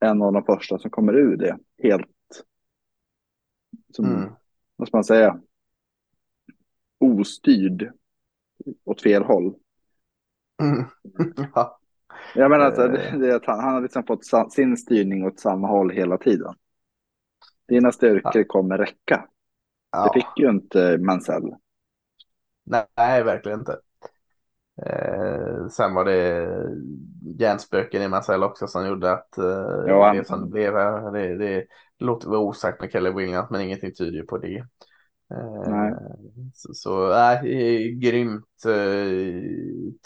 en 0.00 0.22
av 0.22 0.32
de 0.32 0.44
första 0.44 0.78
som 0.78 0.90
kommer 0.90 1.12
ur 1.12 1.36
det 1.36 1.58
helt, 1.82 2.44
som, 3.96 4.04
mm. 4.04 4.30
vad 4.76 4.88
ska 4.88 4.96
man 4.96 5.04
säga, 5.04 5.40
ostyrd 6.98 7.92
åt 8.84 9.02
fel 9.02 9.22
håll. 9.22 9.54
Mm. 10.62 10.84
ja. 11.54 11.80
Jag 12.34 12.50
menar 12.50 12.64
alltså, 12.64 12.88
det, 12.88 13.18
det 13.18 13.36
att 13.36 13.46
han, 13.46 13.60
han 13.60 13.74
har 13.74 13.80
liksom 13.80 14.04
fått 14.04 14.52
sin 14.52 14.76
styrning 14.76 15.26
åt 15.26 15.40
samma 15.40 15.68
håll 15.68 15.90
hela 15.90 16.18
tiden. 16.18 16.54
Dina 17.68 17.92
styrkor 17.92 18.32
ja. 18.34 18.44
kommer 18.46 18.78
räcka. 18.78 19.28
Ja. 19.90 20.04
Det 20.04 20.20
fick 20.20 20.38
ju 20.38 20.50
inte 20.50 20.98
Mansell. 20.98 21.54
Nej 22.96 23.22
verkligen 23.22 23.58
inte. 23.58 23.80
Eh, 24.86 25.68
sen 25.68 25.94
var 25.94 26.04
det 26.04 26.48
hjärnspöken 27.38 28.02
i 28.02 28.08
Mansell 28.08 28.42
också 28.42 28.66
som 28.66 28.86
gjorde 28.86 29.12
att 29.12 29.38
eh, 29.38 29.84
ja, 29.86 30.12
det 30.12 30.26
som 30.26 30.40
det 30.40 30.50
blev 30.50 30.74
här. 30.74 31.12
Det, 31.12 31.36
det 31.38 31.66
låter 31.98 32.28
väl 32.28 32.38
osagt 32.38 32.80
med 32.80 32.92
Kelly 32.92 33.10
Williams 33.10 33.50
men 33.50 33.60
ingenting 33.60 33.94
tyder 33.94 34.22
på 34.22 34.38
det. 34.38 34.64
Eh, 35.34 35.96
så, 36.54 36.74
så 36.74 37.12
äh, 37.12 37.42
grymt 37.94 38.64
eh, 38.66 39.42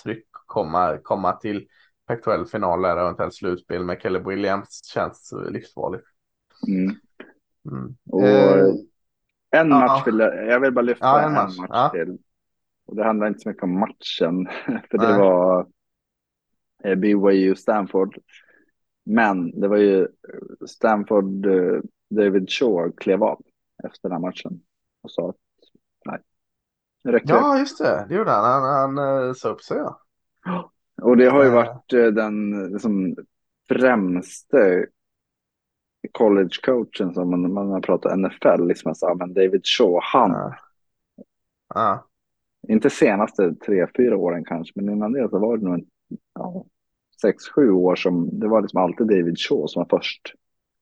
tryck 0.02 0.26
komma, 0.46 0.98
komma 1.02 1.32
till 1.32 1.66
aktuell 2.06 2.46
final 2.46 2.84
eller 2.84 3.02
eventuellt 3.02 3.34
slutspel 3.34 3.84
med 3.84 4.00
Caleb 4.00 4.26
Williams 4.26 4.84
känns 4.84 5.34
livsfarligt. 5.48 6.04
Mm. 6.68 6.94
Mm. 7.70 7.96
Och 8.10 8.26
eh, 8.26 8.74
en 9.50 9.68
match 9.68 10.06
vill 10.06 10.18
jag, 10.18 10.46
jag 10.46 10.60
vill 10.60 10.72
bara 10.72 10.82
lyfta 10.82 11.06
ja, 11.06 11.20
en, 11.20 11.28
en 11.28 11.34
match, 11.34 11.58
match 11.58 11.68
ja. 11.70 11.88
till. 11.88 12.18
Och 12.86 12.96
det 12.96 13.04
handlar 13.04 13.26
inte 13.26 13.40
så 13.40 13.48
mycket 13.48 13.62
om 13.62 13.78
matchen, 13.78 14.48
för 14.90 14.98
det 14.98 15.08
Nej. 15.08 15.18
var 15.18 15.66
eh, 16.84 16.94
BYU 16.94 17.54
Stanford. 17.54 18.18
Men 19.04 19.60
det 19.60 19.68
var 19.68 19.76
ju 19.76 20.08
Stanford, 20.66 21.46
eh, 21.46 21.80
David 22.10 22.50
Shaw 22.50 22.92
klev 22.96 23.24
av 23.24 23.42
efter 23.84 24.08
den 24.08 24.12
här 24.12 24.28
matchen 24.28 24.60
och 25.02 25.10
sa 25.10 25.28
att 25.28 25.36
nej, 26.04 26.18
det 27.04 27.12
räcker. 27.12 27.34
Ja, 27.34 27.58
just 27.58 27.78
det. 27.78 28.06
Det 28.08 28.14
gjorde 28.14 28.30
han. 28.30 28.44
Han, 28.44 28.96
han, 28.96 29.26
eh, 29.26 29.32
sa 29.32 29.48
upp 29.48 29.62
sig. 29.62 29.76
Ja. 30.44 30.70
Och 31.02 31.16
det 31.16 31.26
har 31.26 31.44
ju 31.44 31.50
varit 31.50 31.88
den 32.14 32.68
liksom, 32.72 33.16
främste 33.68 34.86
college-coachen 36.12 37.14
som 37.14 37.30
man, 37.30 37.52
man 37.52 37.70
har 37.70 37.80
pratat 37.80 38.18
NFL, 38.18 38.66
liksom, 38.66 38.94
så, 38.94 39.14
men 39.14 39.34
David 39.34 39.66
Shaw, 39.66 40.00
han. 40.02 40.30
Ja. 40.30 40.54
Ja. 41.74 42.06
Inte 42.68 42.90
senaste 42.90 43.54
tre, 43.54 43.86
fyra 43.96 44.16
åren 44.16 44.44
kanske, 44.44 44.72
men 44.76 44.94
innan 44.94 45.12
det 45.12 45.28
så 45.28 45.38
var 45.38 45.56
det 45.56 45.64
nog 45.64 45.74
en, 45.74 45.84
ja, 46.34 46.64
sex, 47.20 47.48
sju 47.48 47.70
år 47.70 47.96
som 47.96 48.40
det 48.40 48.48
var 48.48 48.62
liksom 48.62 48.80
alltid 48.82 49.06
David 49.06 49.38
Shaw 49.38 49.66
som 49.66 49.80
var 49.80 49.98
först. 49.98 50.32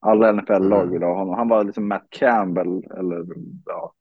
Alla 0.01 0.33
NFL-lag 0.33 0.83
mm. 0.83 0.93
ville 0.93 1.07
ha 1.07 1.15
honom. 1.15 1.35
Han 1.35 1.49
var 1.49 1.65
liksom 1.65 1.89
Matt 1.89 2.07
Campbell 2.11 2.85
eller 2.99 3.27
ja. 3.67 3.95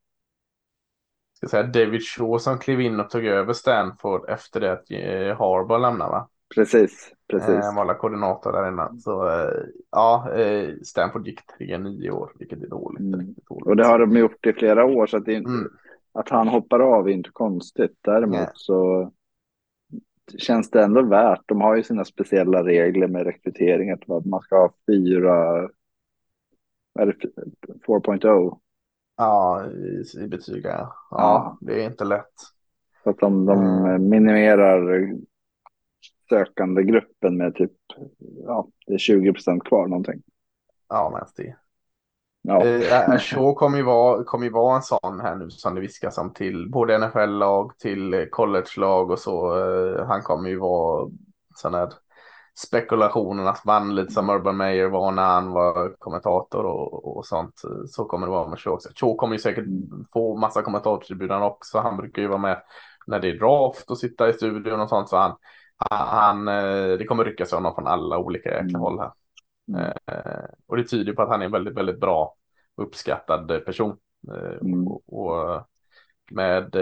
Ska 1.33 1.47
säga 1.47 1.63
David 1.63 2.01
Shaw 2.03 2.37
som 2.37 2.57
klev 2.57 2.81
in 2.81 2.99
och 2.99 3.09
tog 3.09 3.25
över 3.25 3.53
Stanford 3.53 4.29
efter 4.29 4.59
det 4.59 4.71
att 4.71 4.91
eh, 4.91 5.37
Harbaugh 5.37 5.81
lämnade 5.81 6.11
va? 6.11 6.29
Precis, 6.55 7.11
precis. 7.31 7.49
Eh, 7.49 7.61
han 7.61 7.75
var 7.75 7.93
koordinator 7.93 8.51
där 8.51 8.67
innan. 8.67 8.99
Så 8.99 9.27
eh, 9.27 9.63
ja, 9.91 10.27
Stanford 10.83 11.27
gick 11.27 11.39
3-9 11.59 12.09
år, 12.09 12.31
vilket 12.39 12.63
är 12.63 12.67
dåligt, 12.67 12.99
mm. 12.99 13.35
dåligt. 13.49 13.67
Och 13.67 13.75
det 13.75 13.85
har 13.85 13.99
de 13.99 14.17
gjort 14.17 14.45
i 14.45 14.53
flera 14.53 14.85
år 14.85 15.07
så 15.07 15.17
att, 15.17 15.25
det 15.25 15.33
inte, 15.33 15.51
mm. 15.51 15.71
Att 16.11 16.29
han 16.29 16.47
hoppar 16.47 16.79
av 16.79 17.07
är 17.07 17.11
inte 17.11 17.29
konstigt. 17.29 17.97
Däremot 18.01 18.35
yeah. 18.35 18.51
så 18.53 19.11
känns 20.37 20.69
det 20.69 20.83
ändå 20.83 21.01
värt. 21.01 21.41
De 21.45 21.61
har 21.61 21.75
ju 21.75 21.83
sina 21.83 22.05
speciella 22.05 22.63
regler 22.63 23.07
med 23.07 23.23
rekrytering. 23.23 23.91
Att 23.91 24.25
man 24.25 24.41
ska 24.41 24.55
ha 24.55 24.73
fyra, 24.87 25.69
vad 26.93 27.07
är 27.07 27.17
det, 27.21 27.27
4.0? 27.87 28.57
Ja, 29.17 29.65
i, 29.65 30.03
i 30.23 30.27
betyg. 30.27 30.65
Ja. 30.65 30.95
ja, 31.11 31.57
det 31.61 31.83
är 31.83 31.89
inte 31.89 32.05
lätt. 32.05 32.33
Så 33.03 33.09
att 33.09 33.19
de, 33.19 33.45
de 33.45 33.59
mm. 33.59 34.09
minimerar 34.09 35.11
sökande 36.29 36.83
gruppen 36.83 37.37
med 37.37 37.55
typ, 37.55 37.71
ja, 38.45 38.67
det 38.87 38.93
är 38.93 38.97
20 38.97 39.33
procent 39.33 39.63
kvar 39.63 39.87
någonting. 39.87 40.21
Ja, 40.89 41.19
mest 41.19 41.37
det. 41.37 41.55
Ja. 42.41 42.65
Eh, 42.65 43.17
Shaw 43.17 43.53
kommer 43.53 43.77
ju, 43.77 43.83
vara, 43.83 44.23
kommer 44.23 44.45
ju 44.45 44.51
vara 44.51 44.75
en 44.75 44.81
sån 44.81 45.19
här 45.21 45.35
nu 45.35 45.49
som 45.49 45.75
det 45.75 45.81
viskas 45.81 46.17
om 46.17 46.33
till 46.33 46.69
både 46.71 46.97
NFL-lag, 46.97 47.71
till 47.77 48.27
college-lag 48.31 49.11
och 49.11 49.19
så. 49.19 49.57
Eh, 49.59 50.05
han 50.05 50.21
kommer 50.21 50.49
ju 50.49 50.59
vara 50.59 51.09
sån 51.55 51.73
här 51.73 51.89
spekulationernas 52.55 53.65
man 53.65 53.95
lite 53.95 54.13
som 54.13 54.29
Urban 54.29 54.57
Meyer 54.57 54.87
var 54.87 55.11
när 55.11 55.23
han 55.23 55.51
var 55.51 55.95
kommentator 55.99 56.65
och, 56.65 57.17
och 57.17 57.25
sånt. 57.25 57.61
Så 57.87 58.05
kommer 58.05 58.27
det 58.27 58.31
vara 58.31 58.47
med 58.47 58.59
Shaw 58.59 58.73
också. 58.73 58.89
Shaw 58.95 59.15
kommer 59.15 59.33
ju 59.33 59.39
säkert 59.39 59.65
få 60.13 60.35
massa 60.35 60.61
kommentatorserbjudanden 60.61 61.47
också. 61.47 61.79
Han 61.79 61.97
brukar 61.97 62.21
ju 62.21 62.27
vara 62.27 62.39
med 62.39 62.61
när 63.07 63.19
det 63.19 63.29
är 63.29 63.39
draft 63.39 63.91
och 63.91 63.97
sitta 63.97 64.29
i 64.29 64.33
studion 64.33 64.79
och 64.79 64.89
sånt. 64.89 65.09
Så 65.09 65.17
han, 65.17 65.35
han, 65.89 66.47
eh, 66.47 66.97
det 66.97 67.05
kommer 67.05 67.25
ryckas 67.25 67.51
honom 67.51 67.75
från 67.75 67.87
alla 67.87 68.17
olika 68.17 68.49
jäkla 68.49 68.69
mm. 68.69 68.81
håll 68.81 68.99
här. 68.99 69.11
Eh, 69.77 70.45
och 70.67 70.77
det 70.77 70.83
tyder 70.83 71.13
på 71.13 71.21
att 71.21 71.29
han 71.29 71.41
är 71.41 71.45
en 71.45 71.51
väldigt, 71.51 71.77
väldigt 71.77 71.99
bra 71.99 72.35
uppskattad 72.75 73.65
person. 73.65 73.97
Eh, 74.33 74.57
mm. 74.61 74.87
och, 74.87 75.03
och, 75.07 75.67
med 76.31 76.75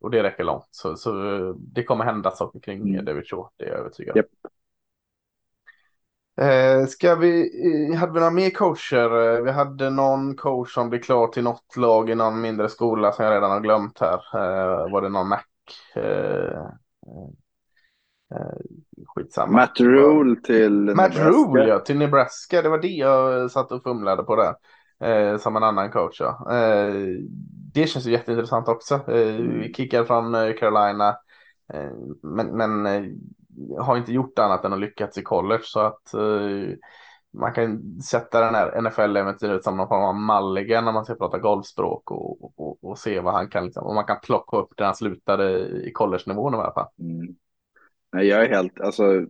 och 0.00 0.10
det 0.10 0.22
räcker 0.22 0.44
långt. 0.44 0.68
Så, 0.70 0.96
så 0.96 1.12
det 1.58 1.84
kommer 1.84 2.04
hända 2.04 2.30
saker 2.30 2.60
kring 2.60 2.88
mm. 2.88 3.04
David 3.04 3.26
Shaw, 3.26 3.48
det 3.56 3.64
är 3.64 3.68
jag 3.68 3.78
övertygad 3.78 4.16
om. 4.16 4.18
Yep. 4.18 4.28
Eh, 6.40 6.86
ska 6.86 7.14
vi, 7.14 7.50
hade 7.94 8.12
vi 8.12 8.18
några 8.18 8.30
mer 8.30 8.50
coacher? 8.50 9.40
Vi 9.42 9.50
hade 9.50 9.90
någon 9.90 10.36
coach 10.36 10.74
som 10.74 10.90
blev 10.90 11.00
klar 11.00 11.26
till 11.26 11.42
något 11.42 11.76
lag 11.76 12.10
i 12.10 12.14
någon 12.14 12.40
mindre 12.40 12.68
skola 12.68 13.12
som 13.12 13.24
jag 13.24 13.34
redan 13.34 13.50
har 13.50 13.60
glömt 13.60 13.98
här. 14.00 14.20
Eh, 14.34 14.92
var 14.92 15.02
det 15.02 15.08
någon 15.08 15.28
Mac? 15.28 15.42
Eh, 19.16 19.20
Eh, 19.20 19.22
skitsamma. 19.22 19.52
Matt 19.52 19.80
Rule 19.80 20.40
till 20.40 20.72
Matt 20.72 20.96
Nebraska. 20.96 21.30
Rule 21.30 21.68
ja, 21.68 21.78
till 21.78 21.98
Nebraska. 21.98 22.62
Det 22.62 22.68
var 22.68 22.78
det 22.78 22.88
jag 22.88 23.50
satt 23.50 23.72
och 23.72 23.82
fumlade 23.82 24.22
på 24.22 24.36
där. 24.36 24.54
Eh, 25.00 25.38
som 25.38 25.56
en 25.56 25.62
annan 25.62 25.90
coach. 25.90 26.20
Ja. 26.20 26.46
Eh, 26.50 26.94
det 27.74 27.86
känns 27.86 28.06
ju 28.06 28.10
jätteintressant 28.10 28.68
också. 28.68 28.94
Eh, 28.94 29.36
mm. 29.36 29.72
Kickar 29.72 30.04
från 30.04 30.34
eh, 30.34 30.52
Carolina. 30.52 31.08
Eh, 31.72 31.92
men, 32.22 32.46
men 32.46 32.86
eh, 32.86 33.02
har 33.78 33.96
inte 33.96 34.12
gjort 34.12 34.38
annat 34.38 34.64
än 34.64 34.72
att 34.72 34.80
lyckats 34.80 35.18
i 35.18 35.22
college. 35.22 35.62
Så 35.64 35.80
att 35.80 36.14
man 37.38 37.52
kan 37.52 38.00
sätta 38.00 38.40
den 38.40 38.54
här 38.54 38.80
NFL-äventyret 38.80 39.64
som 39.64 39.76
någon 39.76 39.88
form 39.88 40.02
av 40.02 40.42
Mulligan 40.42 40.84
när 40.84 40.92
man 40.92 41.04
ska 41.04 41.14
prata 41.14 41.38
golfspråk 41.38 42.10
och, 42.10 42.60
och, 42.60 42.84
och, 42.84 42.98
se 42.98 43.20
vad 43.20 43.34
han 43.34 43.48
kan, 43.48 43.64
liksom, 43.64 43.86
och 43.86 43.94
man 43.94 44.04
kan 44.04 44.20
plocka 44.22 44.56
upp 44.56 44.72
där 44.76 44.84
han 44.84 44.94
slutade 44.94 45.58
i 45.88 45.92
college-nivån 45.92 46.54
i 46.54 46.56
alla 46.56 46.72
fall. 46.72 46.88
Mm. 46.98 47.34
Nej, 48.14 48.26
jag 48.26 48.44
är 48.44 48.48
helt, 48.48 48.80
alltså, 48.80 49.26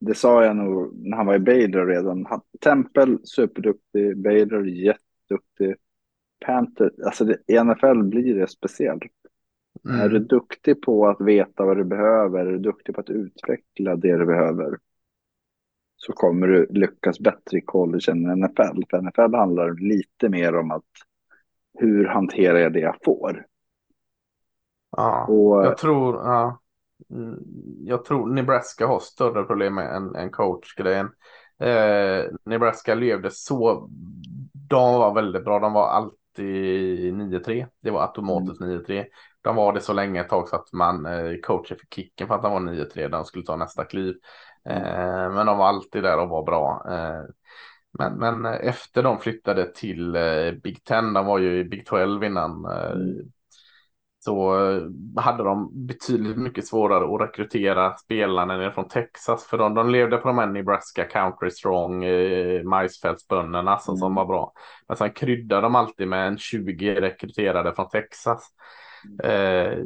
det 0.00 0.14
sa 0.14 0.44
jag 0.44 0.56
nog 0.56 1.06
när 1.06 1.16
han 1.16 1.26
var 1.26 1.34
i 1.34 1.38
Baylor 1.38 1.86
redan. 1.86 2.26
Tempel, 2.60 3.18
superduktig. 3.24 4.22
Baylor, 4.22 4.68
jätteduktig. 4.68 5.74
Panther, 6.46 6.92
alltså 7.04 7.24
det, 7.24 7.36
i 7.46 7.64
NFL 7.64 8.02
blir 8.02 8.34
det 8.34 8.46
speciellt. 8.46 9.02
Mm. 9.88 10.00
Är 10.00 10.08
du 10.08 10.18
duktig 10.18 10.82
på 10.82 11.08
att 11.08 11.20
veta 11.20 11.64
vad 11.64 11.76
du 11.76 11.84
behöver, 11.84 12.46
är 12.46 12.52
du 12.52 12.58
duktig 12.58 12.94
på 12.94 13.00
att 13.00 13.10
utveckla 13.10 13.96
det 13.96 14.16
du 14.16 14.26
behöver, 14.26 14.78
så 15.96 16.12
kommer 16.12 16.46
du 16.46 16.66
lyckas 16.70 17.20
bättre 17.20 17.58
i 17.58 17.60
college 17.60 18.12
än 18.12 18.40
NFL. 18.40 18.82
För 18.90 19.02
NFL 19.02 19.36
handlar 19.36 19.74
lite 19.74 20.28
mer 20.28 20.56
om 20.56 20.70
att 20.70 20.84
hur 21.78 22.04
hanterar 22.04 22.58
jag 22.58 22.72
det 22.72 22.80
jag 22.80 22.96
får? 23.04 23.46
Ja, 24.96 25.26
och, 25.26 25.66
jag 25.66 25.78
tror, 25.78 26.14
ja. 26.14 26.61
Mm, 27.12 27.38
jag 27.84 28.04
tror 28.04 28.26
Nebraska 28.26 28.86
har 28.86 29.00
större 29.00 29.44
problem 29.44 29.78
en, 29.78 30.14
en 30.14 30.30
coachgrejen. 30.30 31.08
Eh, 31.58 32.24
Nebraska 32.44 32.94
levde 32.94 33.30
så, 33.30 33.88
de 34.68 34.94
var 34.94 35.14
väldigt 35.14 35.44
bra, 35.44 35.58
de 35.58 35.72
var 35.72 35.88
alltid 35.88 37.14
9-3. 37.14 37.66
Det 37.82 37.90
var 37.90 38.02
automatiskt 38.02 38.60
mm. 38.60 38.80
9-3. 38.80 39.04
De 39.42 39.56
var 39.56 39.72
det 39.72 39.80
så 39.80 39.92
länge 39.92 40.20
ett 40.20 40.28
tag 40.28 40.48
så 40.48 40.56
att 40.56 40.72
man 40.72 41.06
eh, 41.06 41.36
coachade 41.42 41.80
för 41.80 41.86
kicken 41.86 42.28
för 42.28 42.34
att 42.34 42.42
de 42.42 42.52
var 42.52 42.60
9-3, 42.60 43.08
de 43.08 43.24
skulle 43.24 43.44
ta 43.44 43.56
nästa 43.56 43.84
kliv. 43.84 44.14
Mm. 44.64 44.82
Eh, 44.82 45.34
men 45.34 45.46
de 45.46 45.58
var 45.58 45.66
alltid 45.66 46.02
där 46.02 46.18
och 46.18 46.28
var 46.28 46.42
bra. 46.42 46.84
Eh, 46.90 47.22
men, 47.98 48.18
men 48.18 48.46
efter 48.46 49.02
de 49.02 49.18
flyttade 49.18 49.72
till 49.74 50.16
eh, 50.16 50.52
Big 50.62 50.84
Ten, 50.84 51.12
de 51.12 51.26
var 51.26 51.38
ju 51.38 51.58
i 51.58 51.64
Big 51.64 51.86
12 51.86 52.24
innan. 52.24 52.64
Eh, 52.64 52.90
mm 52.90 53.32
så 54.24 54.66
eh, 54.70 54.82
hade 55.22 55.44
de 55.44 55.86
betydligt 55.86 56.36
mycket 56.36 56.66
svårare 56.66 57.14
att 57.14 57.28
rekrytera 57.28 57.96
spelarna 57.96 58.70
från 58.70 58.88
Texas. 58.88 59.46
För 59.46 59.58
de, 59.58 59.74
de 59.74 59.90
levde 59.90 60.16
på 60.16 60.28
de 60.28 60.38
här 60.38 60.46
Nebraska 60.46 61.04
Country 61.04 61.50
Strong 61.50 62.04
eh, 62.04 62.62
majsfältsbönderna 62.62 63.78
som, 63.78 63.92
mm. 63.92 63.98
som 63.98 64.14
var 64.14 64.26
bra. 64.26 64.52
Men 64.88 64.96
sen 64.96 65.12
kryddade 65.12 65.62
de 65.62 65.74
alltid 65.74 66.08
med 66.08 66.28
en 66.28 66.38
20 66.38 66.94
rekryterade 66.94 67.74
från 67.74 67.88
Texas. 67.88 68.48
Mm. 69.20 69.30
Eh, 69.30 69.78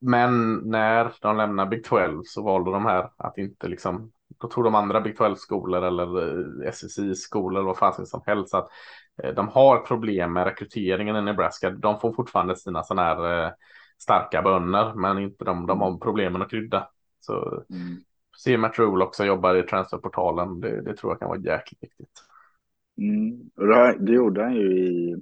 men 0.00 0.54
när 0.54 1.12
de 1.20 1.36
lämnade 1.36 1.70
Big 1.70 1.84
12 1.84 2.22
så 2.24 2.42
valde 2.42 2.70
de 2.70 2.84
här 2.84 3.10
att 3.16 3.38
inte 3.38 3.68
liksom 3.68 4.12
då 4.38 4.48
tog 4.48 4.64
de 4.64 4.74
andra 4.74 5.00
Big 5.00 5.18
12-skolor 5.18 5.84
eller 5.84 6.70
SSI-skolor 6.72 7.58
eller 7.58 7.66
vad 7.66 7.78
fan 7.78 8.06
som 8.06 8.22
helst 8.26 8.54
att 8.54 8.68
Eh, 9.22 9.34
de 9.34 9.48
har 9.48 9.78
problem 9.78 10.32
med 10.32 10.44
rekryteringen 10.44 11.16
i 11.16 11.22
Nebraska. 11.22 11.70
De 11.70 12.00
får 12.00 12.12
fortfarande 12.12 12.56
sina 12.56 12.82
sådana 12.82 13.02
här 13.02 13.46
eh, 13.46 13.52
starka 13.98 14.42
bönder, 14.42 14.94
men 14.94 15.18
inte 15.18 15.44
de, 15.44 15.66
de 15.66 15.80
har 15.80 15.98
problem 15.98 16.32
med 16.32 16.42
att 16.42 16.50
krydda. 16.50 16.88
Så 17.20 17.64
mm. 17.70 17.96
se 18.36 18.58
Matt 18.58 18.78
Rule 18.78 19.04
också 19.04 19.24
jobbar 19.24 19.54
i 19.54 19.62
transferportalen. 19.62 20.60
Det, 20.60 20.82
det 20.82 20.96
tror 20.96 21.12
jag 21.12 21.18
kan 21.18 21.28
vara 21.28 21.38
jäkligt 21.38 21.82
viktigt. 21.82 22.22
Mm. 22.98 23.50
Det, 23.98 24.12
gjorde 24.12 24.42
han 24.42 24.54
ju 24.54 24.78
i 24.78 25.16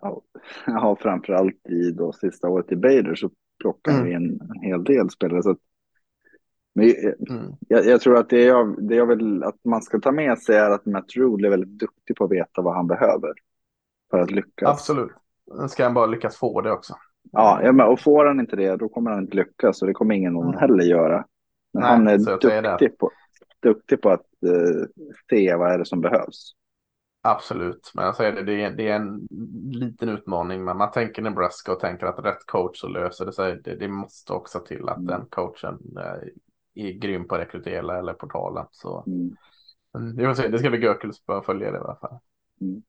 ja, 0.66 0.96
framförallt 1.00 1.68
i 1.68 1.90
då 1.90 2.12
sista 2.12 2.48
året 2.48 2.72
i 2.72 2.76
Bader 2.76 3.14
så 3.14 3.30
plockade 3.60 3.96
mm. 3.96 4.08
vi 4.08 4.14
en, 4.14 4.40
en 4.54 4.60
hel 4.62 4.84
del 4.84 5.10
spelare. 5.10 5.42
Så 5.42 5.50
att 5.50 5.58
men 6.76 6.90
mm. 7.30 7.52
jag, 7.68 7.86
jag, 7.86 8.00
tror 8.00 8.18
att 8.18 8.28
det 8.28 8.42
jag, 8.42 8.88
det 8.88 8.94
jag 8.94 9.06
vill 9.06 9.42
att 9.42 9.64
man 9.64 9.82
ska 9.82 10.00
ta 10.00 10.12
med 10.12 10.38
sig 10.38 10.56
är 10.56 10.70
att 10.70 10.86
Matt 10.86 11.16
Rule 11.16 11.48
är 11.48 11.50
väldigt 11.50 11.78
duktig 11.78 12.16
på 12.16 12.24
att 12.24 12.30
veta 12.30 12.62
vad 12.62 12.74
han 12.74 12.86
behöver 12.86 13.32
för 14.10 14.18
att 14.18 14.30
lyckas. 14.30 14.68
Absolut. 14.68 15.12
Ska 15.68 15.84
han 15.84 15.94
bara 15.94 16.06
lyckas 16.06 16.36
få 16.36 16.60
det 16.60 16.72
också. 16.72 16.94
Ja, 17.32 17.86
och 17.86 18.00
får 18.00 18.24
han 18.24 18.40
inte 18.40 18.56
det, 18.56 18.76
då 18.76 18.88
kommer 18.88 19.10
han 19.10 19.20
inte 19.20 19.36
lyckas 19.36 19.82
och 19.82 19.88
det 19.88 19.94
kommer 19.94 20.14
ingen 20.14 20.36
mm. 20.36 20.54
heller 20.54 20.84
göra. 20.84 21.24
Men 21.72 21.82
Nej, 21.82 21.90
han 21.90 22.08
är 22.08 22.18
duktig 22.18 22.98
på, 22.98 23.10
duktig 23.62 24.00
på 24.00 24.10
att 24.10 24.26
uh, 24.46 24.84
se 25.30 25.54
vad 25.54 25.72
är 25.72 25.78
det 25.78 25.86
som 25.86 26.00
behövs. 26.00 26.52
Absolut, 27.22 27.92
men 27.94 28.04
jag 28.04 28.16
säger 28.16 28.32
det, 28.32 28.42
det 28.42 28.62
är, 28.62 28.70
det 28.70 28.88
är 28.88 28.96
en 28.96 29.28
liten 29.70 30.08
utmaning. 30.08 30.64
Men 30.64 30.76
man 30.76 30.90
tänker 30.90 31.22
Nebraska 31.22 31.72
och 31.72 31.80
tänker 31.80 32.06
att 32.06 32.24
rätt 32.24 32.46
coach 32.46 32.80
så 32.80 32.88
löser 32.88 33.26
det 33.26 33.32
sig. 33.32 33.60
Det, 33.64 33.76
det 33.76 33.88
måste 33.88 34.32
också 34.32 34.58
till 34.58 34.88
att 34.88 34.96
mm. 34.96 35.06
den 35.06 35.26
coachen 35.30 35.78
uh, 35.96 36.28
är 36.76 36.92
grym 36.92 37.28
på 37.28 37.34
att 37.34 37.40
rekrytera 37.40 37.98
eller 37.98 38.12
portalen. 38.12 38.66
Så 38.70 39.04
Mm. 39.06 39.36
mm, 39.96 40.16
vi 40.16 40.24
får 40.24 40.34
se, 40.34 40.48
det 40.48 40.58
ska 40.58 40.70
bli 40.70 40.80
kul 41.00 41.12
att 41.26 41.46
följa 41.46 41.70
det 41.70 41.76
i 41.78 41.80
alla 41.80 41.96
fall. 41.96 42.18
Mm. 42.60 42.82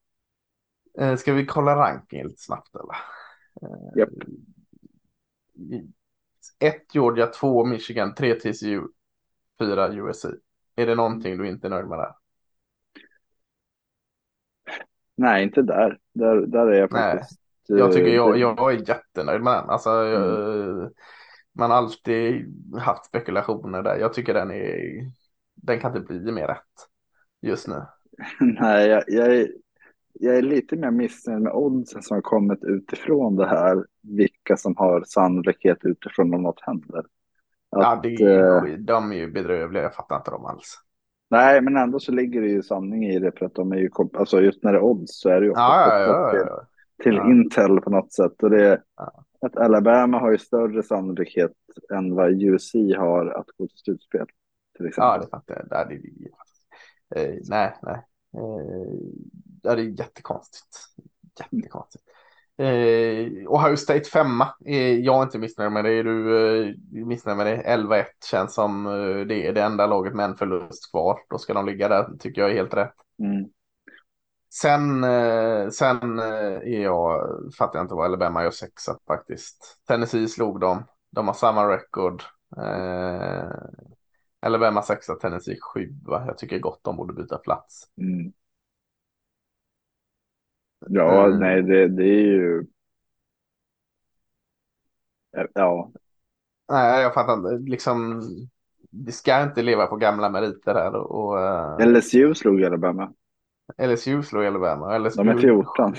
Eh, 0.98 1.16
Ska 1.16 1.32
vi 1.32 1.46
kolla 1.46 1.76
ranking 1.76 2.24
lite 2.24 2.42
snabbt 2.42 2.74
eller? 2.74 2.96
Japp. 3.96 4.10
1 6.58 6.94
Georgia, 6.94 7.26
2 7.26 7.64
Michigan, 7.64 8.14
3 8.14 8.34
TCU, 8.34 8.82
4 9.58 9.92
USC. 9.92 10.26
Är 10.76 10.86
det 10.86 10.94
någonting 10.94 11.38
du 11.38 11.48
inte 11.48 11.66
är 11.66 11.70
nöjd 11.70 11.86
med 11.86 11.98
där? 11.98 12.12
Nej, 15.16 15.42
inte 15.42 15.62
där. 15.62 15.98
Där, 16.12 16.46
där 16.46 16.66
är 16.66 16.80
jag 16.80 16.92
Nej, 16.92 17.18
faktiskt. 17.18 17.40
Jag 17.66 17.92
tycker 17.92 18.08
eh, 18.08 18.14
jag, 18.14 18.38
jag 18.38 18.72
är 18.72 18.88
jättenöjd 18.88 19.42
med 19.42 19.52
den. 19.52 19.70
Alltså, 19.70 19.90
jag, 19.90 20.92
man 21.58 21.72
alltid 21.72 22.54
haft 22.78 23.04
spekulationer 23.06 23.82
där. 23.82 23.96
Jag 23.96 24.12
tycker 24.14 24.34
den 24.34 24.50
är, 24.50 24.80
den 25.54 25.80
kan 25.80 25.96
inte 25.96 26.14
bli 26.14 26.32
mer 26.32 26.46
rätt 26.46 26.88
just 27.42 27.68
nu. 27.68 27.82
Nej, 28.40 28.88
jag, 28.88 29.04
jag, 29.06 29.36
är, 29.36 29.48
jag 30.12 30.36
är 30.36 30.42
lite 30.42 30.76
mer 30.76 30.90
missnöjd 30.90 31.42
med 31.42 31.52
oddsen 31.52 32.02
som 32.02 32.14
har 32.14 32.22
kommit 32.22 32.64
utifrån 32.64 33.36
det 33.36 33.46
här. 33.48 33.84
Vilka 34.02 34.56
som 34.56 34.76
har 34.76 35.04
sannolikhet 35.06 35.78
utifrån 35.84 36.34
om 36.34 36.42
något 36.42 36.60
händer. 36.62 37.04
Ja, 37.70 37.92
Att, 37.92 38.02
det 38.02 38.14
är, 38.14 38.66
eh, 38.66 38.78
de 38.78 39.12
är 39.12 39.16
ju 39.16 39.32
bedrövliga. 39.32 39.82
Jag 39.82 39.94
fattar 39.94 40.16
inte 40.16 40.30
dem 40.30 40.46
alls. 40.46 40.78
nej, 41.30 41.60
men 41.60 41.76
ändå 41.76 42.00
så 42.00 42.12
ligger 42.12 42.40
det 42.40 42.48
ju 42.48 42.62
sanning 42.62 43.04
i 43.04 43.18
det 43.18 43.32
för 43.38 43.46
att 43.46 43.54
de 43.54 43.72
är 43.72 43.76
ju, 43.76 43.90
alltså 44.18 44.40
just 44.40 44.62
när 44.62 44.72
det 44.72 44.78
är 44.78 44.82
odds 44.82 45.20
så 45.20 45.28
är 45.28 45.40
det 45.40 45.46
ju 45.46 45.52
ofta 45.52 45.62
Ja, 45.62 45.98
ja, 46.00 46.06
ja, 46.06 46.30
till, 46.30 46.40
ja. 46.46 46.66
till 47.02 47.14
Ja. 47.16 47.30
Intel 47.30 47.80
på 47.80 47.90
något 47.90 48.12
sätt. 48.12 48.42
Och 48.42 48.50
det 48.50 48.82
Ja. 48.96 49.24
Att 49.40 49.56
Alabama 49.56 50.18
har 50.18 50.30
ju 50.32 50.38
större 50.38 50.82
sannolikhet 50.82 51.52
än 51.94 52.14
vad 52.14 52.42
USC 52.42 52.74
har 52.98 53.26
att 53.26 53.46
gå 53.56 53.66
till 53.68 53.78
slutspel. 53.78 54.26
Till 54.76 54.90
Ja, 54.96 55.16
exempel. 55.16 55.20
det 55.20 55.28
fattar 55.30 55.66
jag. 55.70 55.88
Det 55.88 55.94
är, 57.16 57.28
eh, 57.28 57.38
nej, 57.48 57.74
nej. 57.82 58.02
Eh, 58.36 58.98
ja, 59.62 59.74
det 59.74 59.82
är 59.82 60.00
jättekonstigt. 60.00 60.76
Jättekonstigt. 61.52 62.04
Eh, 62.58 63.52
Ohio 63.52 63.76
State 63.76 64.04
femma. 64.04 64.48
Eh, 64.66 64.94
jag 65.00 65.18
är 65.18 65.22
inte 65.22 65.38
missnöjd 65.38 65.72
med 65.72 65.84
det. 65.84 65.90
Är 65.92 66.04
du 66.04 66.38
eh, 66.68 66.74
missnöjd 67.06 67.36
med 67.36 67.46
det? 67.46 67.56
11-1 67.62 68.06
känns 68.30 68.54
som 68.54 68.86
eh, 68.86 69.26
det 69.26 69.46
är 69.46 69.52
det 69.52 69.62
enda 69.62 69.86
laget 69.86 70.14
med 70.14 70.24
en 70.24 70.36
förlust 70.36 70.90
kvar. 70.90 71.18
Då 71.30 71.38
ska 71.38 71.54
de 71.54 71.66
ligga 71.66 71.88
där, 71.88 72.08
tycker 72.18 72.40
jag 72.40 72.50
är 72.50 72.54
helt 72.54 72.74
rätt. 72.74 72.94
Mm. 73.22 73.50
Sen, 74.50 75.04
eh, 75.04 75.68
sen 75.68 76.18
eh, 76.18 76.24
är 76.74 76.82
jag, 76.82 77.30
fattar 77.58 77.78
jag 77.78 77.84
inte 77.84 77.94
vad 77.94 78.04
Alabama 78.04 78.42
gör 78.42 78.50
sexa 78.50 78.98
faktiskt. 79.06 79.78
Tennessee 79.88 80.28
slog 80.28 80.60
dem. 80.60 80.84
De 81.10 81.26
har 81.26 81.34
samma 81.34 81.68
record. 81.68 82.22
Eh, 82.56 83.50
Alabama 84.40 84.82
sexa, 84.82 85.14
Tennessee 85.14 85.58
sjua. 85.60 86.24
Jag 86.26 86.38
tycker 86.38 86.58
gott 86.58 86.84
de 86.84 86.96
borde 86.96 87.12
byta 87.12 87.38
plats. 87.38 87.84
Mm. 88.00 88.32
Ja, 90.86 91.26
Mm. 91.26 91.38
nej, 91.40 91.62
det, 91.62 91.88
det 91.88 92.04
är 92.04 92.24
ju... 92.26 92.66
Ja, 95.54 95.92
Nej, 96.72 97.02
jag 97.02 97.14
fattar 97.14 97.32
inte. 97.34 97.70
Liksom, 97.70 98.22
vi 98.90 99.12
ska 99.12 99.42
inte 99.42 99.62
leva 99.62 99.86
på 99.86 99.96
gamla 99.96 100.30
meriter 100.30 100.74
här. 100.74 100.94
Och, 100.94 101.32
och, 101.34 101.80
LSU 101.86 102.34
slog 102.34 102.64
Alabama. 102.64 103.12
LSU 103.78 104.22
slog 104.22 104.46
Alabama. 104.46 104.98
LSU 104.98 105.16
De 105.22 105.28
är 105.28 105.38
14. 105.38 105.94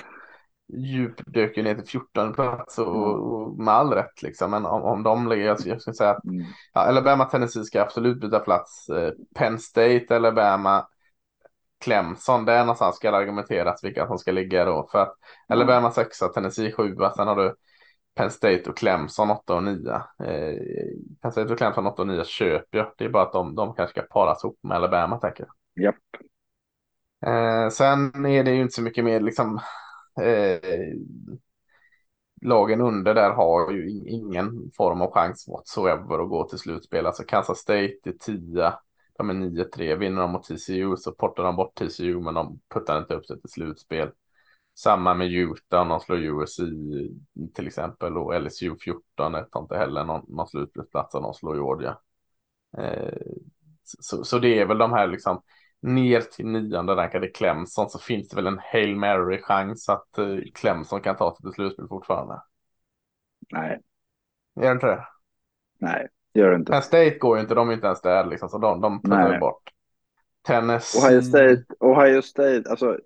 djupdök 0.73 1.57
ju 1.57 1.63
ner 1.63 1.75
till 1.75 1.87
14 1.87 2.33
plats 2.33 2.79
och, 2.79 2.87
Mm. 2.95 3.21
och 3.21 3.59
med 3.59 3.73
all 3.73 3.93
rätt 3.93 4.21
liksom. 4.21 4.51
Men 4.51 4.65
om, 4.65 4.83
om 4.83 5.03
de 5.03 5.27
ligger, 5.27 5.45
jag, 5.45 5.57
jag 5.65 5.81
skulle 5.81 5.93
säga 5.93 6.09
att 6.09 6.25
Mm. 6.25 6.45
Ja, 6.73 6.81
Alabama, 6.81 7.25
Tennessee 7.25 7.63
ska 7.63 7.81
absolut 7.81 8.21
byta 8.21 8.39
plats. 8.39 8.89
Eh, 8.89 9.11
Penn 9.35 9.59
State, 9.59 10.15
Alabama, 10.15 10.87
Clemson, 11.83 12.45
där 12.45 12.59
någonstans 12.59 12.95
ska 12.95 13.11
det 13.11 13.17
argumenteras 13.17 13.83
vilka 13.83 14.07
som 14.07 14.17
ska 14.17 14.31
ligga 14.31 14.65
då. 14.65 14.87
För 14.91 14.99
att 14.99 15.13
Alabama 15.47 15.91
sexa, 15.91 16.27
Tennessee 16.27 16.71
sjua, 16.71 17.11
sen 17.11 17.27
har 17.27 17.35
du 17.35 17.55
Penn 18.15 18.31
State 18.31 18.63
och 18.69 18.77
Clemson 18.77 19.31
8 19.31 19.55
och 19.55 19.63
9. 19.63 19.93
Eh, 20.23 20.55
Penn 21.21 21.31
State 21.31 21.53
och 21.53 21.57
Clemson 21.57 21.87
8 21.87 22.01
och 22.01 22.07
9 22.07 22.23
köper 22.23 22.77
jag. 22.77 22.91
Det 22.97 23.05
är 23.05 23.09
bara 23.09 23.23
att 23.23 23.33
de, 23.33 23.55
de 23.55 23.73
kanske 23.75 24.01
ska 24.01 24.07
paras 24.13 24.43
ihop 24.43 24.59
med 24.63 24.77
Alabama 24.77 25.17
tänker 25.17 25.45
jag. 25.45 25.85
Japp. 25.85 25.95
Eh, 27.25 27.69
sen 27.69 28.25
är 28.25 28.43
det 28.43 28.51
ju 28.51 28.61
inte 28.61 28.73
så 28.75 28.81
mycket 28.81 29.05
mer 29.05 29.19
liksom. 29.19 29.59
Eh, 30.21 30.93
lagen 32.41 32.81
under 32.81 33.13
där 33.15 33.31
har 33.31 33.71
ju 33.71 33.89
in- 33.89 34.07
ingen 34.07 34.71
form 34.77 35.01
av 35.01 35.11
chans 35.13 35.47
whatsoever 35.47 36.19
att 36.23 36.29
gå 36.29 36.43
till 36.49 36.59
slutspel. 36.59 37.05
Alltså 37.05 37.23
Kansas 37.23 37.57
State 37.59 37.93
är 38.03 38.11
10. 38.19 38.73
De 39.17 39.29
är 39.29 39.33
9-3. 39.33 39.95
Vinner 39.95 40.21
de 40.21 40.31
mot 40.31 40.43
TCU 40.43 40.95
så 40.97 41.11
portar 41.11 41.43
de 41.43 41.55
bort 41.55 41.75
TCU 41.75 42.19
men 42.21 42.33
de 42.33 42.59
puttar 42.73 42.97
inte 42.99 43.13
upp 43.13 43.25
sig 43.25 43.41
till 43.41 43.49
slutspel. 43.49 44.09
Samma 44.77 45.13
med 45.13 45.27
Utah, 45.33 45.87
de 45.89 45.99
slår 45.99 46.17
USC 46.19 46.59
till 47.55 47.67
exempel 47.67 48.17
och 48.17 48.41
LSU 48.41 48.75
14 48.83 49.35
är 49.35 49.45
inte 49.57 49.77
heller 49.77 50.03
någon, 50.05 50.25
någon 50.27 50.47
slutspelsplats 50.47 51.15
om 51.15 51.23
de 51.23 51.33
slår 51.33 51.55
Georgia. 51.55 51.97
Eh, 52.77 53.13
så, 53.83 54.23
så 54.23 54.39
det 54.39 54.59
är 54.59 54.65
väl 54.65 54.77
de 54.77 54.93
här 54.93 55.07
liksom 55.07 55.41
ner 55.81 56.21
till 56.21 56.45
nionde 56.45 56.95
rankade 56.95 57.27
Clemson 57.27 57.89
så 57.89 57.99
finns 57.99 58.29
det 58.29 58.35
väl 58.35 58.47
en 58.47 58.59
Hail 58.63 58.95
Mary 58.95 59.41
chans 59.41 59.89
att 59.89 60.17
eh, 60.17 60.37
Clemson 60.53 61.01
kan 61.01 61.15
ta 61.15 61.35
sig 61.35 61.43
till 61.43 61.53
slutspel 61.53 61.87
fortfarande. 61.87 62.41
Nej, 63.51 63.79
det 64.55 64.71
inte 64.71 64.87
det? 64.87 65.07
nej, 65.79 66.07
det 66.33 66.39
gör 66.39 66.49
det 66.49 66.55
inte. 66.55 66.71
Penn 66.71 66.81
State 66.81 67.17
går 67.17 67.37
ju 67.37 67.41
inte, 67.41 67.55
de 67.55 67.69
är 67.69 67.73
inte 67.73 67.85
ens 67.85 68.01
där 68.01 68.25
liksom 68.25 68.49
så 68.49 68.57
de, 68.57 68.81
de 68.81 69.01
puttar 69.01 69.33
ju 69.33 69.39
bort. 69.39 69.63
Tennessee. 70.47 70.99
Ohio 71.07 71.21
State, 71.21 71.63
Ohio 71.79 72.21
State, 72.21 72.63
alltså. 72.69 72.97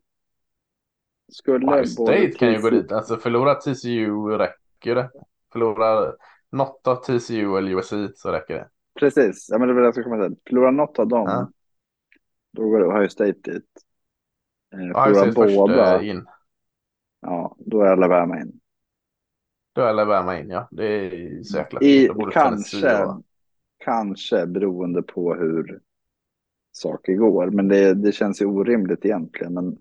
Skulle 1.32 1.68
Ohio 1.68 1.86
State 1.86 2.32
kan 2.32 2.52
ju 2.54 2.62
gå 2.62 2.70
dit. 2.70 2.92
Alltså 2.92 3.18
förlora 3.18 3.56
TCU 3.56 4.38
räcker 4.38 4.96
det. 4.96 5.10
Förlora 5.52 6.14
något 6.52 6.88
av 6.88 6.96
TCU 6.96 7.58
eller 7.58 7.72
USC 7.72 7.94
så 8.16 8.32
räcker 8.32 8.54
det. 8.54 8.70
Precis, 9.00 9.48
ja, 9.52 9.58
men 9.58 9.68
det 9.68 9.74
var 9.74 9.82
det 9.82 9.88
jag 9.88 9.94
skulle 9.94 10.04
komma 10.04 10.28
till. 10.28 10.38
Förlorar 10.50 10.72
något 10.72 11.00
av 11.00 11.08
dem, 11.08 11.26
Ja. 11.28 11.50
Då 12.54 12.70
går 12.70 12.98
Ohio 12.98 13.10
State 13.10 13.52
dit. 13.52 13.66
Eh, 14.74 14.80
Ohio 14.80 15.14
State 15.16 15.32
först 15.32 15.56
båda, 15.56 16.02
eh, 16.02 16.10
in. 16.10 16.26
ja, 17.22 17.56
då 17.60 17.82
är 17.82 17.92
Alabama 17.92 18.40
in. 18.42 18.60
Då 19.76 19.82
är 19.82 19.86
Alabama 19.88 20.40
in 20.40 20.50
ja. 20.50 20.68
Det 20.72 20.86
är 20.86 21.44
så 21.44 21.58
jäkla 21.58 21.82
I, 21.82 22.10
kanske, 22.34 23.08
kanske 23.78 24.46
beroende 24.48 25.02
på 25.04 25.34
hur 25.34 25.80
saker 26.72 27.14
går. 27.14 27.48
Men 27.48 27.68
det, 27.68 27.94
det 27.94 28.12
känns 28.12 28.42
ju 28.42 28.46
orimligt 28.46 29.06
egentligen. 29.06 29.54
Men, 29.54 29.78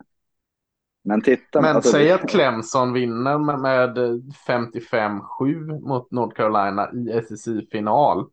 men 1.05 1.21
titta. 1.23 1.61
Men 1.61 1.77
alltså, 1.77 1.91
säg 1.91 2.05
det- 2.05 2.15
att 2.15 2.31
Clemson 2.31 2.93
vinner 2.93 3.39
med, 3.39 3.59
med 3.59 3.99
55-7 4.47 5.81
mot 5.81 6.11
North 6.11 6.37
Carolina 6.37 6.93
i 6.93 7.23
SEC-final. 7.23 8.31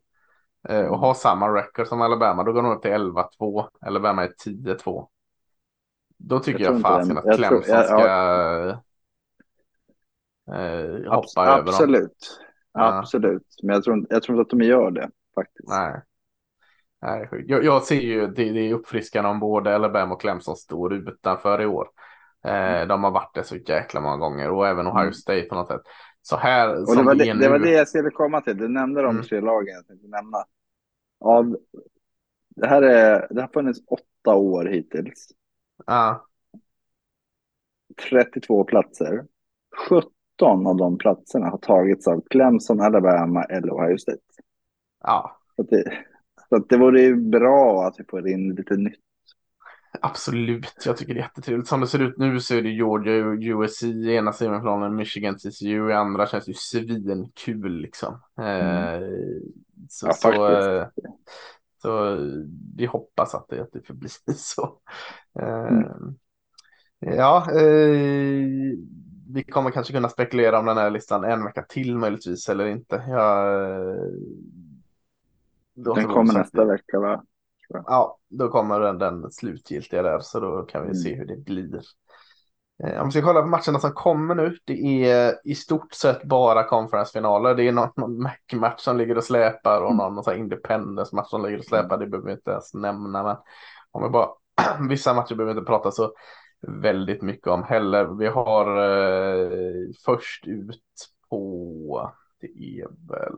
Eh, 0.68 0.84
och 0.86 0.98
har 0.98 1.14
samma 1.14 1.48
record 1.54 1.86
som 1.86 2.00
Alabama. 2.02 2.42
Då 2.44 2.52
går 2.52 2.62
de 2.62 2.72
upp 2.72 2.82
till 2.82 2.90
11-2. 2.90 3.68
Alabama 3.80 4.24
är 4.24 4.32
10-2. 4.46 5.08
Då 6.18 6.38
tycker 6.38 6.64
Jag 6.64 6.74
jag, 6.74 6.80
fasen 6.82 7.18
att 7.18 7.24
Jag 7.24 7.36
tror- 7.36 7.48
Clemson 7.48 7.74
jag- 7.74 7.86
ska 7.86 8.08
eh, 10.52 11.12
hoppa 11.12 11.40
abs- 11.40 11.46
över 11.48 11.56
dem. 11.64 11.68
Absolut. 11.68 12.40
Ja. 12.72 12.98
Absolut. 12.98 13.46
Men 13.62 13.74
jag 13.74 13.84
tror, 13.84 14.06
jag 14.10 14.22
tror 14.22 14.38
inte 14.40 14.54
att 14.54 14.58
de 14.60 14.64
gör 14.66 14.90
det 14.90 15.10
faktiskt. 15.34 15.68
Nej. 15.68 16.00
Nej, 17.02 17.28
jag, 17.46 17.64
jag 17.64 17.82
ser 17.82 18.00
ju 18.00 18.26
det, 18.26 18.52
det 18.52 18.68
är 18.70 18.74
uppfriskande 18.74 19.30
om 19.30 19.40
både 19.40 19.74
Alabama 19.74 20.14
och 20.14 20.20
Clemson 20.20 20.56
står 20.56 20.94
utanför 20.94 21.60
i 21.62 21.66
år. 21.66 21.88
Eh, 22.44 22.86
de 22.86 23.04
har 23.04 23.10
varit 23.10 23.34
det 23.34 23.44
så 23.44 23.56
jäkla 23.56 24.00
många 24.00 24.16
gånger 24.16 24.50
och 24.50 24.68
även 24.68 24.86
Ohio 24.86 25.00
Mm. 25.02 25.12
State 25.12 25.42
på 25.42 25.54
något 25.54 25.68
sätt. 25.68 25.82
Så 26.22 26.36
här 26.36 26.68
Och 26.88 26.96
det 26.96 27.02
var 27.02 27.14
det 27.14 27.32
det, 27.34 27.48
var 27.48 27.58
det 27.58 27.70
jag 27.70 27.88
skulle 27.88 28.10
komma 28.10 28.40
till. 28.40 28.56
Du 28.56 28.68
nämnde 28.68 29.02
de 29.02 29.10
Mm. 29.10 29.22
tre 29.22 29.40
lagen 29.40 29.74
jag 29.74 29.86
tänkte 29.86 30.08
nämna. 30.08 30.44
Av, 31.20 31.56
det, 32.48 32.66
här 32.66 32.82
är, 32.82 33.26
det 33.30 33.40
har 33.40 33.48
funnits 33.48 33.80
åtta 33.86 34.34
år 34.34 34.64
hittills. 34.64 35.28
Ja, 35.86 36.26
32 38.10 38.64
platser. 38.64 39.24
17 39.88 40.66
av 40.66 40.76
de 40.76 40.98
platserna 40.98 41.46
har 41.50 41.58
tagits 41.58 42.08
av 42.08 42.20
Clemson, 42.30 42.80
Alabama 42.80 43.44
eller 43.44 43.70
Ohio 43.74 43.98
State. 43.98 44.18
ja, 45.02 45.40
Så, 45.56 45.62
att 45.62 45.68
det, 45.68 46.04
så 46.48 46.56
att 46.56 46.68
det 46.68 46.76
vore 46.78 47.02
ju 47.02 47.16
bra 47.16 47.86
att 47.86 47.94
vi 48.00 48.04
får 48.04 48.28
in 48.28 48.54
lite 48.54 48.76
nytt. 48.76 49.00
absolut. 50.02 50.82
Jag 50.84 50.96
tycker 50.96 51.14
det 51.14 51.20
är 51.20 51.24
jättetrevligt. 51.24 51.68
Som 51.68 51.80
det 51.80 51.86
ser 51.86 51.98
ut 52.02 52.18
nu 52.18 52.40
så 52.40 52.54
är 52.54 52.62
det 52.62 52.70
Georgia 52.70 53.26
och 53.26 53.62
USC 53.62 53.82
i 53.82 54.14
ena 54.14 54.32
semifinalen, 54.32 54.96
Michigan 54.96 55.36
TCU 55.36 55.90
i 55.90 55.92
andra. 55.92 56.26
Känns 56.26 56.48
ju 56.48 56.54
svinkul 56.54 57.80
liksom. 57.80 58.14
Eh, 58.38 59.00
så, 59.88 60.06
Ja, 60.06 60.12
så, 60.12 60.28
faktiskt. 60.28 60.68
eh, 60.68 60.86
så 61.82 62.16
vi 62.76 62.86
hoppas 62.86 63.34
att 63.34 63.48
det, 63.48 63.60
att 63.62 63.72
det 63.72 63.82
förblir 63.86 64.10
så. 64.36 64.80
Eh, 65.40 65.70
Mm. 65.70 66.14
Ja, 66.98 67.46
eh, 67.52 68.46
vi 69.32 69.44
kommer 69.44 69.70
kanske 69.70 69.92
kunna 69.92 70.08
spekulera 70.08 70.58
om 70.58 70.66
den 70.66 70.76
här 70.76 70.90
listan 70.90 71.24
en 71.24 71.44
vecka 71.44 71.62
till 71.62 71.96
möjligtvis 71.96 72.48
eller 72.48 72.66
inte. 72.66 73.04
Jag, 73.08 73.46
Den 75.74 76.08
kommer 76.08 76.32
nästa 76.32 76.64
vecka 76.64 77.00
va? 77.00 77.24
Ja, 77.72 78.18
då 78.28 78.48
kommer 78.48 78.80
den, 78.80 78.98
den 78.98 79.30
slutgiltiga 79.32 80.02
där 80.02 80.18
så 80.20 80.40
då 80.40 80.62
kan 80.62 80.82
vi 80.82 80.88
mm. 80.88 80.94
se 80.94 81.14
hur 81.14 81.24
det 81.24 81.36
blir. 81.36 81.80
Eh, 82.84 83.00
om 83.00 83.06
vi 83.06 83.12
ska 83.12 83.22
kolla 83.22 83.42
på 83.42 83.48
matcherna 83.48 83.78
som 83.78 83.92
kommer 83.92 84.34
nu. 84.34 84.56
Det 84.64 85.04
är 85.04 85.40
i 85.44 85.54
stort 85.54 85.92
sett 85.92 86.24
bara 86.24 86.64
konferensfinaler. 86.64 87.54
Det 87.54 87.68
är 87.68 87.72
någon, 87.72 87.90
någon 87.96 88.22
Mac-match 88.22 88.80
som 88.80 88.96
ligger 88.96 89.16
och 89.16 89.24
släpar 89.24 89.80
och 89.80 89.90
mm. 89.90 89.96
någon, 89.96 90.14
någon 90.14 90.36
Independence-match 90.36 91.28
som 91.30 91.42
ligger 91.42 91.58
och 91.58 91.64
släpar. 91.64 91.98
Det 91.98 92.06
behöver 92.06 92.26
vi 92.26 92.32
inte 92.32 92.50
ens 92.50 92.74
nämna. 92.74 93.22
Men 93.22 93.36
om 93.90 94.02
vi 94.02 94.08
bara, 94.08 94.28
vissa 94.88 95.14
matcher 95.14 95.34
behöver 95.34 95.54
vi 95.54 95.58
inte 95.58 95.70
prata 95.70 95.90
så 95.90 96.12
väldigt 96.62 97.22
mycket 97.22 97.46
om 97.46 97.62
heller. 97.62 98.04
Vi 98.04 98.26
har 98.26 98.76
eh, 98.76 99.88
först 100.04 100.46
ut 100.46 100.82
på, 101.30 102.12
det 102.40 102.46
är 102.46 102.88
väl 103.08 103.36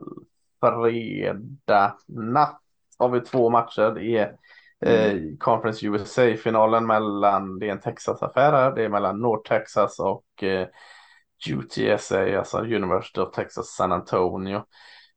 fredag 0.61 1.95
natt 2.07 2.62
har 2.99 3.09
vi 3.09 3.21
två 3.21 3.49
matcher. 3.49 3.99
Är 3.99 4.35
eh, 4.85 5.11
mm. 5.11 5.37
Conference 5.37 5.85
USA-finalen 5.85 6.85
mellan, 6.85 7.59
det 7.59 7.67
är 7.67 7.71
en 7.71 7.79
Texas-affär 7.79 8.51
här, 8.51 8.75
det 8.75 8.83
är 8.83 8.89
mellan 8.89 9.21
North 9.21 9.49
Texas 9.49 9.99
och 9.99 10.43
eh, 10.43 10.67
UTSA, 11.49 12.37
alltså 12.37 12.57
University 12.57 13.21
of 13.21 13.31
Texas 13.31 13.67
San 13.67 13.91
Antonio. 13.91 14.63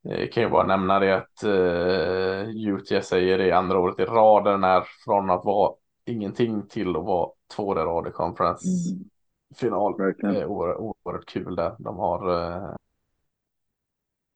Eh, 0.08 0.28
kan 0.28 0.42
ju 0.42 0.48
bara 0.48 0.66
nämna 0.66 0.98
det 0.98 1.16
att 1.16 1.42
eh, 1.42 2.48
UTSA 2.68 3.18
är 3.18 3.38
det 3.38 3.52
andra 3.52 3.78
året 3.78 4.00
i 4.00 4.04
raden 4.04 4.64
är 4.64 4.84
från 5.04 5.30
att 5.30 5.44
vara 5.44 5.74
ingenting 6.06 6.68
till 6.68 6.88
att 6.88 7.04
vara 7.04 7.30
två 7.56 7.72
i 7.72 7.76
rad 7.78 8.08
i 8.08 8.10
conference 8.10 8.66
mm. 8.92 9.04
final. 9.56 9.94
Mm. 10.22 10.36
Eh, 10.36 10.46
oerhört 10.46 11.26
kul 11.26 11.56
där. 11.56 11.76
De 11.78 11.96
har 11.96 12.30
eh, 12.30 12.74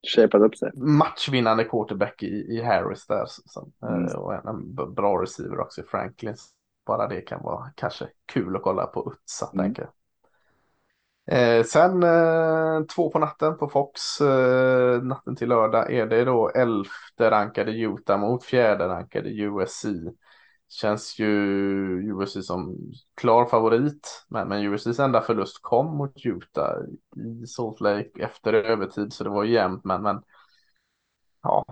shapat 0.03 0.42
upp 0.42 0.57
sig. 0.57 0.70
Matchvinnande 0.74 1.64
quarterback 1.64 2.22
i, 2.22 2.26
i 2.26 2.62
Harris 2.62 3.07
där. 3.07 3.24
Som, 3.26 3.72
eh, 3.82 3.88
mm. 3.88 4.14
Och 4.16 4.34
en, 4.34 4.48
en, 4.48 4.74
bra 4.94 5.22
receiver 5.22 5.61
också 5.61 5.80
i 5.80 5.84
Franklin. 5.84 6.36
Bara 6.86 7.09
det 7.09 7.20
kan 7.20 7.42
vara 7.42 7.70
kanske 7.74 8.09
kul 8.26 8.57
att 8.57 8.62
kolla 8.62 8.86
på 8.86 9.12
Utsa, 9.12 9.51
mm. 9.53 9.64
tänker 9.64 9.82
jag. 9.82 9.92
Eh, 11.30 11.64
sen 11.64 12.03
eh, 12.03 12.84
två 12.94 13.11
på 13.11 13.18
natten 13.18 13.59
på 13.59 13.68
Fox, 13.68 14.20
eh, 14.20 15.03
natten 15.03 15.36
till 15.36 15.48
lördag, 15.48 15.92
är 15.92 16.07
det 16.07 16.24
då 16.24 16.48
elfte 16.48 17.30
rankade 17.30 17.72
Utah 17.72 18.20
mot 18.20 18.44
fjärde 18.44 18.88
rankade 18.88 19.28
USC. 19.28 19.84
Känns 20.73 21.18
ju 21.18 21.27
USC 22.11 22.47
som 22.47 22.77
klar 23.14 23.45
favorit, 23.45 24.27
men, 24.29 24.49
men 24.49 24.62
USCs 24.64 24.99
enda 24.99 25.21
förlust 25.21 25.62
kom 25.62 25.97
mot 25.97 26.27
Utah 26.27 26.75
i 27.16 27.47
Salt 27.47 27.81
Lake 27.81 28.11
efter 28.18 28.53
övertid, 28.53 29.12
så 29.12 29.25
det 29.25 29.31
var 29.31 29.45
jämnt, 29.45 29.85
men, 29.85 30.03
men 30.03 30.23
ja, 31.43 31.64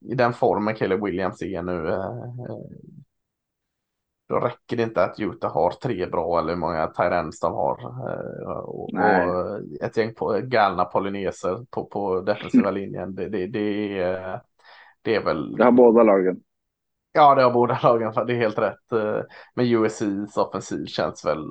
i 0.00 0.14
den 0.14 0.32
formen 0.32 0.74
Caleb 0.74 1.04
Williams 1.04 1.42
är 1.42 1.62
nu, 1.62 1.88
eh, 1.88 1.94
eh, 1.94 2.66
då 4.28 4.40
räcker 4.40 4.76
det 4.76 4.82
inte 4.82 5.04
att 5.04 5.20
Utah 5.20 5.54
har 5.54 5.70
tre 5.70 6.06
bra 6.06 6.38
eller 6.38 6.48
hur 6.48 6.60
många 6.60 6.86
Tyrens 6.86 7.40
de 7.40 7.52
har. 7.52 7.80
Eh, 7.82 8.48
och, 8.48 8.94
och, 8.94 9.60
ett 9.80 9.96
gäng 9.96 10.14
på, 10.14 10.40
galna 10.44 10.84
polyneser 10.84 11.66
på, 11.70 11.84
på 11.84 12.20
defensiva 12.20 12.70
linjen. 12.70 13.14
Det, 13.14 13.28
det, 13.28 13.46
det, 13.46 13.98
är, 13.98 14.40
det 15.02 15.14
är 15.14 15.24
väl. 15.24 15.56
Det 15.56 15.64
har 15.64 15.72
båda 15.72 16.02
lagen. 16.02 16.40
Ja, 17.16 17.34
det 17.34 17.42
har 17.42 17.52
båda 17.52 17.78
lagen. 17.82 18.12
Det 18.26 18.32
är 18.32 18.36
helt 18.36 18.58
rätt. 18.58 18.92
Eh, 18.92 19.20
men 19.54 19.66
USCs 19.66 20.36
offensiv 20.36 20.86
känns 20.86 21.24
väl 21.24 21.44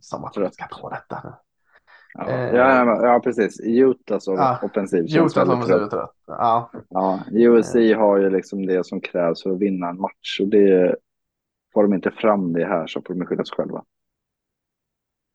som 0.00 0.24
att 0.24 0.34
de 0.34 0.50
ska 0.50 0.66
ta 0.66 0.90
detta 0.90 1.20
nu. 1.24 1.32
Ja, 2.14 2.28
eh, 2.28 2.54
ja, 2.54 3.06
ja, 3.06 3.20
precis. 3.24 3.60
Utahs 3.60 4.26
ja, 4.26 4.58
offensiv 4.62 5.06
känns 5.06 5.32
Utahs 5.32 5.48
väldigt 5.48 5.68
trött. 5.68 5.90
trött. 5.90 6.14
Ja. 6.26 6.70
Ja, 6.88 7.20
USC 7.32 7.74
eh. 7.74 7.98
har 7.98 8.18
ju 8.18 8.30
liksom 8.30 8.66
det 8.66 8.86
som 8.86 9.00
krävs 9.00 9.42
för 9.42 9.50
att 9.50 9.58
vinna 9.58 9.88
en 9.88 10.00
match 10.00 10.40
och 10.40 10.48
det 10.48 10.96
får 11.74 11.82
de 11.82 11.94
inte 11.94 12.10
fram 12.10 12.52
det 12.52 12.64
här 12.64 12.86
så 12.86 13.02
får 13.06 13.14
de 13.14 13.26
skylla 13.26 13.44
sig 13.44 13.56
själva. 13.56 13.84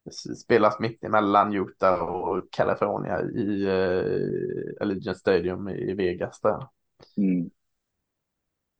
Precis, 0.04 0.40
spelas 0.40 0.80
mitt 0.80 1.04
emellan 1.04 1.54
Utah 1.54 2.02
och 2.02 2.50
California 2.50 3.20
i 3.22 3.66
uh, 3.66 4.74
Allegiant 4.80 5.18
Stadium 5.18 5.68
i 5.68 5.94
Vegas 5.94 6.40
där. 6.40 6.68
Mm. 7.16 7.50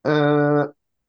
Eh, 0.09 0.65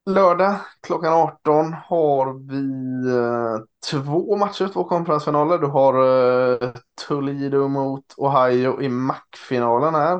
lördag 0.05 0.55
klockan 0.81 1.13
18 1.13 1.73
har 1.73 2.33
vi 2.33 2.61
eh, 3.09 3.65
två 3.91 4.37
matcher, 4.37 4.67
två 4.67 4.83
konferensfinaler. 4.83 5.57
Du 5.57 5.67
har 5.67 5.93
eh, 6.63 6.71
Toledo 7.07 7.67
mot 7.67 8.13
Ohio 8.17 8.81
i 8.81 8.89
MAC-finalen 8.89 9.95
här. 9.95 10.13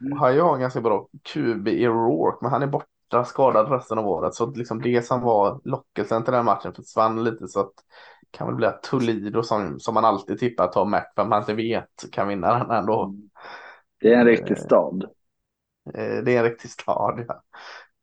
Mm. 0.00 0.22
Ohio 0.22 0.42
har 0.42 0.54
en 0.54 0.60
ganska 0.60 0.80
bra 0.80 1.08
QB 1.22 1.68
i 1.68 1.86
Rourke, 1.86 2.38
men 2.40 2.50
han 2.50 2.62
är 2.62 2.66
borta 2.66 3.24
skadad 3.24 3.70
resten 3.70 3.98
av 3.98 4.08
året. 4.08 4.34
Så 4.34 4.46
liksom 4.50 4.82
det 4.82 5.06
som 5.06 5.20
var 5.20 5.60
lockelsen 5.64 6.24
till 6.24 6.32
den 6.32 6.44
matchen 6.44 6.74
försvann 6.74 7.24
lite. 7.24 7.48
Så 7.48 7.60
att 7.60 7.72
kan 8.30 8.46
väl 8.46 8.56
bli 8.56 8.66
att 8.66 8.82
Toledo 8.82 9.42
som, 9.42 9.80
som 9.80 9.94
man 9.94 10.04
alltid 10.04 10.38
tippar 10.38 10.66
tar 10.66 10.84
Mac, 10.84 11.02
för 11.14 11.24
man 11.24 11.40
inte 11.40 11.54
vet 11.54 12.04
kan 12.12 12.28
vinna 12.28 12.58
den 12.58 12.70
ändå. 12.70 13.14
Det 14.00 14.14
är 14.14 14.18
en 14.18 14.26
riktig 14.26 14.58
stad. 14.58 15.04
Eh, 15.94 16.22
det 16.24 16.36
är 16.36 16.38
en 16.38 16.44
riktig 16.44 16.70
stad, 16.70 17.24
ja. 17.28 17.42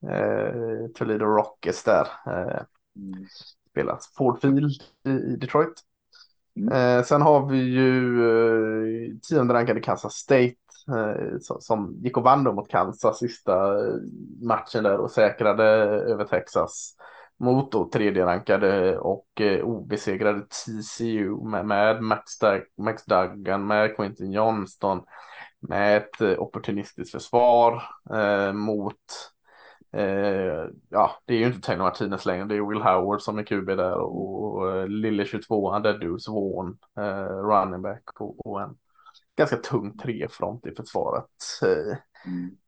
Eh, 0.07 0.87
Toledo 0.95 1.25
Rockets 1.25 1.83
där. 1.83 2.07
Eh, 2.27 2.61
mm. 2.95 3.25
Spelas 3.71 4.13
Ford 4.17 4.41
Field 4.41 4.71
i, 5.05 5.35
Detroit. 5.35 5.73
Mm. 6.55 6.73
Eh, 6.73 7.03
sen 7.03 7.21
har 7.21 7.49
vi 7.49 7.57
ju 7.57 8.21
eh, 8.29 9.17
tionde 9.29 9.53
rankade 9.53 9.79
Kansas 9.79 10.13
State 10.13 10.55
eh, 10.87 11.39
som, 11.41 11.61
som 11.61 11.95
gick 12.03 12.17
och 12.17 12.23
vann 12.23 12.43
mot 12.43 12.69
Kansas 12.69 13.19
sista 13.19 13.85
eh, 13.87 13.95
matchen 14.41 14.83
där 14.83 14.97
och 14.97 15.11
säkrade 15.11 15.63
över 15.63 16.25
Texas 16.25 16.95
mot 17.39 17.71
då 17.71 17.89
tredje 17.89 18.25
rankade 18.25 18.97
och 18.97 19.41
eh, 19.41 19.61
obesegrade 19.61 20.41
TCU 20.41 21.43
med, 21.43 21.65
med 21.65 22.01
Max, 22.01 22.39
Dag, 22.39 22.61
Max 22.77 23.05
Duggan, 23.05 23.67
med 23.67 23.95
Quinton 23.95 24.31
Johnston, 24.31 25.01
med 25.59 25.97
ett 25.97 26.21
eh, 26.21 26.39
opportunistiskt 26.39 27.11
försvar 27.11 27.83
eh, 28.13 28.53
mot 28.53 28.95
Eh, 29.91 30.65
ja, 30.89 31.11
det 31.25 31.33
är 31.33 31.37
ju 31.37 31.45
inte 31.45 31.61
Taylor 31.61 31.83
Martinez 31.83 32.25
längre. 32.25 32.45
Det 32.45 32.55
är 32.55 32.69
Will 32.69 32.81
Howard 32.81 33.21
som 33.21 33.39
är 33.39 33.43
QB 33.43 33.65
där 33.67 33.93
och, 33.93 34.55
och 34.55 34.77
eh, 34.77 34.87
lille 34.87 35.25
22 35.25 35.71
han 35.71 35.85
är 35.85 35.93
Deuce 35.93 36.27
Vaughn, 36.27 36.77
eh, 36.97 37.35
running 37.47 37.81
back 37.81 38.03
och, 38.19 38.45
och, 38.45 38.61
en 38.61 38.77
ganska 39.37 39.57
tung 39.57 39.97
trefront 39.97 40.65
i 40.65 40.75
försvaret. 40.75 41.25
Eh. 41.63 41.97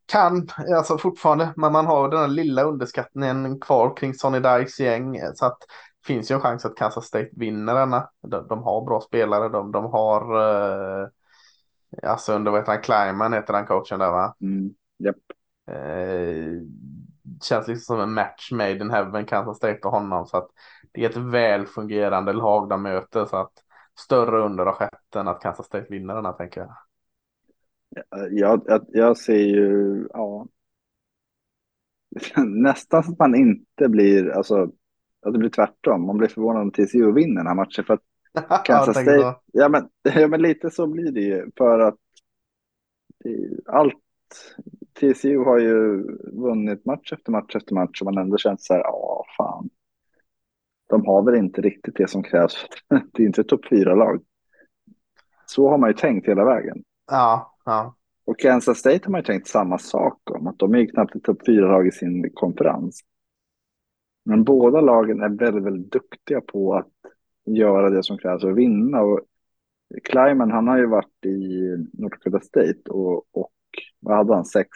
Kan, 0.06 0.48
alltså 0.76 0.98
fortfarande, 0.98 1.54
men 1.56 1.72
man 1.72 1.86
har 1.86 2.10
den 2.10 2.20
här 2.20 2.28
lilla 2.28 2.64
underskattningen 2.64 3.60
kvar 3.60 3.98
kring 3.98 4.14
Sonny 4.14 4.40
Dykes 4.40 4.80
gäng 4.80 5.20
så 5.36 5.46
att 5.46 5.58
finns 6.06 6.32
ju 6.32 6.36
en 6.36 6.42
chans 6.42 6.66
att 6.66 6.76
Kansas 6.76 7.06
State 7.06 7.30
vinner 7.32 7.76
denna. 7.76 8.10
De, 8.22 8.48
de 8.48 8.64
har 8.64 8.86
bra 8.86 9.02
spelare, 9.02 9.50
de, 9.50 9.72
de 9.72 9.86
har 9.86 10.22
eh, 10.42 11.08
alltså 12.04 12.34
under 12.34 12.52
vad 12.52 12.60
heter 12.60 12.72
han, 12.72 12.82
Kleiman 12.82 13.34
heter 13.34 13.54
han 13.54 13.66
coachen 13.66 14.00
där 14.00 14.12
va? 14.12 14.36
Mm. 14.42 14.74
Yep. 15.04 15.16
Eh, 15.72 16.62
känns 17.44 17.68
liksom 17.68 17.96
som 17.96 18.04
en 18.04 18.14
match 18.14 18.52
made 18.52 18.72
in 18.72 18.92
heaven 18.92 19.26
Kansas 19.26 19.58
State 19.58 19.80
och 19.84 19.92
honom 19.92 20.26
så 20.26 20.38
att 20.38 20.50
det 20.92 21.06
är 21.06 21.10
ett 21.10 21.18
väl 21.18 21.66
fungerande 21.66 22.34
lag 22.34 22.70
de 22.70 22.84
möter 22.84 23.26
så 23.26 23.38
att 23.38 23.54
större 24.00 24.46
under 24.46 24.66
har 24.66 24.74
skett 24.74 25.16
än 25.16 25.28
att 25.28 25.42
Kansas 25.42 25.66
State 25.66 25.88
vinner 25.90 26.16
den 26.16 26.26
här 26.26 26.34
tänker 26.34 26.62
jag. 26.62 26.76
Jag, 28.32 28.62
jag, 28.66 28.86
jag 28.88 29.18
ser 29.18 29.46
ju, 29.46 30.08
ja, 30.14 30.48
nästan 32.46 33.04
så 33.04 33.12
att 33.12 33.20
man 33.20 33.36
inte 33.36 33.90
blir, 33.90 34.30
alltså 34.30 34.72
att 35.26 35.34
det 35.34 35.40
blir 35.40 35.50
tvärtom. 35.50 36.06
Man 36.06 36.18
blir 36.18 36.28
förvånad 36.28 36.62
om 36.62 36.72
TCU 36.72 37.12
vinner 37.12 37.36
den 37.36 37.48
här 37.48 37.56
matchen 37.56 37.86
för 37.86 37.94
att 37.94 38.02
Kansas 38.66 38.98
State, 38.98 39.36
ja 39.54 39.70
men, 39.70 39.90
ja 40.16 40.28
men 40.28 40.42
lite 40.42 40.72
så 40.72 40.88
blir 40.88 41.12
det 41.12 41.22
ju 41.22 41.52
för 41.58 41.80
att 41.80 41.98
allt 43.66 43.98
TCU 44.94 45.38
har 45.38 45.60
ju 45.60 46.04
vunnit 46.34 46.86
match 46.86 47.14
efter 47.14 47.32
match 47.32 47.56
efter 47.56 47.74
match 47.74 48.02
och 48.02 48.06
man 48.06 48.18
ändå 48.18 48.38
känt 48.38 48.62
så 48.62 48.74
här, 48.74 48.82
ja 48.82 49.26
fan. 49.38 49.70
De 50.90 51.06
har 51.06 51.24
väl 51.24 51.36
inte 51.36 51.62
riktigt 51.62 51.96
det 51.96 52.10
som 52.10 52.24
krävs. 52.24 52.66
det 53.14 53.24
är 53.24 53.28
inte 53.28 53.42
ett 53.42 53.48
topp 53.48 53.66
fyra-lag. 53.70 54.22
Så 55.46 55.70
har 55.70 55.78
man 55.78 55.90
ju 55.90 55.94
tänkt 55.94 56.28
hela 56.28 56.46
vägen. 56.46 56.84
Ja, 57.12 57.56
ja. 57.66 57.96
Och 58.26 58.40
Kansas 58.40 58.78
State 58.78 59.00
har 59.04 59.12
man 59.12 59.20
ju 59.20 59.26
tänkt 59.26 59.48
samma 59.48 59.78
sak 59.78 60.20
om, 60.32 60.48
att 60.48 60.60
de 60.60 60.74
är 60.74 60.80
ju 60.80 60.88
knappt 60.88 61.16
ett 61.16 61.24
topp 61.24 61.46
fyra-lag 61.46 61.88
i 61.88 61.92
sin 61.92 62.30
konferens. 62.34 63.02
Men 64.26 64.44
båda 64.44 64.82
lagen 64.82 65.22
är 65.22 65.30
väldigt, 65.30 65.64
väldigt 65.64 65.92
duktiga 65.92 66.42
på 66.42 66.76
att 66.76 66.92
göra 67.46 67.90
det 67.90 68.04
som 68.04 68.18
krävs 68.18 68.42
för 68.42 68.52
att 68.52 68.58
vinna. 68.58 69.02
Och 69.02 69.20
Kleiman, 70.04 70.52
han 70.52 70.68
har 70.68 70.78
ju 70.78 70.86
varit 70.86 71.26
i 71.26 71.60
North 71.94 72.18
Dakota 72.24 72.46
State 72.46 72.90
och, 72.90 73.26
och 73.32 73.52
vad 74.02 74.18
hade 74.18 74.36
han, 74.36 74.46
sex 74.46 74.70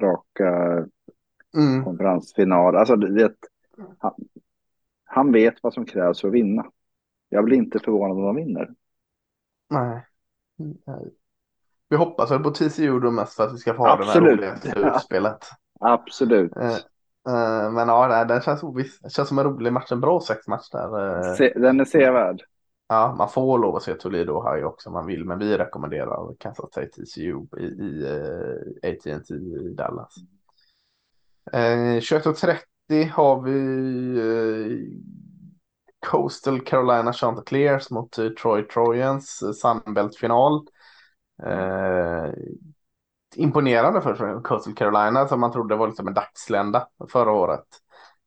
raka 0.00 0.48
mm. 1.56 1.84
konferensfinaler. 1.84 2.78
Alltså, 2.78 2.96
det, 2.96 3.34
han, 3.98 4.14
han 5.04 5.32
vet 5.32 5.54
vad 5.62 5.74
som 5.74 5.86
krävs 5.86 6.20
för 6.20 6.28
att 6.28 6.34
vinna. 6.34 6.66
Jag 7.28 7.44
blir 7.44 7.56
inte 7.56 7.78
förvånad 7.78 8.16
om 8.16 8.22
de 8.24 8.36
vinner. 8.36 8.70
Nej. 9.70 10.06
Vi 11.88 11.96
hoppas 11.96 12.30
väl 12.30 12.42
på 12.42 12.50
TCU 12.50 13.00
då 13.00 13.10
mest 13.10 13.34
för 13.34 13.46
att 13.46 13.54
vi 13.54 13.58
ska 13.58 13.74
få 13.74 13.82
ha 13.82 13.92
Absolut. 13.92 14.40
det 14.40 14.46
här 14.46 14.74
roliga 14.74 14.96
utspelet. 14.96 15.38
Absolut. 15.80 16.56
Eh, 16.56 16.72
eh, 17.28 17.72
men 17.72 17.88
ja, 17.88 18.24
den 18.24 18.40
känns 18.40 18.62
oviss. 18.62 19.00
Det 19.00 19.10
känns 19.10 19.28
som 19.28 19.38
en 19.38 19.44
rolig 19.44 19.72
match. 19.72 19.92
En 19.92 20.00
bra 20.00 20.20
sexmatch 20.20 20.70
där. 20.70 21.18
Eh, 21.18 21.34
Se, 21.34 21.52
den 21.56 21.80
är 21.80 21.84
sevärd. 21.84 22.42
Ja, 22.88 23.14
man 23.18 23.28
får 23.28 23.58
lov 23.58 23.76
att 23.76 23.82
se 23.82 23.94
Toledo 23.94 24.32
och 24.32 24.46
Ohio 24.46 24.64
också 24.64 24.88
om 24.88 24.92
man 24.92 25.06
vill, 25.06 25.24
men 25.24 25.38
vi 25.38 25.58
rekommenderar 25.58 26.34
Kansas 26.38 26.70
State 26.70 26.88
TCU 26.88 27.46
i, 27.58 27.64
i 27.64 28.04
eh, 28.04 28.90
uh, 28.90 28.92
AT&T 28.92 29.34
i 29.34 29.74
Dallas. 29.74 30.14
Eh, 31.52 31.60
uh, 31.60 31.98
21.30 31.98 33.08
har 33.10 33.42
vi 33.42 33.50
uh, 34.20 34.88
Coastal 36.06 36.60
Carolina 36.60 37.12
Chanticleers 37.12 37.90
mot 37.90 38.18
uh, 38.18 38.28
Troy 38.28 38.62
Trojans 38.62 39.42
uh, 39.42 39.52
Sunbelt-final. 39.52 40.66
Uh, 41.46 42.32
imponerande 43.36 44.02
för 44.02 44.42
Coastal 44.42 44.74
Carolina 44.74 45.28
som 45.28 45.40
man 45.40 45.52
trodde 45.52 45.76
var 45.76 45.86
liksom 45.86 46.08
en 46.08 46.14
dagslända 46.14 46.88
förra 47.08 47.32
året. 47.32 47.66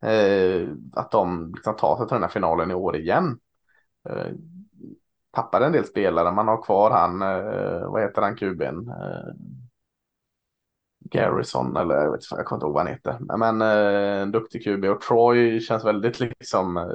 Uh, 0.05 0.69
att 0.93 1.11
de 1.11 1.51
liksom 1.55 1.75
tar 1.75 1.97
sig 1.97 2.07
till 2.07 2.15
den 2.15 2.23
här 2.23 2.29
finalen 2.29 2.71
i 2.71 2.73
år 2.73 2.95
igen. 2.97 3.39
Uh, 4.09 4.33
tappade 5.31 5.65
en 5.65 5.71
del 5.71 5.85
spelare. 5.85 6.31
Man 6.31 6.47
har 6.47 6.63
kvar 6.63 6.91
han, 6.91 7.21
uh, 7.21 7.91
vad 7.91 8.01
heter 8.01 8.21
han, 8.21 8.35
kuben? 8.35 8.91
Garrison 11.11 11.77
eller 11.77 11.95
jag 11.95 12.11
vet 12.11 12.21
inte, 12.21 12.35
jag 12.35 12.45
kommer 12.45 12.57
inte 12.57 12.65
ihåg 12.65 12.73
vad 12.73 12.85
han 12.85 12.93
heter. 12.93 13.37
Men 13.37 13.61
en 13.61 14.31
duktig 14.31 14.63
QB 14.63 14.85
och 14.85 15.01
Troy 15.01 15.59
känns 15.59 15.85
väldigt 15.85 16.19
liksom 16.19 16.89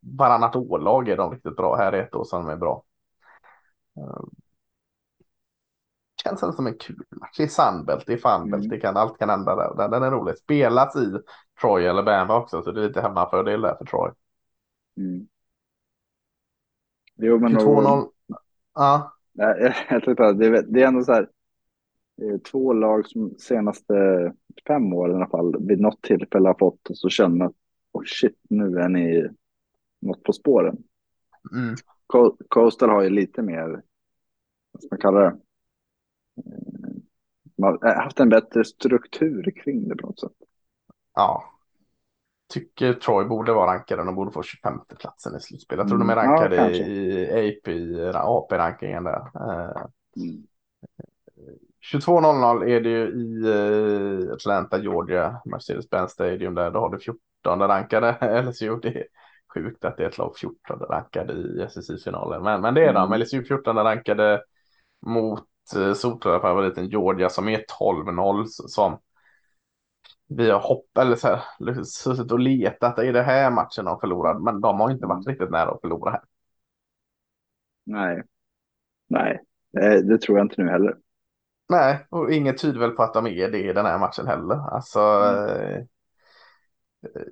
varannat 0.00 0.56
årlag 0.56 1.08
är 1.08 1.16
de 1.16 1.32
riktigt 1.32 1.56
bra. 1.56 1.76
Här 1.76 1.92
är 1.92 2.02
ett 2.02 2.14
år 2.14 2.24
som 2.24 2.46
de 2.46 2.52
är 2.52 2.56
bra. 2.56 2.84
Känns 6.24 6.56
som 6.56 6.66
en 6.66 6.78
kul 6.78 7.04
match. 7.10 7.36
Det 7.36 7.42
är 7.42 7.48
Sunbelt, 7.48 8.06
det 8.06 8.12
är 8.12 8.16
Funbelt, 8.16 8.64
mm. 8.64 8.68
det 8.68 8.80
kan, 8.80 8.96
allt 8.96 9.18
kan 9.18 9.30
hända 9.30 9.56
där. 9.56 9.88
Den 9.88 10.02
är 10.02 10.10
rolig. 10.10 10.38
Spelas 10.38 10.96
i 10.96 11.18
Troy 11.60 11.86
eller 11.86 12.02
Bama 12.02 12.36
också, 12.36 12.62
så 12.62 12.72
det 12.72 12.80
är 12.80 12.88
lite 12.88 13.00
hemmafördel 13.00 13.60
där 13.60 13.74
för 13.74 13.84
Troy. 13.84 14.10
Mm. 14.96 15.28
Jo, 17.20 17.38
men 17.38 17.58
22-0. 17.58 18.08
Ja. 18.74 19.16
Jag, 19.32 19.74
jag 19.90 20.04
tror 20.04 20.32
det, 20.32 20.62
det 20.62 20.82
är 20.82 20.86
ändå 20.86 21.04
så 21.04 21.12
här. 21.12 21.28
Två 22.50 22.72
lag 22.72 23.06
som 23.06 23.34
senaste 23.38 23.94
fem 24.66 24.92
åren 24.92 25.12
i 25.12 25.16
alla 25.16 25.26
fall 25.26 25.66
vid 25.66 25.80
något 25.80 26.02
tillfälle 26.02 26.48
har 26.48 26.56
fått 26.58 26.90
oss 26.90 27.04
att 27.04 27.12
känna 27.12 27.44
att 27.44 27.54
oh 27.92 28.02
shit, 28.06 28.38
nu 28.48 28.78
är 28.78 28.88
ni 28.88 29.28
något 30.00 30.22
på 30.22 30.32
spåren. 30.32 30.76
Mm. 31.52 31.74
Coastal 32.48 32.90
har 32.90 33.02
ju 33.02 33.10
lite 33.10 33.42
mer, 33.42 33.82
vad 34.72 34.82
ska 34.82 34.88
man 34.90 35.00
kalla 35.00 35.20
det? 35.20 35.36
Man 37.58 37.78
har 37.80 37.94
haft 37.94 38.20
en 38.20 38.28
bättre 38.28 38.64
struktur 38.64 39.50
kring 39.50 39.88
det 39.88 39.96
på 39.96 40.06
något 40.06 40.20
sätt. 40.20 40.32
Ja. 41.14 41.59
Tycker 42.50 42.92
Troy 42.92 43.24
borde 43.24 43.52
vara 43.52 43.72
rankade. 43.74 44.04
De 44.04 44.14
borde 44.14 44.32
få 44.32 44.42
25 44.42 44.80
platsen 44.98 45.36
i 45.36 45.40
slutspel. 45.40 45.78
Jag 45.78 45.88
tror 45.88 45.96
mm. 45.96 46.08
de 46.08 46.12
är 46.12 46.16
rankade 46.16 46.56
ja, 46.56 46.70
i 46.70 47.58
AP, 47.58 47.70
AP-rankingen 48.14 49.04
där. 49.04 49.20
Mm. 50.16 50.46
22.00 51.92 52.68
är 52.68 52.80
det 52.80 52.88
ju 52.88 53.08
i 53.08 53.42
eh, 54.26 54.32
Atlanta, 54.32 54.78
Georgia, 54.78 55.40
Mercedes-Benz 55.44 56.10
Stadium 56.10 56.54
där. 56.54 56.70
Då 56.70 56.80
har 56.80 56.90
du 56.90 56.98
14 56.98 57.60
rankade 57.60 58.42
LSU. 58.46 58.76
Det 58.82 58.88
är 58.88 59.04
sjukt 59.54 59.84
att 59.84 59.96
det 59.96 60.04
är 60.04 60.08
ett 60.08 60.18
lag 60.18 60.36
14 60.38 60.78
rankade 60.78 61.32
i 61.32 61.66
SSI-finalen. 61.68 62.42
Men, 62.42 62.60
men 62.60 62.74
det 62.74 62.84
är 62.84 62.94
mm. 62.94 63.10
de. 63.10 63.18
LSU 63.18 63.44
14 63.44 63.76
rankade 63.76 64.42
mot 65.06 65.46
eh, 65.76 65.92
solklara 65.92 66.40
favoriten 66.40 66.88
Georgia 66.88 67.28
som 67.28 67.48
är 67.48 67.64
12-0 67.80 68.44
som 68.46 68.98
vi 70.36 70.50
har 70.50 70.60
hoppat 70.60 71.04
eller 71.04 71.16
så 71.16 71.28
här, 71.28 71.82
suttit 71.84 72.32
och 72.32 72.38
letat 72.38 72.98
i 72.98 73.12
det 73.12 73.22
här 73.22 73.50
matchen 73.50 73.84
de 73.84 74.00
förlorat, 74.00 74.42
men 74.42 74.60
de 74.60 74.80
har 74.80 74.90
inte 74.90 75.06
varit 75.06 75.26
riktigt 75.26 75.50
nära 75.50 75.70
att 75.70 75.80
förlora 75.80 76.10
här. 76.10 76.22
Nej, 77.84 78.22
nej, 79.08 80.02
det 80.02 80.18
tror 80.18 80.38
jag 80.38 80.44
inte 80.44 80.62
nu 80.62 80.70
heller. 80.70 80.96
Nej, 81.68 82.06
och 82.10 82.32
inget 82.32 82.58
tyder 82.58 82.80
väl 82.80 82.90
på 82.90 83.02
att 83.02 83.14
de 83.14 83.26
är 83.26 83.50
det 83.50 83.58
i 83.58 83.72
den 83.72 83.86
här 83.86 83.98
matchen 83.98 84.26
heller. 84.26 84.74
Alltså, 84.74 85.00
mm. 85.00 85.76
eh, 85.76 87.22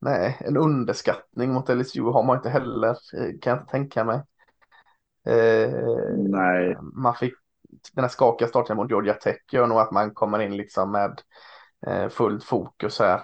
nej, 0.00 0.36
en 0.40 0.56
underskattning 0.56 1.52
mot 1.52 1.68
LSU 1.68 2.02
har 2.02 2.22
man 2.22 2.36
inte 2.36 2.50
heller, 2.50 2.90
eh, 2.90 3.38
kan 3.40 3.50
jag 3.50 3.60
inte 3.60 3.70
tänka 3.70 4.04
mig. 4.04 4.22
Eh, 5.26 5.70
nej. 6.16 6.76
Man 6.80 7.14
fick 7.14 7.34
den 7.94 8.04
här 8.04 8.08
skakiga 8.08 8.48
starten 8.48 8.76
mot 8.76 8.90
Georgia 8.90 9.14
Tech 9.14 9.40
gör 9.52 9.66
nog 9.66 9.78
att 9.78 9.90
man 9.90 10.14
kommer 10.14 10.38
in 10.38 10.56
liksom 10.56 10.92
med 10.92 11.10
eh, 11.10 11.14
Eh, 11.86 12.08
fullt 12.08 12.44
fokus 12.44 12.98
här. 12.98 13.20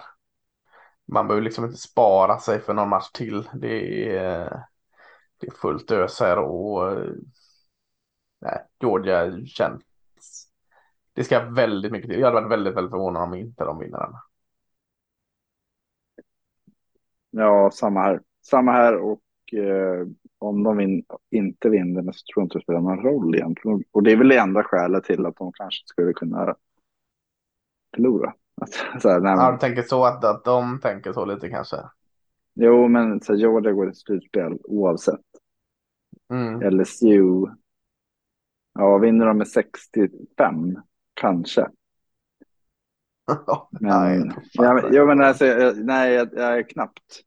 Man 1.05 1.27
behöver 1.27 1.43
liksom 1.43 1.65
inte 1.65 1.77
spara 1.77 2.39
sig 2.39 2.61
för 2.61 2.73
någon 2.73 2.89
match 2.89 3.11
till. 3.13 3.49
Det 3.53 4.09
är, 4.09 4.41
eh, 4.41 4.59
det 5.37 5.47
är 5.47 5.51
fullt 5.51 5.91
ös 5.91 6.19
här 6.19 6.37
och 6.39 6.91
eh, 6.91 7.13
nej, 8.41 8.65
Georgia 8.79 9.45
känns. 9.45 9.83
Det 11.13 11.23
ska 11.23 11.49
väldigt 11.49 11.91
mycket 11.91 12.09
till. 12.09 12.19
Jag 12.19 12.27
hade 12.27 12.41
varit 12.41 12.51
väldigt, 12.51 12.75
väldigt 12.75 12.91
förvånad 12.91 13.23
om 13.23 13.33
inte 13.33 13.63
de 13.63 13.79
vinner 13.79 13.99
den. 13.99 14.13
Ja, 17.29 17.71
samma 17.73 18.01
här. 18.01 18.21
Samma 18.41 18.71
här 18.71 18.97
och 18.97 19.21
eh, 19.53 20.07
om 20.39 20.63
de 20.63 20.77
vin 20.77 21.05
inte 21.29 21.69
vinner 21.69 22.01
så 22.01 22.25
tror 22.33 22.41
jag 22.41 22.45
inte 22.45 22.57
det 22.57 22.63
spelar 22.63 22.81
någon 22.81 23.03
roll 23.03 23.35
egentligen. 23.35 23.83
Och 23.91 24.03
det 24.03 24.11
är 24.11 24.17
väl 24.17 24.27
det 24.27 24.37
enda 24.37 24.63
skälet 24.63 25.03
till 25.03 25.25
att 25.25 25.35
de 25.35 25.51
kanske 25.53 25.87
skulle 25.87 26.13
kunna 26.13 26.55
förlora. 27.95 28.33
Att, 28.61 29.01
så 29.01 29.09
här, 29.09 29.19
nej, 29.19 29.35
ja, 29.37 29.51
du 29.51 29.57
tänker 29.57 29.81
så 29.81 30.05
att, 30.05 30.23
att 30.23 30.43
de 30.43 30.79
tänker 30.79 31.13
så 31.13 31.25
lite 31.25 31.49
kanske? 31.49 31.77
Jo, 32.53 32.87
men 32.87 33.21
så 33.21 33.35
Georgia 33.35 33.71
går 33.71 33.85
till 33.85 33.99
slutspel 33.99 34.57
oavsett. 34.63 35.25
Mm. 36.29 36.77
LSU, 36.77 37.45
ja, 38.73 38.97
vinner 38.97 39.25
de 39.25 39.37
med 39.37 39.47
65, 39.47 40.79
kanske. 41.13 41.67
men, 43.71 43.91
nej, 43.91 44.31
ja, 44.53 44.89
ja, 44.91 45.05
men 45.05 45.21
alltså, 45.21 45.45
nej, 45.75 46.13
jag, 46.13 46.29
jag 46.33 46.57
är 46.57 46.63
knappt. 46.63 47.23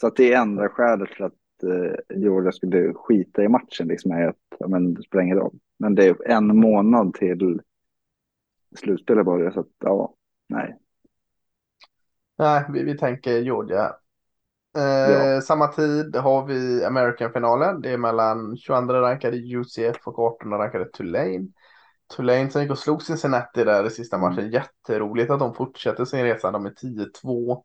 Så 0.00 0.06
att 0.06 0.16
det 0.16 0.32
är 0.32 0.40
enda 0.40 0.68
skälet 0.68 1.10
till 1.10 1.24
att 1.24 1.62
eh, 1.62 2.18
Georgia 2.18 2.52
skulle 2.52 2.94
skita 2.94 3.42
i 3.42 3.48
matchen 3.48 3.88
liksom 3.88 4.10
är 4.10 4.28
att 4.28 4.36
ja, 4.58 4.68
men 4.68 4.94
det 4.94 5.02
spelar 5.02 5.24
ingen 5.24 5.38
roll. 5.38 5.58
Men 5.78 5.94
det 5.94 6.06
är 6.06 6.28
en 6.30 6.56
månad 6.56 7.14
till 7.14 7.60
slutspelet 8.76 9.24
börjar 9.24 9.50
så 9.50 9.60
att 9.60 9.66
ja. 9.78 10.14
Nej, 12.38 12.64
vi, 12.72 12.82
vi 12.82 12.98
tänker 12.98 13.38
Georgia. 13.38 13.92
Eh, 14.76 14.82
ja. 14.82 15.40
Samma 15.40 15.66
tid 15.66 16.16
har 16.16 16.46
vi 16.46 16.84
American-finalen. 16.84 17.80
Det 17.80 17.90
är 17.90 17.98
mellan 17.98 18.56
22 18.56 18.92
rankade 18.92 19.36
UCF 19.36 20.06
och 20.06 20.18
18 20.18 20.50
rankade 20.50 20.84
Tulane. 20.84 21.48
Tulane 22.16 22.50
som 22.50 22.62
gick 22.62 22.70
och 22.70 22.78
slog 22.78 23.02
Cincinnati 23.02 23.64
där 23.64 23.86
i 23.86 23.90
sista 23.90 24.18
matchen. 24.18 24.38
Mm. 24.38 24.50
Jätteroligt 24.50 25.30
att 25.30 25.38
de 25.38 25.54
fortsätter 25.54 26.04
sin 26.04 26.22
resa. 26.22 26.50
De 26.50 26.66
är 26.66 26.70
10-2. 26.70 27.62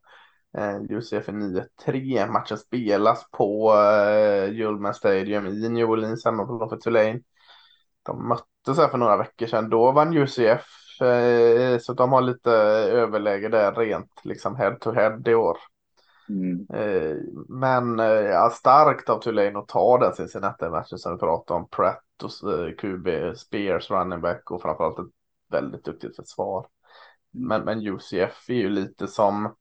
Eh, 0.58 0.82
UCF 0.98 1.30
är 1.30 1.34
9-3. 1.34 2.28
Matchen 2.28 2.58
spelas 2.58 3.30
på 3.32 3.74
eh, 3.74 4.54
Julman 4.54 4.94
Stadium 4.94 5.48
i 5.48 5.70
New 5.70 5.90
Orleans 5.90 6.26
hemma 6.26 6.70
för 6.70 6.78
Tulane. 6.78 7.20
De 8.04 8.28
möttes 8.28 8.78
här 8.78 8.88
för 8.88 8.98
några 8.98 9.18
veckor 9.18 9.48
sedan. 9.48 9.70
Då 9.70 9.92
vann 9.92 10.18
UCF. 10.18 10.83
Eh, 11.02 11.78
så 11.78 11.94
de 11.94 12.12
har 12.12 12.22
lite 12.22 12.52
överläge 12.52 13.50
där 13.50 13.72
rent 13.72 14.22
liksom 14.24 14.56
head 14.56 14.76
to 14.76 14.92
head 14.92 15.22
i 15.26 15.36
år. 15.36 15.58
Mm. 16.30 16.68
Eh, 16.74 17.18
men 17.50 18.00
eh, 18.00 18.06
ja, 18.06 18.50
starkt 18.50 19.10
av 19.10 19.20
Tulane 19.20 19.60
att 19.60 19.68
ta 19.68 19.98
den 19.98 20.14
Cincinnati-matchen 20.14 20.98
som 20.98 21.14
vi 21.14 21.20
pratade 21.20 21.60
om. 21.60 21.68
Pratt 21.70 22.24
och 22.24 22.32
QB, 22.80 23.38
Spears 23.38 23.92
running 23.92 24.22
back 24.22 24.52
och 24.52 24.62
framförallt 24.62 25.00
ett 25.00 25.14
väldigt 25.52 25.86
duktigt 25.86 26.16
försvar. 26.16 26.68
Mm. 27.36 27.48
Men, 27.48 27.62
men 27.62 27.88
UCF 27.88 28.50
är 28.50 28.54
ju 28.54 28.70
lite 28.70 29.08
som 29.08 29.56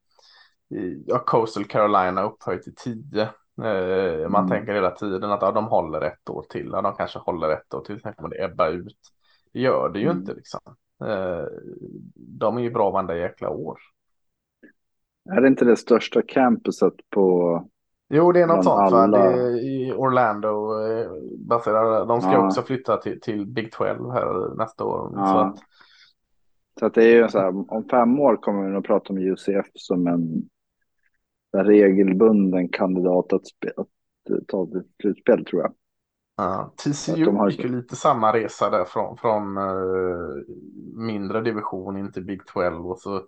ja, 1.07 1.19
Coastal 1.19 1.65
Carolina 1.65 2.23
upphöjt 2.23 2.63
till 2.63 2.75
10. 2.75 3.23
Eh, 3.23 4.29
man 4.29 4.45
mm. 4.45 4.49
tänker 4.49 4.75
hela 4.75 4.91
tiden 4.91 5.31
att 5.31 5.43
ja, 5.43 5.53
de 5.53 5.67
håller 5.67 6.01
ett 6.01 6.31
år 6.31 6.45
till. 6.51 6.69
Ja, 6.73 6.83
de 6.83 6.95
kanske 6.95 7.19
håller 7.19 7.49
ett 7.49 7.75
år 7.75 7.85
till. 7.85 8.01
Sen 8.01 8.15
kommer 8.15 8.29
det 8.29 8.45
ebba 8.45 8.69
ut. 8.69 8.99
Det 9.53 9.61
gör 9.61 9.89
det 9.89 9.99
ju 9.99 10.07
mm. 10.07 10.19
inte 10.19 10.35
liksom. 10.35 10.61
Eh, 11.09 11.47
de 12.15 12.57
är 12.57 12.63
ju 12.63 12.71
bra 12.71 12.91
varenda 12.91 13.17
jäkla 13.17 13.51
år. 13.51 13.79
Är 15.31 15.41
det 15.41 15.49
inte 15.49 15.65
det 15.65 15.77
största 15.77 16.23
campuset 16.23 16.95
på? 17.11 17.69
Jo, 18.09 18.33
det 18.33 18.41
är 18.41 18.47
något 18.47 18.65
sånt. 18.65 18.93
Alla... 18.93 19.19
Va? 19.19 19.31
Det 19.31 19.61
i 19.61 19.93
Orlando. 19.93 20.49
Eh, 20.87 22.07
de 22.07 22.21
ska 22.21 22.33
ja. 22.33 22.47
också 22.47 22.63
flytta 22.63 22.97
till, 22.97 23.21
till 23.21 23.47
Big 23.47 23.73
12 23.73 24.11
här 24.11 24.57
nästa 24.57 24.85
år. 24.85 25.13
Ja. 25.15 25.27
Så, 25.27 25.39
att... 25.39 25.59
så 26.79 26.87
att 26.87 26.95
det 26.95 27.05
är 27.05 27.17
ju 27.17 27.29
så 27.29 27.39
här, 27.39 27.73
om 27.73 27.89
fem 27.91 28.21
år 28.21 28.37
kommer 28.37 28.71
vi 28.71 28.77
att 28.77 28.85
prata 28.85 29.13
om 29.13 29.19
UCF 29.19 29.67
som 29.75 30.07
en 30.07 30.49
regelbunden 31.57 32.69
kandidat 32.69 33.33
att, 33.33 33.43
att 33.77 33.89
ta 34.49 34.67
till 34.67 34.83
slutspel 35.03 35.45
tror 35.45 35.63
jag. 35.63 35.75
Ja, 36.37 36.75
TCU 36.77 37.31
har... 37.31 37.51
gick 37.51 37.61
ju 37.61 37.69
lite 37.69 37.97
samma 37.97 38.33
resa 38.33 38.71
där 38.71 38.85
från, 38.85 39.17
från 39.17 39.59
uh, 39.59 40.45
mindre 40.97 41.41
division 41.41 41.97
in 41.97 42.13
till 42.13 42.25
Big 42.25 42.47
12 42.47 42.87
och 42.87 42.99
så 42.99 43.23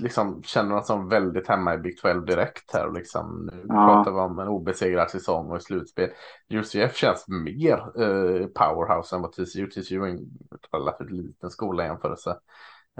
liksom 0.00 0.42
känner 0.42 0.74
de 0.74 0.82
sig 0.82 0.96
väldigt 1.10 1.48
hemma 1.48 1.74
i 1.74 1.78
Big 1.78 2.00
12 2.00 2.24
direkt 2.24 2.72
här 2.72 2.86
och 2.86 2.92
liksom 2.92 3.50
nu 3.52 3.64
ja. 3.68 3.86
pratar 3.86 4.12
vi 4.12 4.18
om 4.18 4.38
en 4.38 4.48
obesegrad 4.48 5.10
säsong 5.10 5.50
och 5.50 5.56
i 5.56 5.60
slutspel. 5.60 6.10
UCF 6.50 6.96
känns 6.96 7.28
mer 7.28 8.02
uh, 8.02 8.46
powerhouse 8.46 9.16
än 9.16 9.22
vad 9.22 9.32
TCU. 9.32 9.66
TCU 9.66 10.02
är 10.02 10.08
en 10.08 10.26
relativt 10.72 11.10
liten 11.10 11.50
skola 11.50 11.84
i 11.84 11.86
jämförelse. 11.86 12.30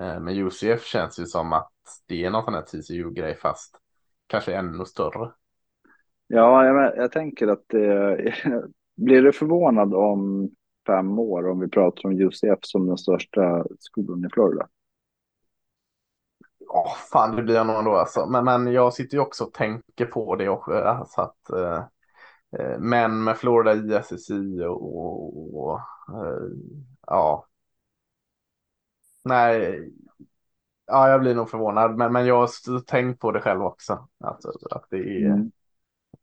Uh, 0.00 0.20
men 0.20 0.28
UCF 0.28 0.84
känns 0.84 1.20
ju 1.20 1.26
som 1.26 1.52
att 1.52 1.72
det 2.06 2.24
är 2.24 2.30
någon 2.30 2.44
sån 2.44 2.54
här 2.54 2.62
TCU-grej 2.62 3.36
fast 3.36 3.76
kanske 4.26 4.54
ännu 4.54 4.84
större. 4.84 5.32
Ja, 6.26 6.64
jag, 6.64 6.96
jag 6.96 7.12
tänker 7.12 7.48
att 7.48 7.64
det, 7.68 8.34
blir 8.98 9.22
du 9.22 9.32
förvånad 9.32 9.94
om 9.94 10.50
fem 10.86 11.18
år 11.18 11.48
om 11.48 11.60
vi 11.60 11.68
pratar 11.68 12.08
om 12.08 12.20
UCF 12.20 12.58
som 12.62 12.86
den 12.86 12.98
största 12.98 13.64
skolan 13.78 14.24
i 14.24 14.28
Florida? 14.32 14.68
Ja, 16.58 16.94
fan 17.12 17.36
det 17.36 17.42
blir 17.42 17.54
jag 17.54 17.66
nog 17.66 17.76
ändå 17.76 17.90
alltså. 17.90 18.26
Men, 18.26 18.44
men 18.44 18.72
jag 18.72 18.94
sitter 18.94 19.16
ju 19.16 19.20
också 19.20 19.44
och 19.44 19.52
tänker 19.52 20.06
på 20.06 20.36
det 20.36 20.48
också. 20.48 20.72
Alltså 20.72 21.20
att, 21.20 21.50
eh, 21.50 21.84
eh 22.58 22.78
men 22.78 23.24
med 23.24 23.36
Florida 23.36 23.74
ISSI 23.74 24.64
och, 24.64 24.98
och, 24.98 25.64
och 25.64 25.80
eh, 26.08 26.42
ja. 27.06 27.46
Nej, 29.24 29.92
ja, 30.86 31.10
jag 31.10 31.20
blir 31.20 31.34
nog 31.34 31.50
förvånad. 31.50 31.96
Men, 31.96 32.12
men 32.12 32.26
jag 32.26 32.40
har 32.40 32.80
tänkt 32.80 33.20
på 33.20 33.32
det 33.32 33.40
själv 33.40 33.62
också. 33.62 34.08
Att, 34.24 34.44
att 34.70 34.86
det 34.90 34.96
är. 34.96 35.26
Mm. 35.26 35.50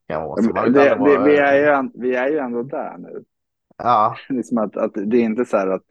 Så. 0.08 0.52
Det, 0.52 0.70
det, 0.70 0.94
vara, 0.94 1.24
vi, 1.24 1.36
är 1.36 1.82
ju, 1.82 1.90
vi 1.94 2.14
är 2.14 2.28
ju 2.28 2.38
ändå 2.38 2.62
där 2.62 2.98
nu. 2.98 3.24
Ja. 3.76 4.16
liksom 4.28 4.58
att, 4.58 4.76
att 4.76 4.94
det 4.94 5.16
är 5.16 5.22
inte 5.22 5.44
så 5.44 5.56
här 5.56 5.68
att 5.68 5.84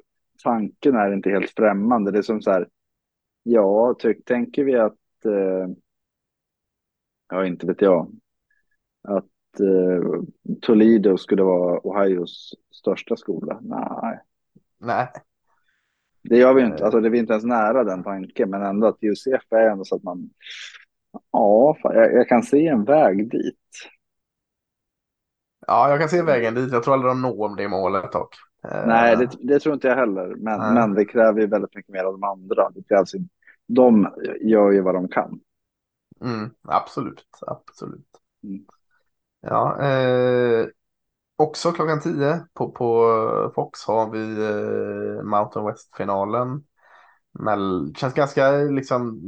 tanken 0.44 0.96
är 0.96 1.14
inte 1.14 1.30
helt 1.30 1.50
främmande. 1.50 2.12
Det 2.12 2.18
är 2.18 2.22
som 2.22 2.42
så 2.42 2.52
här. 2.52 2.68
Ja, 3.44 3.96
tyck, 4.00 4.26
tänker 4.26 4.64
vi 4.64 4.76
att. 4.76 5.26
Eh, 5.26 5.68
ja, 7.30 7.46
inte 7.46 7.68
vet 7.68 7.82
jag. 7.82 8.12
Att 9.08 9.60
eh, 9.60 10.22
Toledo 10.62 11.18
skulle 11.18 11.44
vara 11.44 11.80
Ohios 11.80 12.54
största 12.72 13.16
skola. 13.16 13.60
Nej. 13.62 14.20
Nej. 14.80 15.08
Det 16.30 16.38
gör 16.38 16.54
vi 16.54 16.62
inte. 16.62 16.84
Alltså, 16.84 17.00
det 17.00 17.08
är 17.08 17.16
inte 17.16 17.34
ens 17.34 17.46
nära 17.46 17.84
den 17.84 18.04
tanken, 18.04 18.50
men 18.50 18.62
ändå 18.62 18.88
att 18.88 19.04
UCF 19.04 19.52
är 19.52 19.70
ändå 19.70 19.84
så 19.84 19.96
att 19.96 20.04
man. 20.04 20.30
Ja, 21.32 21.78
jag, 21.84 22.14
jag 22.14 22.28
kan 22.28 22.44
se 22.44 22.68
en 22.68 22.84
väg 22.84 23.32
dit. 23.32 23.56
Ja, 25.68 25.90
jag 25.90 26.00
kan 26.00 26.10
se 26.10 26.22
vägen 26.22 26.56
dit. 26.56 26.72
Jag 26.72 26.84
tror 26.84 26.94
aldrig 26.94 27.12
de 27.12 27.22
når 27.22 27.56
det 27.56 27.68
målet 27.68 28.12
dock. 28.12 28.36
Nej, 28.86 29.16
det, 29.16 29.30
det, 29.40 29.60
tror 29.60 29.74
inte 29.74 29.88
jag 29.88 29.96
heller. 29.96 30.36
Men, 30.36 30.74
men 30.74 30.94
det 30.94 31.06
kräver 31.06 31.42
ju 31.42 31.48
väldigt 31.48 31.76
mycket 31.76 31.92
mer 31.92 32.04
av 32.04 32.12
de 32.12 32.24
andra. 32.24 32.70
Det 32.70 32.84
krävs, 32.88 33.12
de 33.68 34.08
gör 34.42 34.72
ju 34.72 34.82
vad 34.82 34.96
de 34.96 35.08
kan. 35.08 35.40
Mm, 36.22 36.50
absolut, 36.68 37.26
absolut. 37.48 38.08
Mm. 38.44 38.66
Ja, 39.42 39.82
eh, 39.82 40.68
också 41.36 41.72
klockan 41.72 42.02
tio 42.02 42.46
på, 42.54 42.72
på 42.72 43.52
Fox 43.56 43.86
har 43.86 44.12
vi 44.12 44.46
eh, 44.46 45.24
Mountain 45.24 45.66
West-finalen. 45.66 46.64
Det 47.40 48.00
känns 48.00 48.14
ganska 48.14 48.52
liksom 48.52 49.22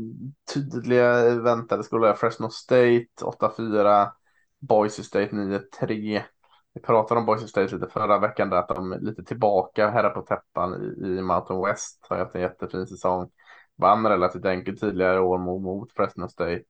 tydliga 0.53 1.39
väntade 1.39 1.83
skolor. 1.83 2.13
Fresno 2.13 2.49
State 2.49 3.07
8-4. 3.21 4.11
Boise 4.59 5.03
State 5.03 5.31
9-3. 5.31 6.23
Vi 6.73 6.81
pratade 6.81 7.19
om 7.19 7.25
Boise 7.25 7.47
State 7.47 7.75
lite 7.75 7.87
förra 7.87 8.19
veckan 8.19 8.49
där 8.49 8.57
att 8.57 8.67
de 8.67 8.91
är 8.91 8.99
lite 8.99 9.23
tillbaka 9.23 9.89
här 9.89 10.09
på 10.09 10.21
täppan 10.21 10.73
i, 10.73 11.07
i 11.07 11.21
Mountain 11.21 11.65
West. 11.65 12.05
Har 12.09 12.17
haft 12.17 12.35
en 12.35 12.41
jättefin 12.41 12.87
säsong. 12.87 13.29
Vann 13.75 14.07
relativt 14.07 14.45
enkelt 14.45 14.79
tidigare 14.79 15.19
år 15.19 15.37
mot, 15.37 15.61
mot 15.61 15.91
Fresno 15.91 16.27
State. 16.27 16.63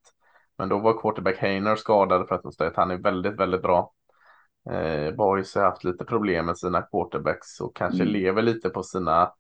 Men 0.58 0.70
då 0.70 0.80
var 0.80 1.02
quarterback 1.02 1.38
Hainer 1.38 1.76
skadad 1.76 2.28
Fresno 2.28 2.52
State. 2.52 2.74
Han 2.76 2.92
är 2.92 2.98
väldigt, 2.98 3.40
väldigt 3.40 3.62
bra. 3.62 3.94
Eh, 4.70 5.16
Boise 5.16 5.60
har 5.60 5.66
haft 5.66 5.84
lite 5.84 6.06
problem 6.06 6.46
med 6.46 6.58
sina 6.58 6.82
quarterbacks 6.82 7.62
och 7.62 7.76
kanske 7.76 8.04
mm. 8.04 8.14
lever 8.14 8.42
lite 8.42 8.70
på 8.70 8.84
sina 8.84 9.32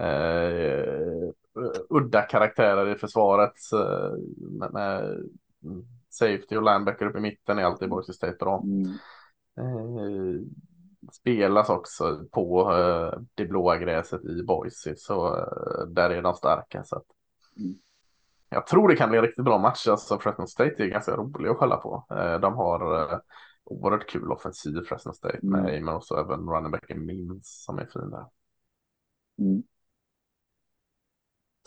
eh, 0.00 1.30
udda 1.90 2.22
karaktärer 2.22 2.94
i 2.94 2.98
försvaret. 2.98 3.54
Eh, 3.72 4.12
med, 4.38 4.72
med 4.72 5.18
safety 6.10 6.56
och 6.56 6.62
linebacker 6.62 7.06
upp 7.06 7.16
i 7.16 7.20
mitten 7.20 7.58
är 7.58 7.62
alltid 7.62 7.88
Boise 7.88 8.12
State 8.12 8.36
bra. 8.40 8.62
Mm. 8.64 8.84
Eh, 9.58 10.40
spelas 11.12 11.70
också 11.70 12.24
på 12.30 12.72
eh, 12.72 13.20
det 13.34 13.46
blåa 13.46 13.78
gräset 13.78 14.24
i 14.24 14.42
Boise 14.42 14.94
så 14.96 15.36
eh, 15.36 15.86
där 15.88 16.10
är 16.10 16.22
de 16.22 16.34
starka. 16.34 16.84
Så 16.84 16.96
att, 16.96 17.06
mm. 17.56 17.74
Jag 18.48 18.66
tror 18.66 18.88
det 18.88 18.96
kan 18.96 19.08
bli 19.08 19.18
en 19.18 19.24
riktigt 19.24 19.44
bra 19.44 19.58
match. 19.58 19.88
Alltså 19.88 20.18
Fresno 20.18 20.46
State 20.46 20.74
är 20.78 20.86
ganska 20.86 21.16
rolig 21.16 21.48
att 21.48 21.58
kolla 21.58 21.76
på. 21.76 22.04
De 22.40 22.54
har 22.54 23.12
eh, 23.12 23.18
oerhört 23.64 24.10
kul 24.10 24.32
offensiv 24.32 24.82
Fresno 24.88 25.12
State 25.12 25.38
mm. 25.42 25.62
med 25.62 25.82
men 25.82 25.94
också 25.94 26.14
även 26.14 26.48
running 26.48 26.70
backen 26.70 27.06
Mims 27.06 27.64
som 27.64 27.78
är 27.78 27.86
fin 27.86 28.10
där. 28.10 28.26
Mm. 29.38 29.62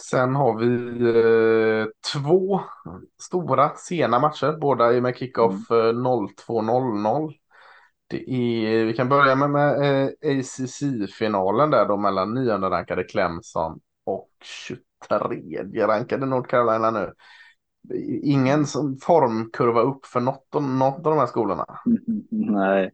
Sen 0.09 0.35
har 0.35 0.57
vi 0.57 0.65
eh, 1.07 1.87
två 2.13 2.61
stora 3.21 3.69
sena 3.75 4.19
matcher, 4.19 4.57
båda 4.61 5.01
med 5.01 5.17
kickoff 5.17 5.71
mm. 5.71 6.07
02.00. 6.07 7.23
Eh, 7.23 7.29
det 8.07 8.31
är, 8.31 8.85
vi 8.85 8.93
kan 8.93 9.09
börja 9.09 9.35
med, 9.35 9.49
med 9.49 10.03
eh, 10.03 10.09
ACC-finalen 10.39 11.71
där 11.71 11.87
då 11.87 11.97
mellan 11.97 12.33
nionde 12.33 12.69
rankade 12.69 13.03
Clemson 13.03 13.79
och 14.05 14.29
23 15.09 15.87
rankade 15.87 16.25
North 16.25 16.49
Carolina 16.49 16.91
nu. 16.91 17.13
Ingen 18.23 18.65
som 18.65 18.97
formkurva 18.97 19.81
upp 19.81 20.05
för 20.05 20.19
något, 20.19 20.53
något 20.53 20.95
av 20.95 21.11
de 21.11 21.17
här 21.17 21.27
skolorna. 21.27 21.65
Nej. 22.31 22.91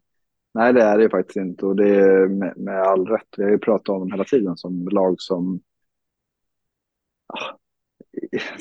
Nej, 0.53 0.73
det 0.73 0.81
är 0.81 0.97
det 0.97 1.09
faktiskt 1.09 1.37
inte 1.37 1.65
och 1.65 1.75
det 1.75 1.95
är 1.95 2.27
med, 2.27 2.57
med 2.57 2.81
all 2.81 3.07
rätt. 3.07 3.27
Vi 3.37 3.43
har 3.43 3.51
ju 3.51 3.59
pratat 3.59 3.89
om 3.89 3.99
dem 3.99 4.11
hela 4.11 4.23
tiden 4.23 4.57
som 4.57 4.87
lag 4.87 5.15
som 5.17 5.61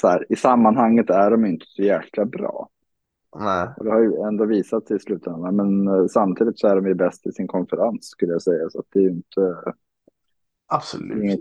här, 0.03 0.33
i 0.33 0.37
sammanhanget 0.37 1.11
är 1.11 1.31
de 1.31 1.47
inte 1.47 1.67
så 1.69 1.83
jäkla 1.83 2.25
bra. 2.25 2.69
Nej. 3.37 3.69
Och 3.77 3.85
det 3.85 3.91
har 3.91 4.01
ju 4.01 4.23
ändå 4.29 4.45
visat 4.45 4.87
sig 4.87 4.97
i 4.97 5.01
slutändan. 5.01 5.57
Men 5.57 5.89
eh, 5.89 6.07
samtidigt 6.07 6.59
så 6.59 6.69
är 6.69 6.77
de 6.77 6.87
ju 6.87 6.95
bäst 6.95 7.27
i 7.27 7.33
sin 7.33 7.47
konferens 7.47 8.09
skulle 8.09 8.33
jag 8.33 8.43
säga. 8.43 8.71
Så 8.71 8.83
det 8.93 8.99
är 8.99 9.03
ju 9.03 9.11
inte... 9.11 9.57
Absolut. 10.67 11.41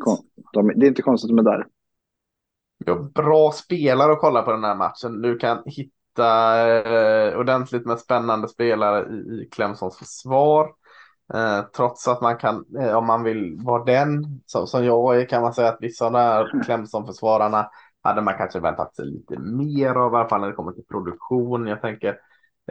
De, 0.53 0.67
det 0.75 0.85
är 0.85 0.87
inte 0.87 1.01
konstigt 1.01 1.35
med 1.35 1.45
där. 1.45 1.67
Vi 2.85 2.91
har 2.91 2.99
bra 2.99 3.51
spelare 3.51 4.11
att 4.11 4.19
kolla 4.19 4.41
på 4.41 4.51
den 4.51 4.63
här 4.63 4.75
matchen. 4.75 5.21
Du 5.21 5.37
kan 5.37 5.63
hitta 5.65 6.57
eh, 6.77 7.39
ordentligt 7.39 7.85
med 7.85 7.99
spännande 7.99 8.47
spelare 8.47 9.13
i, 9.13 9.15
i 9.15 9.49
Clemsons 9.51 9.97
försvar. 9.97 10.69
Eh, 11.33 11.61
trots 11.75 12.07
att 12.07 12.21
man 12.21 12.37
kan, 12.37 12.65
eh, 12.79 12.97
om 12.97 13.07
man 13.07 13.23
vill 13.23 13.57
vara 13.63 13.83
den 13.83 14.41
som, 14.45 14.67
som 14.67 14.85
jag 14.85 15.21
är, 15.21 15.25
kan 15.25 15.41
man 15.41 15.53
säga 15.53 15.69
att 15.69 15.81
vissa 15.81 16.05
av 16.05 16.11
de 16.11 16.17
här 16.17 16.63
Clemson-försvararna 16.65 17.69
hade 18.03 18.21
man 18.21 18.37
kanske 18.37 18.59
väntat 18.59 18.95
sig 18.95 19.05
lite 19.05 19.39
mer 19.39 19.89
av, 19.89 20.13
i 20.13 20.15
alla 20.15 20.29
fall 20.29 20.41
när 20.41 20.47
det 20.47 20.53
kommer 20.53 20.71
till 20.71 20.85
produktion. 20.85 21.67
Jag 21.67 21.81
tänker 21.81 22.19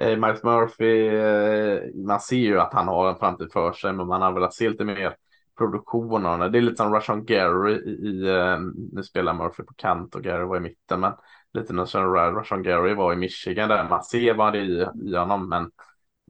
eh, 0.00 0.18
Miles 0.18 0.42
Murphy, 0.42 1.08
eh, 1.08 2.04
man 2.06 2.20
ser 2.20 2.36
ju 2.36 2.60
att 2.60 2.72
han 2.72 2.88
har 2.88 3.08
en 3.08 3.18
framtid 3.18 3.52
för 3.52 3.72
sig, 3.72 3.92
men 3.92 4.06
man 4.06 4.22
har 4.22 4.32
velat 4.32 4.54
se 4.54 4.68
lite 4.68 4.84
mer 4.84 5.16
produktion 5.58 6.26
av 6.26 6.52
Det 6.52 6.58
är 6.58 6.62
lite 6.62 6.76
som 6.76 6.94
Russian 6.94 7.24
Gary 7.24 7.72
i, 7.72 8.08
i 8.08 8.58
nu 8.92 9.02
spelar 9.02 9.34
Murphy 9.34 9.62
på 9.62 9.74
kant 9.74 10.14
och 10.14 10.22
Gary 10.22 10.44
var 10.44 10.56
i 10.56 10.60
mitten, 10.60 11.00
men 11.00 11.12
lite 11.52 11.72
när 11.72 12.32
Russian 12.32 12.62
Gary 12.62 12.94
var 12.94 13.12
i 13.12 13.16
Michigan 13.16 13.68
där 13.68 13.88
man 13.88 14.04
ser 14.04 14.34
vad 14.34 14.52
det 14.52 14.58
är 14.58 14.62
i, 14.62 15.10
i 15.10 15.16
honom, 15.16 15.48
men 15.48 15.70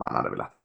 man 0.04 0.14
hade 0.14 0.30
velat 0.30 0.55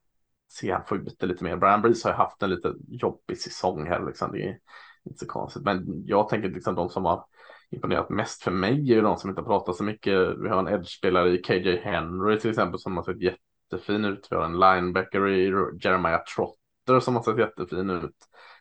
se 0.52 0.72
han 0.72 0.86
få 0.86 0.96
ut 0.96 1.20
det 1.20 1.26
lite 1.26 1.44
mer. 1.44 1.58
Brian 1.58 1.82
Breeze 1.82 2.08
har 2.08 2.14
ju 2.14 2.18
haft 2.18 2.44
en 2.44 2.50
lite 2.50 2.74
jobbig 2.88 3.38
säsong 3.38 3.88
här 3.88 4.06
liksom. 4.06 4.32
Det 4.32 4.44
är 4.44 4.60
inte 5.04 5.20
så 5.20 5.28
konstigt, 5.28 5.64
men 5.64 6.04
jag 6.06 6.30
tänker 6.30 6.50
liksom 6.50 6.76
de 6.76 6.90
som 6.90 7.06
har 7.06 7.26
imponerat 7.70 8.10
mest 8.10 8.44
för 8.44 8.52
mig 8.52 8.92
är 8.92 8.96
ju 8.96 9.02
de 9.02 9.18
som 9.18 9.30
inte 9.30 9.44
pratar 9.44 9.74
så 9.74 9.84
mycket. 9.84 10.14
Vi 10.38 10.50
har 10.50 10.60
en 10.60 10.68
edge-spelare 10.68 11.30
i 11.30 11.38
KJ 11.38 11.78
Henry 11.78 12.40
till 12.40 12.50
exempel 12.50 12.80
som 12.80 12.98
har 12.98 13.04
sett 13.04 13.22
jättefin 13.22 14.06
ut. 14.06 14.28
Vi 14.32 14.36
har 14.36 14.44
en 14.44 14.60
linebacker 14.60 15.28
i 15.28 15.46
Jeremiah 15.84 16.24
Trotter 16.36 17.00
som 17.00 17.16
har 17.16 17.24
sett 17.24 17.38
jättefin 17.38 17.90
ut. 17.90 18.16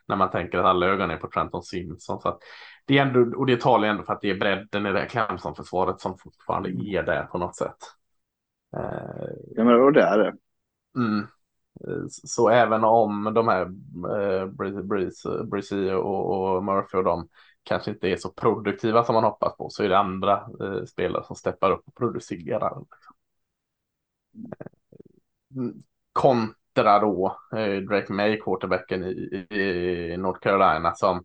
När 0.07 0.15
man 0.15 0.29
tänker 0.29 0.57
att 0.57 0.65
alla 0.65 0.85
ögon 0.85 1.11
är 1.11 1.17
på 1.17 1.27
Trenton 1.27 1.63
Simpson. 1.63 2.21
Så 2.21 2.29
att 2.29 2.39
det 2.85 2.97
är 2.97 3.05
ändå, 3.05 3.37
och 3.37 3.45
det 3.45 3.61
talar 3.61 3.87
ju 3.87 3.91
ändå 3.91 4.03
för 4.03 4.13
att 4.13 4.21
det 4.21 4.29
är 4.29 4.39
bredden 4.39 4.85
i 4.85 4.91
det 4.91 5.05
Clemson-försvaret 5.05 5.99
som 5.99 6.17
fortfarande 6.17 6.69
är 6.69 7.03
där 7.03 7.23
på 7.23 7.37
något 7.37 7.55
sätt. 7.55 7.77
Ja 9.55 9.63
men 9.63 9.93
det 9.93 10.01
är 10.01 10.17
det. 10.17 10.33
Mm. 10.95 11.27
Eh, 11.87 12.05
så 12.07 12.49
även 12.49 12.83
om 12.83 13.31
de 13.35 13.47
här 13.47 13.61
eh, 13.61 14.45
Breeze, 14.83 15.43
Breeze 15.43 15.95
och, 15.95 16.55
och 16.55 16.63
Murphy 16.63 16.97
och 16.97 17.03
de 17.03 17.27
kanske 17.63 17.91
inte 17.91 18.07
är 18.07 18.17
så 18.17 18.29
produktiva 18.29 19.03
som 19.03 19.15
man 19.15 19.23
hoppas 19.23 19.57
på 19.57 19.69
så 19.69 19.83
är 19.83 19.89
det 19.89 19.97
andra 19.97 20.33
eh, 20.61 20.83
spelare 20.85 21.23
som 21.23 21.35
steppar 21.35 21.71
upp 21.71 21.87
och 21.87 21.95
producerar. 21.95 22.79
Liksom. 22.79 23.15
Eh, 24.35 25.57
mm, 25.57 25.83
då 27.01 27.37
eh, 27.55 27.81
Drake 27.81 28.13
May, 28.13 28.39
quarterbacken 28.39 29.03
i, 29.03 29.47
i, 29.49 30.17
North 30.17 30.39
Carolina 30.39 30.93
som 30.95 31.23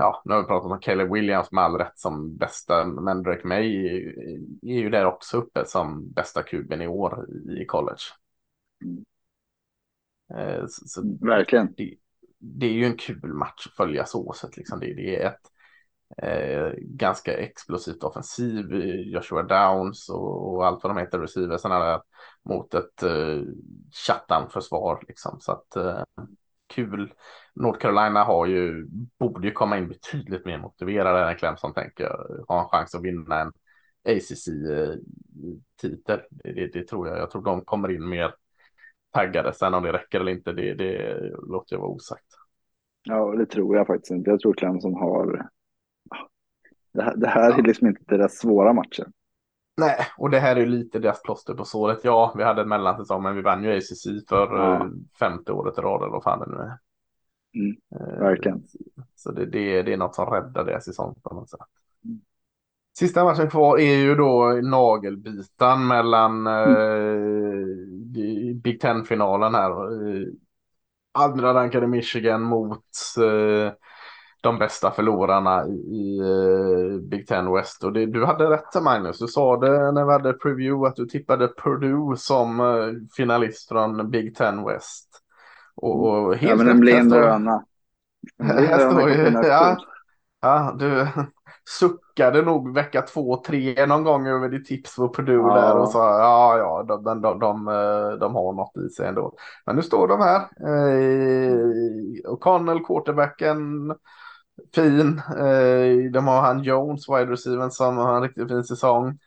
Ja, 0.00 0.22
nu 0.24 0.34
har 0.34 0.40
vi 0.40 0.46
pratat 0.46 0.72
om 0.72 0.80
Caleb 0.80 1.12
Williams 1.12 1.52
med 1.52 1.64
all 1.64 1.78
rätt 1.78 1.98
som 1.98 2.36
bästa, 2.36 2.84
men 2.84 3.22
Drake 3.22 3.46
May 3.46 3.86
är 4.62 4.80
ju 4.80 4.90
där 4.90 5.04
också 5.04 5.36
uppe 5.36 5.64
som 5.64 6.12
bästa 6.12 6.42
kuben 6.42 6.82
i 6.82 6.86
år 6.86 7.26
i 7.60 7.64
college. 7.64 8.02
Mm. 8.84 9.04
Eh, 10.34 10.66
så, 10.66 10.88
så 10.88 11.02
Verkligen. 11.20 11.74
Det, 11.76 11.94
det, 12.38 12.66
är 12.66 12.72
ju 12.72 12.84
en 12.84 12.96
kul 12.96 13.32
match 13.32 13.66
att 13.66 13.76
följa 13.76 14.04
så 14.04 14.32
sett 14.32 14.56
liksom. 14.56 14.80
Det, 14.80 14.94
det 14.94 15.22
är 15.22 15.26
ett 15.28 15.50
eh, 16.22 16.72
ganska 16.78 17.36
explosivt 17.36 18.04
offensiv. 18.04 18.74
Joshua 19.14 19.42
Downs 19.42 20.08
och, 20.08 20.54
och, 20.54 20.66
allt 20.66 20.82
vad 20.82 20.94
de 20.94 21.00
heter, 21.00 21.18
receiversarna 21.18 22.02
mot 22.44 22.74
ett 22.74 23.02
eh, 23.02 23.42
chattan-försvar 24.06 25.04
liksom. 25.08 25.40
Så 25.40 25.52
att 25.52 25.76
eh, 25.76 26.02
kul. 26.66 27.12
North 27.54 27.78
Carolina 27.78 28.24
har 28.24 28.46
ju, 28.46 28.86
borde 29.18 29.48
ju 29.48 29.52
komma 29.52 29.78
in 29.78 29.88
betydligt 29.88 30.44
mer 30.46 30.58
motiverade 30.58 31.30
än 31.30 31.36
Clemson 31.36 31.74
tänker 31.74 32.08
ha 32.48 32.62
en 32.62 32.68
chans 32.68 32.94
att 32.94 33.02
vinna 33.02 33.40
en 33.40 33.52
ACC-titel. 34.04 35.00
Det, 36.30 36.72
det, 36.72 36.88
tror 36.88 37.08
jag. 37.08 37.18
Jag 37.18 37.30
tror 37.30 37.42
de 37.42 37.64
kommer 37.64 37.90
in 37.90 38.08
mer 38.08 38.34
taggade. 39.12 39.52
Sen 39.52 39.74
om 39.74 39.82
det 39.82 39.92
räcker 39.92 40.20
eller 40.20 40.32
inte, 40.32 40.52
det, 40.52 40.74
det 40.74 41.18
låter 41.48 41.76
jag 41.76 41.80
vara 41.80 41.90
osagt. 41.90 42.26
Ja, 43.02 43.34
det 43.34 43.46
tror 43.46 43.76
jag 43.76 43.86
faktiskt 43.86 44.10
inte. 44.10 44.30
Jag 44.30 44.40
tror 44.40 44.54
Clemson 44.54 44.94
har... 44.94 45.48
Det 46.92 47.02
här, 47.02 47.16
det 47.16 47.28
här 47.28 47.50
ja. 47.50 47.58
är 47.58 47.62
liksom 47.62 47.88
inte 47.88 48.16
deras 48.16 48.38
svåra 48.38 48.72
matcher. 48.72 49.06
Nej, 49.76 49.96
och 50.18 50.30
det 50.30 50.38
här 50.38 50.56
är 50.56 50.66
lite 50.66 50.98
deras 50.98 51.22
plåster 51.22 51.54
på 51.54 51.64
såret. 51.64 51.98
Ja, 52.02 52.34
vi 52.36 52.44
hade 52.44 52.62
en 52.62 52.68
mellansäsong, 52.68 53.22
men 53.22 53.36
vi 53.36 53.42
vann 53.42 53.64
ju 53.64 53.76
ACC 53.76 54.06
för 54.28 54.56
ja. 54.56 54.74
Eh, 54.74 54.90
femte 55.18 55.52
året 55.52 55.78
i 55.78 55.80
rad 55.80 56.02
eller 56.02 56.12
vad 56.12 56.22
fan 56.22 56.40
det 56.40 56.46
nu 56.46 56.56
är. 56.56 56.78
Mm, 57.54 57.76
eh, 57.94 58.20
verkligen. 58.20 58.62
Så 59.16 59.32
det, 59.32 59.46
det, 59.46 59.82
det 59.82 59.92
är 59.92 59.96
något 59.96 60.14
som 60.14 60.26
räddar 60.26 60.64
deras 60.64 60.84
säsong 60.84 61.14
på 61.22 61.34
något 61.34 61.50
sätt. 61.50 61.60
Mm. 62.04 62.20
Sista 62.98 63.24
matchen 63.24 63.50
kvar 63.50 63.78
är 63.78 63.96
ju 63.96 64.14
då 64.14 64.60
nagelbitan 64.62 65.86
mellan 65.86 66.46
mm. 66.46 66.70
eh, 66.70 67.66
Big 68.62 68.80
Ten-finalen 68.80 69.54
här. 69.54 69.70
Eh, 69.70 70.26
andra 71.12 71.54
rankade 71.54 71.86
Michigan 71.86 72.42
mot 72.42 72.84
eh, 73.18 73.72
de 74.40 74.58
bästa 74.58 74.90
förlorarna 74.90 75.66
i 75.68 76.20
uh, 76.20 77.00
Big 77.00 77.26
Ten 77.26 77.52
West. 77.52 77.84
Och 77.84 77.92
det, 77.92 78.06
du 78.06 78.24
hade 78.24 78.50
rätt 78.50 78.82
Magnus, 78.82 79.18
du 79.18 79.26
sa 79.26 79.56
det 79.56 79.92
när 79.92 80.04
vi 80.04 80.12
hade 80.12 80.32
preview 80.32 80.88
att 80.88 80.96
du 80.96 81.06
tippade 81.06 81.48
Purdue 81.48 82.16
som 82.16 82.60
finalist 83.16 83.68
från 83.68 84.10
Big 84.10 84.36
Ten 84.36 84.64
West. 84.64 85.08
Och, 85.76 86.06
och 86.06 86.36
helt 86.36 86.60
ja, 86.60 86.64
men 86.64 86.88
en 86.88 87.12
höna. 87.12 87.64
Här 88.42 88.90
står 88.90 89.10
ju, 89.10 89.48
ja, 89.48 89.76
ja, 90.40 90.76
du 90.78 91.06
suckade 91.68 92.42
nog 92.42 92.74
vecka 92.74 93.02
två, 93.02 93.36
tre 93.36 93.86
någon 93.86 94.04
gång 94.04 94.26
över 94.26 94.48
ditt 94.48 94.66
tips 94.66 94.96
på 94.96 95.08
Purdue 95.08 95.36
ja. 95.36 95.54
där 95.54 95.78
och 95.78 95.88
sa 95.88 96.18
ja, 96.18 96.58
ja, 96.58 96.82
de, 96.82 97.04
de, 97.04 97.20
de, 97.20 97.38
de, 97.38 97.68
eh, 97.68 98.32
har 98.32 98.52
något 98.52 98.76
i 98.76 98.88
sig 98.88 99.08
ändå. 99.08 99.36
Men 99.66 99.76
nu 99.76 99.82
står 99.82 100.08
de 100.08 100.20
här. 100.20 100.40
Eh, 100.66 102.30
och 102.30 102.40
Connell, 102.40 102.84
quarterbacken, 102.84 103.94
fin. 104.74 105.22
Eh, 105.38 106.10
de 106.12 106.26
har 106.26 106.40
han 106.40 106.62
Jones, 106.62 107.08
wide 107.08 107.32
receiver, 107.32 107.68
som 107.68 107.96
har 107.96 108.16
en 108.16 108.22
riktigt 108.22 108.48
fin 108.48 108.64
säsong. 108.64 109.18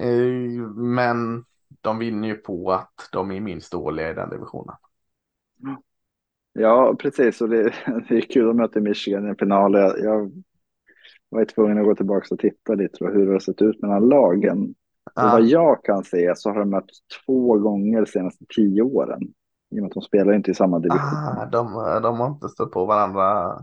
Eh, 0.00 0.62
men 0.76 1.44
de 1.80 1.98
vinner 1.98 2.28
ju 2.28 2.34
på 2.34 2.72
att 2.72 3.08
de 3.12 3.30
är 3.30 3.40
minst 3.40 3.72
dåliga 3.72 4.10
i 4.10 4.14
den 4.14 4.30
divisionen. 4.30 4.76
Ja, 6.52 6.96
precis. 6.98 7.40
Och 7.40 7.48
det, 7.48 7.62
det 8.08 8.16
är 8.16 8.20
kul 8.20 8.50
att 8.50 8.56
möta 8.56 8.80
Michigan 8.80 9.26
i 9.26 9.28
en 9.28 9.36
final. 9.36 9.74
Jag, 9.74 9.98
jag 9.98 10.32
var 11.36 11.44
tvungen 11.44 11.78
att 11.78 11.84
gå 11.84 11.94
tillbaka 11.94 12.26
och 12.30 12.40
titta 12.40 12.74
lite 12.74 12.98
på 12.98 13.08
hur 13.08 13.26
det 13.26 13.32
har 13.32 13.38
sett 13.38 13.62
ut 13.62 13.82
mellan 13.82 14.08
lagen. 14.08 14.74
Ah. 15.14 15.32
vad 15.32 15.42
jag 15.42 15.84
kan 15.84 16.04
se 16.04 16.32
så 16.36 16.50
har 16.50 16.58
de 16.58 16.70
mötts 16.70 16.98
två 17.26 17.58
gånger 17.58 18.00
de 18.00 18.06
senaste 18.06 18.44
tio 18.56 18.82
åren. 18.82 19.22
I 19.70 19.78
och 19.78 19.82
med 19.82 19.86
att 19.86 19.94
de 19.94 20.02
spelar 20.02 20.32
inte 20.32 20.50
i 20.50 20.54
samma 20.54 20.78
division. 20.78 21.00
Ah, 21.00 21.46
de, 21.46 21.72
de 22.02 22.20
har 22.20 22.28
inte 22.28 22.48
stått 22.48 22.72
på 22.72 22.86
varandra 22.86 23.58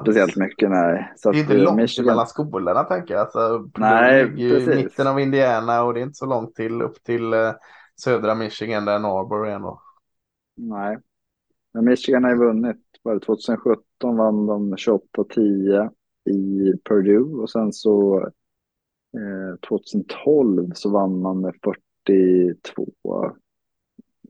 speciellt 0.00 0.36
mycket. 0.36 0.70
Nej. 0.70 1.12
Så 1.16 1.32
det 1.32 1.38
är 1.38 1.40
inte 1.40 1.54
långt 1.54 1.76
Michigan... 1.76 2.06
mellan 2.06 2.26
skolorna 2.26 2.84
tänker 2.84 3.14
jag. 3.14 3.20
Alltså, 3.20 3.70
nej, 3.78 4.36
precis. 4.36 4.68
I 4.68 4.76
mitten 4.76 5.06
av 5.06 5.20
Indiana 5.20 5.82
och 5.82 5.94
det 5.94 6.00
är 6.00 6.02
inte 6.02 6.14
så 6.14 6.26
långt 6.26 6.54
till 6.54 6.82
upp 6.82 7.02
till 7.02 7.32
eh, 7.32 7.52
södra 8.00 8.34
Michigan 8.34 8.84
där 8.84 8.98
Norbury 8.98 9.50
är. 9.50 9.58
Nog. 9.58 9.78
Nej, 10.56 10.98
men 11.74 11.84
Michigan 11.84 12.24
har 12.24 12.30
ju 12.30 12.36
vunnit. 12.36 12.76
Var 13.02 13.18
2017 13.18 14.16
vann 14.16 14.46
de 14.46 14.74
28-10 14.76 15.90
i 16.24 16.72
Purdue 16.84 17.42
och 17.42 17.50
sen 17.50 17.72
så 17.72 18.20
eh, 19.14 19.58
2012 19.68 20.70
så 20.74 20.90
vann 20.90 21.20
man 21.20 21.40
med 21.40 21.54
42 21.64 23.32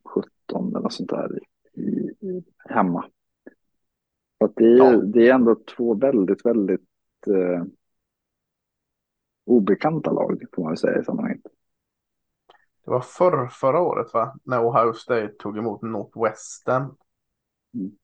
17 0.04 0.68
eller 0.68 0.80
något 0.80 0.92
sånt 0.92 1.10
där 1.10 1.38
i, 1.74 2.10
hemma. 2.68 3.04
Så 4.38 4.52
det, 4.56 4.64
är, 4.64 4.76
ja. 4.76 4.96
det 4.96 5.28
är 5.28 5.34
ändå 5.34 5.56
två 5.76 5.94
väldigt, 5.94 6.46
väldigt 6.46 6.88
eh, 7.26 7.64
obekanta 9.44 10.10
lag 10.10 10.42
får 10.52 10.62
man 10.62 10.70
väl 10.70 10.78
säga 10.78 11.00
i 11.00 11.04
sammanhanget. 11.04 11.42
Det 12.84 12.90
var 12.90 13.00
förr, 13.00 13.48
förra 13.48 13.80
året 13.80 14.14
va? 14.14 14.36
När 14.44 14.68
Ohio 14.68 14.92
State 14.92 15.34
tog 15.38 15.58
emot 15.58 15.82
Northwestern. 15.82 16.82
Mm. 17.74 17.96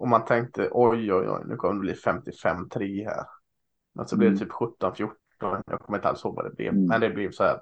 Och 0.00 0.08
man 0.08 0.24
tänkte 0.24 0.68
oj, 0.72 1.12
oj, 1.12 1.28
oj, 1.28 1.42
nu 1.46 1.56
kommer 1.56 1.74
det 1.74 1.80
bli 1.80 1.92
55-3 1.92 3.04
här. 3.04 3.24
Men 3.94 4.06
så 4.06 4.16
mm. 4.16 4.18
blev 4.18 4.32
det 4.32 4.38
typ 4.38 4.52
17-14. 4.52 5.62
Jag 5.66 5.80
kommer 5.80 5.98
inte 5.98 6.08
alls 6.08 6.24
ihåg 6.24 6.34
vad 6.34 6.44
det 6.44 6.56
blev. 6.56 6.72
Mm. 6.72 6.86
Men 6.86 7.00
det 7.00 7.10
blev 7.10 7.30
så 7.30 7.44
här 7.44 7.60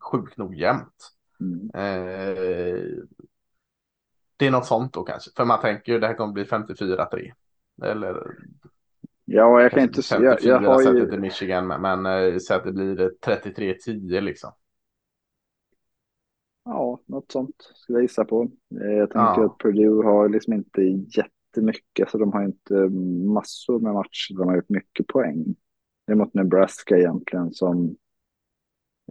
sjukt 0.00 0.36
nog 0.36 0.54
jämnt. 0.54 1.10
Mm. 1.40 1.70
Eh, 1.74 2.82
det 4.36 4.46
är 4.46 4.50
något 4.50 4.66
sånt 4.66 4.92
då 4.92 5.02
kanske. 5.02 5.30
För 5.36 5.44
man 5.44 5.60
tänker 5.60 5.92
ju 5.92 5.98
det 5.98 6.06
här 6.06 6.14
kommer 6.14 6.32
bli 6.32 6.44
54-3. 6.44 7.32
Eller 7.82 8.36
Ja, 9.24 9.62
jag 9.62 9.70
kan 9.70 9.82
inte 9.82 10.02
säga. 10.02 10.22
Jag, 10.22 10.42
jag 10.42 10.70
har 10.70 10.82
ju... 10.94 11.10
till 11.10 11.20
Michigan, 11.20 11.66
men, 11.66 11.80
men 11.80 12.06
äh, 12.06 12.38
så 12.38 12.54
att 12.54 12.64
det 12.64 12.72
blir 12.72 13.12
33-10 13.26 14.20
liksom. 14.20 14.52
Ja, 16.64 17.00
något 17.06 17.32
sånt 17.32 17.72
skulle 17.74 17.98
jag 17.98 18.02
gissa 18.02 18.24
på. 18.24 18.42
Eh, 18.80 18.92
jag 18.92 19.10
tänker 19.10 19.42
ja. 19.42 19.46
att 19.46 19.58
Purdue 19.58 20.04
har 20.04 20.28
liksom 20.28 20.52
inte 20.52 20.82
jättemycket, 21.54 22.10
så 22.10 22.18
de 22.18 22.32
har 22.32 22.44
inte 22.44 22.74
massor 23.34 23.80
med 23.80 23.92
matcher. 23.92 24.38
De 24.38 24.48
har 24.48 24.56
gjort 24.56 24.68
mycket 24.68 25.06
poäng. 25.06 25.44
Det 26.06 26.12
är 26.12 26.16
mot 26.16 26.34
Nebraska 26.34 26.98
egentligen 26.98 27.52
som 27.52 27.96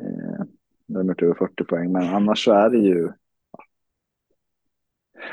eh, 0.01 0.45
de 0.87 0.95
har 0.95 1.03
gjort 1.03 1.21
över 1.21 1.33
40 1.33 1.63
poäng, 1.63 1.91
men 1.91 2.03
annars 2.03 2.45
så 2.45 2.51
är 2.51 2.69
det 2.69 2.77
ju 2.77 3.11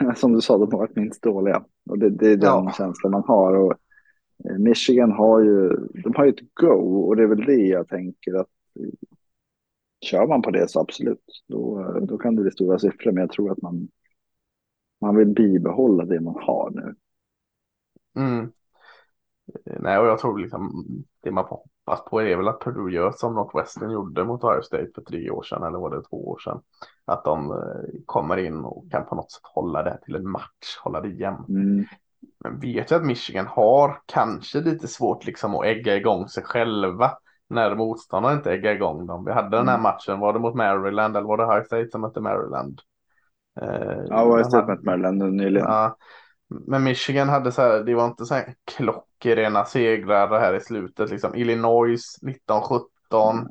som 0.16 0.32
du 0.32 0.41
sa, 0.41 0.59
de 0.59 0.73
har 0.73 0.78
varit 0.78 0.97
minst 0.97 1.23
dåliga. 1.23 1.65
Och 1.91 1.99
det, 1.99 2.11
det 2.11 2.27
är 2.27 2.37
den 2.37 2.65
ja. 2.65 2.74
känslan 2.77 3.12
man 3.12 3.24
har. 3.27 3.55
Och 3.55 3.74
eh, 4.45 4.59
Michigan 4.59 5.12
har 5.12 5.41
ju, 5.45 5.69
de 6.03 6.15
har 6.15 6.24
ju 6.24 6.31
ett 6.31 6.55
go 6.55 7.03
och 7.09 7.16
det 7.16 7.23
är 7.23 7.27
väl 7.27 7.45
det 7.45 7.66
jag 7.66 7.89
tänker 7.89 8.35
att 8.35 8.49
kör 10.01 10.27
man 10.27 10.43
på 10.43 10.51
det 10.51 10.70
så 10.70 10.81
absolut, 10.81 11.24
då, 11.49 11.93
då 12.03 12.19
kan 12.19 12.37
det 12.37 12.43
bli 12.43 12.51
stora 12.51 12.78
siffror. 12.78 13.12
Men 13.12 13.20
jag 13.20 13.31
tror 13.31 13.53
att 13.53 13.62
man, 13.62 13.89
man 15.01 15.16
vill 15.16 15.28
bibehålla 15.28 16.05
det 16.05 16.20
man 16.20 16.36
har 16.40 16.70
nu. 16.70 16.94
Mm. 18.16 18.52
Nej, 19.64 19.98
och 19.98 20.06
jag 20.06 20.18
tror 20.18 20.39
liksom 20.39 20.85
det 21.22 21.31
man 21.31 21.44
hoppas 21.44 22.05
på 22.10 22.22
är 22.22 22.36
väl 22.36 22.48
att 22.48 22.60
Purdue 22.60 22.93
gör 22.93 23.12
som 23.12 23.35
Northwestern 23.35 23.90
gjorde 23.90 24.24
mot 24.24 24.44
Ohio 24.44 24.62
State 24.62 24.90
för 24.94 25.02
tre 25.02 25.31
år 25.31 25.43
sedan 25.43 25.62
eller 25.62 25.78
var 25.78 25.90
det 25.90 26.02
två 26.02 26.28
år 26.28 26.39
sedan. 26.39 26.60
Att 27.05 27.24
de 27.24 27.51
eh, 27.51 28.01
kommer 28.06 28.36
in 28.36 28.64
och 28.64 28.90
kan 28.90 29.06
på 29.06 29.14
något 29.14 29.32
sätt 29.32 29.43
hålla 29.44 29.82
det 29.82 29.98
till 30.05 30.14
en 30.14 30.31
match, 30.31 30.77
hålla 30.82 31.01
det 31.01 31.09
jämnt. 31.09 31.48
Mm. 31.48 31.85
Men 32.44 32.60
vet 32.60 32.90
jag 32.90 33.01
att 33.01 33.06
Michigan 33.06 33.47
har 33.47 34.02
kanske 34.06 34.60
lite 34.60 34.89
svårt 34.89 35.27
liksom 35.27 35.55
att 35.55 35.64
ägga 35.64 35.97
igång 35.97 36.28
sig 36.28 36.43
själva 36.43 37.10
när 37.48 37.74
motståndaren 37.74 38.36
inte 38.36 38.52
äggar 38.52 38.72
igång 38.72 39.06
dem. 39.06 39.24
Vi 39.24 39.32
hade 39.32 39.56
den 39.56 39.68
här 39.68 39.74
mm. 39.74 39.82
matchen, 39.82 40.20
var 40.20 40.32
det 40.32 40.39
mot 40.39 40.55
Maryland 40.55 41.16
eller 41.16 41.28
var 41.28 41.36
det 41.36 41.44
Ohio 41.44 41.64
State 41.64 41.89
som 41.90 42.01
mötte 42.01 42.20
Maryland? 42.20 42.81
Eh, 43.60 44.05
ja, 44.09 44.24
Ohio 44.24 44.44
State 44.44 44.66
mötte 44.66 44.85
Maryland 44.85 45.35
nyligen. 45.35 45.66
Ja, 45.68 45.97
men 46.48 46.85
Michigan 46.85 47.28
hade 47.28 47.52
så 47.52 47.62
här, 47.62 47.85
det 47.85 47.94
var 47.94 48.06
inte 48.06 48.24
så 48.24 48.35
här 48.35 48.55
klockrena 48.64 49.64
segrar 49.64 50.40
här 50.40 50.55
i 50.55 50.60
slutet. 50.60 51.10
Liksom 51.10 51.35
Illinois 51.35 52.18
1917. 52.22 53.48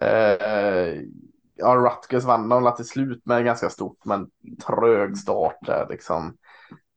Eh, 0.00 1.02
ja, 1.54 1.76
Rutgers 1.76 2.24
vann 2.24 2.48
de 2.48 2.76
till 2.76 2.84
slut 2.84 3.26
med 3.26 3.44
ganska 3.44 3.70
stort, 3.70 4.04
men 4.04 4.30
trög 4.66 5.16
start 5.16 5.58
där 5.66 5.86
liksom. 5.90 6.36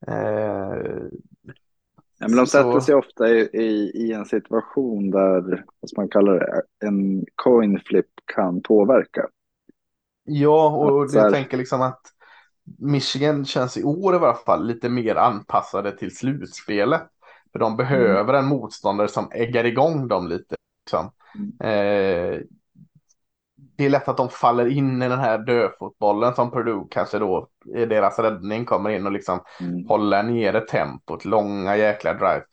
Eh, 0.06 0.74
ja, 2.18 2.28
men 2.28 2.36
de 2.36 2.46
sätter 2.46 2.80
sig 2.80 2.94
ofta 2.94 3.28
i, 3.28 3.50
i, 3.52 3.90
i, 3.94 4.12
en 4.12 4.24
situation 4.24 5.10
där, 5.10 5.64
vad 5.80 5.90
man 5.96 6.08
kallar 6.08 6.38
det, 6.38 6.62
en 6.86 7.24
coin 7.34 7.80
flip 7.86 8.06
kan 8.34 8.62
påverka. 8.62 9.28
Ja, 10.24 10.68
och 10.68 11.08
jag 11.12 11.32
tänker 11.32 11.56
liksom 11.56 11.82
att 11.82 12.00
Michigan 12.78 13.44
känns 13.44 13.76
i 13.76 13.84
år 13.84 14.14
i 14.14 14.18
varje 14.18 14.34
fall 14.34 14.66
lite 14.66 14.88
mer 14.88 15.16
anpassade 15.16 15.96
till 15.96 16.16
slutspelet. 16.16 17.02
För 17.52 17.58
de 17.58 17.76
behöver 17.76 18.34
en 18.34 18.46
motståndare 18.46 19.08
som 19.08 19.28
äggar 19.32 19.64
igång 19.64 20.08
dem 20.08 20.28
lite. 20.28 20.56
Liksom. 20.86 21.10
Eh, 21.68 22.40
det 23.76 23.84
är 23.84 23.90
lätt 23.90 24.08
att 24.08 24.16
de 24.16 24.28
faller 24.28 24.66
in 24.66 25.02
i 25.02 25.08
den 25.08 25.18
här 25.18 25.38
dödfotbollen 25.38 26.34
som 26.34 26.50
Purdue 26.50 26.86
kanske 26.90 27.18
då 27.18 27.48
i 27.76 27.86
deras 27.86 28.18
räddning 28.18 28.64
kommer 28.64 28.90
in 28.90 29.06
och 29.06 29.12
liksom 29.12 29.40
Mm. 29.60 29.86
håller 29.86 30.22
nere 30.22 30.60
tempot, 30.60 31.24
långa 31.24 31.76
jäkla 31.76 32.14
drive. 32.14 32.44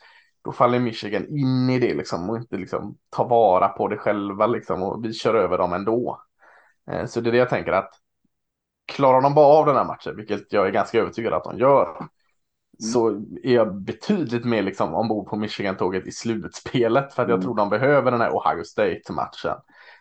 Då 0.43 0.51
faller 0.51 0.79
Michigan 0.79 1.27
in 1.27 1.69
i 1.69 1.79
det 1.79 1.93
liksom 1.93 2.29
och 2.29 2.37
inte 2.37 2.57
liksom 2.57 2.97
tar 3.09 3.27
vara 3.27 3.67
på 3.67 3.87
det 3.87 3.97
själva 3.97 4.47
liksom 4.47 4.83
och 4.83 5.05
vi 5.05 5.13
kör 5.13 5.33
över 5.35 5.57
dem 5.57 5.73
ändå. 5.73 6.21
Eh, 6.91 7.05
så 7.05 7.21
det 7.21 7.29
är 7.29 7.31
det 7.31 7.37
jag 7.37 7.49
tänker 7.49 7.71
att 7.71 7.93
klarar 8.85 9.21
de 9.21 9.33
bara 9.33 9.45
av 9.59 9.65
den 9.65 9.75
här 9.75 9.85
matchen, 9.85 10.15
vilket 10.15 10.53
jag 10.53 10.67
är 10.67 10.71
ganska 10.71 10.99
övertygad 10.99 11.33
att 11.33 11.43
de 11.43 11.57
gör, 11.57 12.07
så 12.79 13.09
är 13.43 13.53
jag 13.55 13.75
betydligt 13.75 14.45
mer 14.45 14.61
liksom 14.63 14.93
ombord 14.95 15.27
på 15.29 15.35
Michigan-tåget 15.35 16.07
i 16.07 16.11
slutspelet 16.11 17.13
för 17.13 17.23
att 17.23 17.29
jag 17.29 17.35
Mm. 17.35 17.45
tror 17.45 17.55
de 17.55 17.69
behöver 17.69 18.11
den 18.11 18.21
här 18.21 18.31
Ohio 18.31 18.63
State-matchen. 18.63 19.57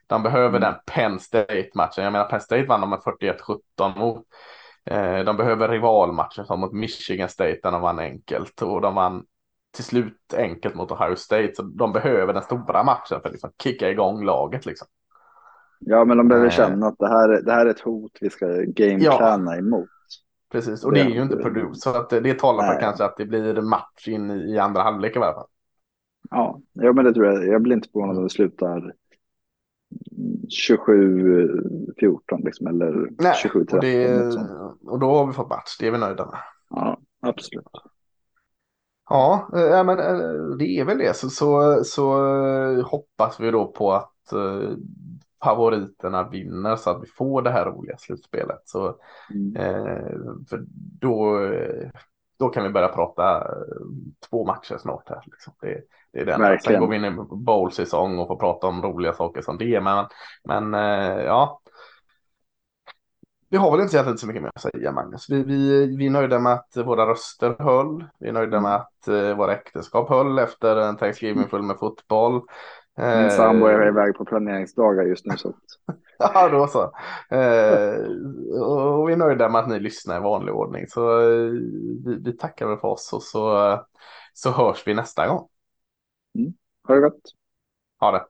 De 0.07 0.23
behöver 0.23 0.59
Mm. 0.59 0.61
den 0.61 0.75
Penn 0.87 1.21
State-matchen. 1.21 2.05
Jag 2.05 2.13
menar 2.13 2.25
Penn 2.29 2.41
State 2.41 2.65
vann 2.67 2.81
de 2.81 2.91
med 2.91 3.03
41-17 3.05 3.99
mot. 3.99 4.27
Eh, 4.85 5.19
de 5.19 5.37
behöver 5.37 5.69
rivalmatchen 5.69 6.47
som 6.47 6.61
mot 6.61 6.73
Michigan 6.73 7.29
State 7.29 7.61
där 7.63 7.73
de 7.73 7.81
vann 7.81 7.99
enkelt 7.99 8.63
och 8.63 8.81
de 8.81 8.95
vann 8.95 9.25
till 9.75 9.85
slut 9.85 10.35
enkelt 10.37 10.75
mot 10.75 10.91
Ohio 10.91 11.17
State. 11.17 11.53
Så 11.55 11.63
de 11.63 11.93
behöver 11.93 12.33
den 12.35 12.43
stora 12.43 12.83
matchen 12.85 13.21
för 13.21 13.27
att 13.29 13.33
liksom 13.33 13.53
kicka 13.63 13.91
igång 13.91 14.25
laget 14.25 14.67
liksom. 14.67 14.89
Ja, 15.81 16.05
men 16.05 16.17
de 16.17 16.29
behöver 16.29 16.47
Eh. 16.47 16.53
känna 16.53 16.87
att 16.87 16.99
det 16.99 17.09
här, 17.09 17.43
det 17.43 17.53
här 17.53 17.67
är 17.67 17.71
ett 17.71 17.81
hot 17.81 18.19
vi 18.21 18.31
ska 18.31 18.47
gameplana 18.67 19.57
emot. 19.57 19.89
Precis, 20.53 20.85
och 20.85 20.93
det 20.93 21.01
är 21.01 21.09
ju 21.09 21.23
inte 21.23 21.37
Purdue 21.37 21.75
så 21.75 21.91
att 21.91 22.11
det, 22.11 22.21
det 22.21 22.39
talar 22.39 22.75
för 22.75 22.81
kanske 22.81 23.05
att 23.05 23.17
det 23.17 23.25
blir 23.27 23.61
match 23.63 24.09
in 24.09 24.31
i, 24.31 24.59
andra 24.59 24.83
halvlek 24.83 25.17
i 25.17 25.19
varje 25.19 25.35
fall. 25.35 25.47
Ja, 26.31 26.61
ja, 26.73 26.93
men 26.93 27.05
det 27.05 27.15
tror 27.15 27.27
jag. 27.27 27.47
Jag 27.47 27.63
blir 27.63 27.77
inte 27.77 27.89
förvånad 27.93 28.17
om 28.17 28.23
det 28.23 28.31
slutar 28.31 28.93
27-14 30.49 32.45
liksom, 32.45 32.67
eller 32.67 33.09
Nej, 33.19 33.35
27-13. 33.45 33.75
och, 33.75 33.81
det, 33.81 34.99
då 35.01 35.07
har 35.17 35.27
vi 35.27 35.33
fått 35.33 35.49
match, 35.51 35.77
det 35.81 35.87
är 35.87 35.91
vi 35.91 35.99
nöjda 35.99 36.27
med. 36.27 36.39
Ja, 36.71 36.99
absolut. 37.21 37.67
Ja, 39.09 39.51
eh, 39.55 39.61
ja, 39.61 39.83
men 39.83 39.99
eh, 39.99 40.57
det 40.59 40.79
är 40.79 40.85
väl 40.85 40.99
det. 40.99 41.17
Så, 41.17 41.31
så, 41.31 41.81
så 41.85 42.35
eh, 42.47 42.85
hoppas 42.87 43.41
vi 43.41 43.51
då 43.51 43.67
på 43.67 43.93
att 43.93 44.33
eh, 44.33 44.71
favoriterna 45.45 46.29
vinner 46.29 46.77
så 46.77 46.91
att 46.91 47.03
vi 47.03 47.07
får 47.07 47.43
det 47.43 47.51
här 47.51 47.67
roliga 47.67 47.97
slutspelet. 47.99 48.63
Så, 48.65 48.97
Mm. 49.35 49.57
eh, 49.57 50.13
för 50.51 50.65
då, 51.01 51.39
då 52.39 52.49
kan 52.49 52.63
vi 52.63 52.71
börja 52.71 52.89
prata 52.89 53.37
eh, 53.39 53.51
två 54.31 54.45
matcher 54.47 54.77
snart 54.79 55.09
här. 55.09 55.23
Liksom. 55.27 55.53
Det, 55.61 55.81
det 56.13 56.21
är 56.21 56.27
den. 56.27 56.35
Sen 56.35 56.43
Verkligen. 56.43 56.81
går 56.81 56.89
vi 56.89 56.97
in 56.97 57.05
i 57.05 57.17
bowl-säsong 57.31 58.19
och 58.19 58.29
får 58.29 58.37
prata 58.37 58.67
om 58.67 58.83
roliga 58.83 59.13
saker 59.13 59.43
som 59.43 59.59
det. 59.59 59.81
Men, 59.81 60.07
men 60.45 60.75
eh, 60.75 61.23
ja. 61.25 61.61
Vi 63.53 63.57
har 63.57 63.71
väl 63.71 63.81
inte 63.81 63.97
egentligen 63.97 64.19
så 64.19 64.27
mycket 64.27 64.43
mer 64.43 64.51
att 64.55 64.61
säga 64.63 64.93
Magnus. 64.93 65.31
Vi, 65.31 65.43
vi, 65.43 65.87
vi 65.97 66.07
är 66.07 66.11
nöjda 66.11 66.39
med 66.39 66.53
att 66.53 66.77
våra 66.77 67.07
röster 67.07 67.57
höll. 67.59 68.05
Vi 68.19 68.29
är 68.29 68.33
nöjda 68.33 68.61
med 68.61 68.75
att 68.75 69.09
eh, 69.09 69.37
våra 69.37 69.53
äktenskap 69.55 70.09
höll 70.09 70.39
efter 70.39 70.77
en 70.77 70.97
Thanksgiving 70.97 71.49
full 71.49 71.63
med 71.63 71.79
fotboll. 71.79 72.43
Min 72.97 73.31
sambo 73.31 73.67
är 73.67 73.83
Eh, 73.83 73.89
iväg 73.89 74.15
på 74.15 74.25
planeringsdagar 74.25 75.05
just 75.05 75.27
nu. 75.27 75.37
Så 75.37 75.55
Ja, 76.19 76.49
då 76.49 76.67
så. 76.67 76.83
Eh, 77.37 77.95
och 78.63 79.09
vi 79.09 79.13
är 79.13 79.17
nöjda 79.17 79.49
med 79.49 79.61
att 79.61 79.69
ni 79.69 79.81
lyssnar 79.81 80.17
i 80.17 80.21
vanlig 80.21 80.55
ordning. 80.55 80.87
Så 80.89 81.21
eh, 81.21 81.51
vi, 82.07 82.19
vi 82.25 82.33
tackar 82.33 82.67
väl 82.67 82.79
för 82.79 82.89
oss 82.89 83.13
och 83.13 83.23
så, 83.23 83.79
så 84.35 84.51
hörs 84.51 84.87
vi 84.87 84.95
nästa 84.95 85.27
gång. 85.27 85.49
ha 86.89 86.95
det 86.95 87.01
gott. 87.01 87.35
Ha 88.01 88.11
det. 88.13 88.27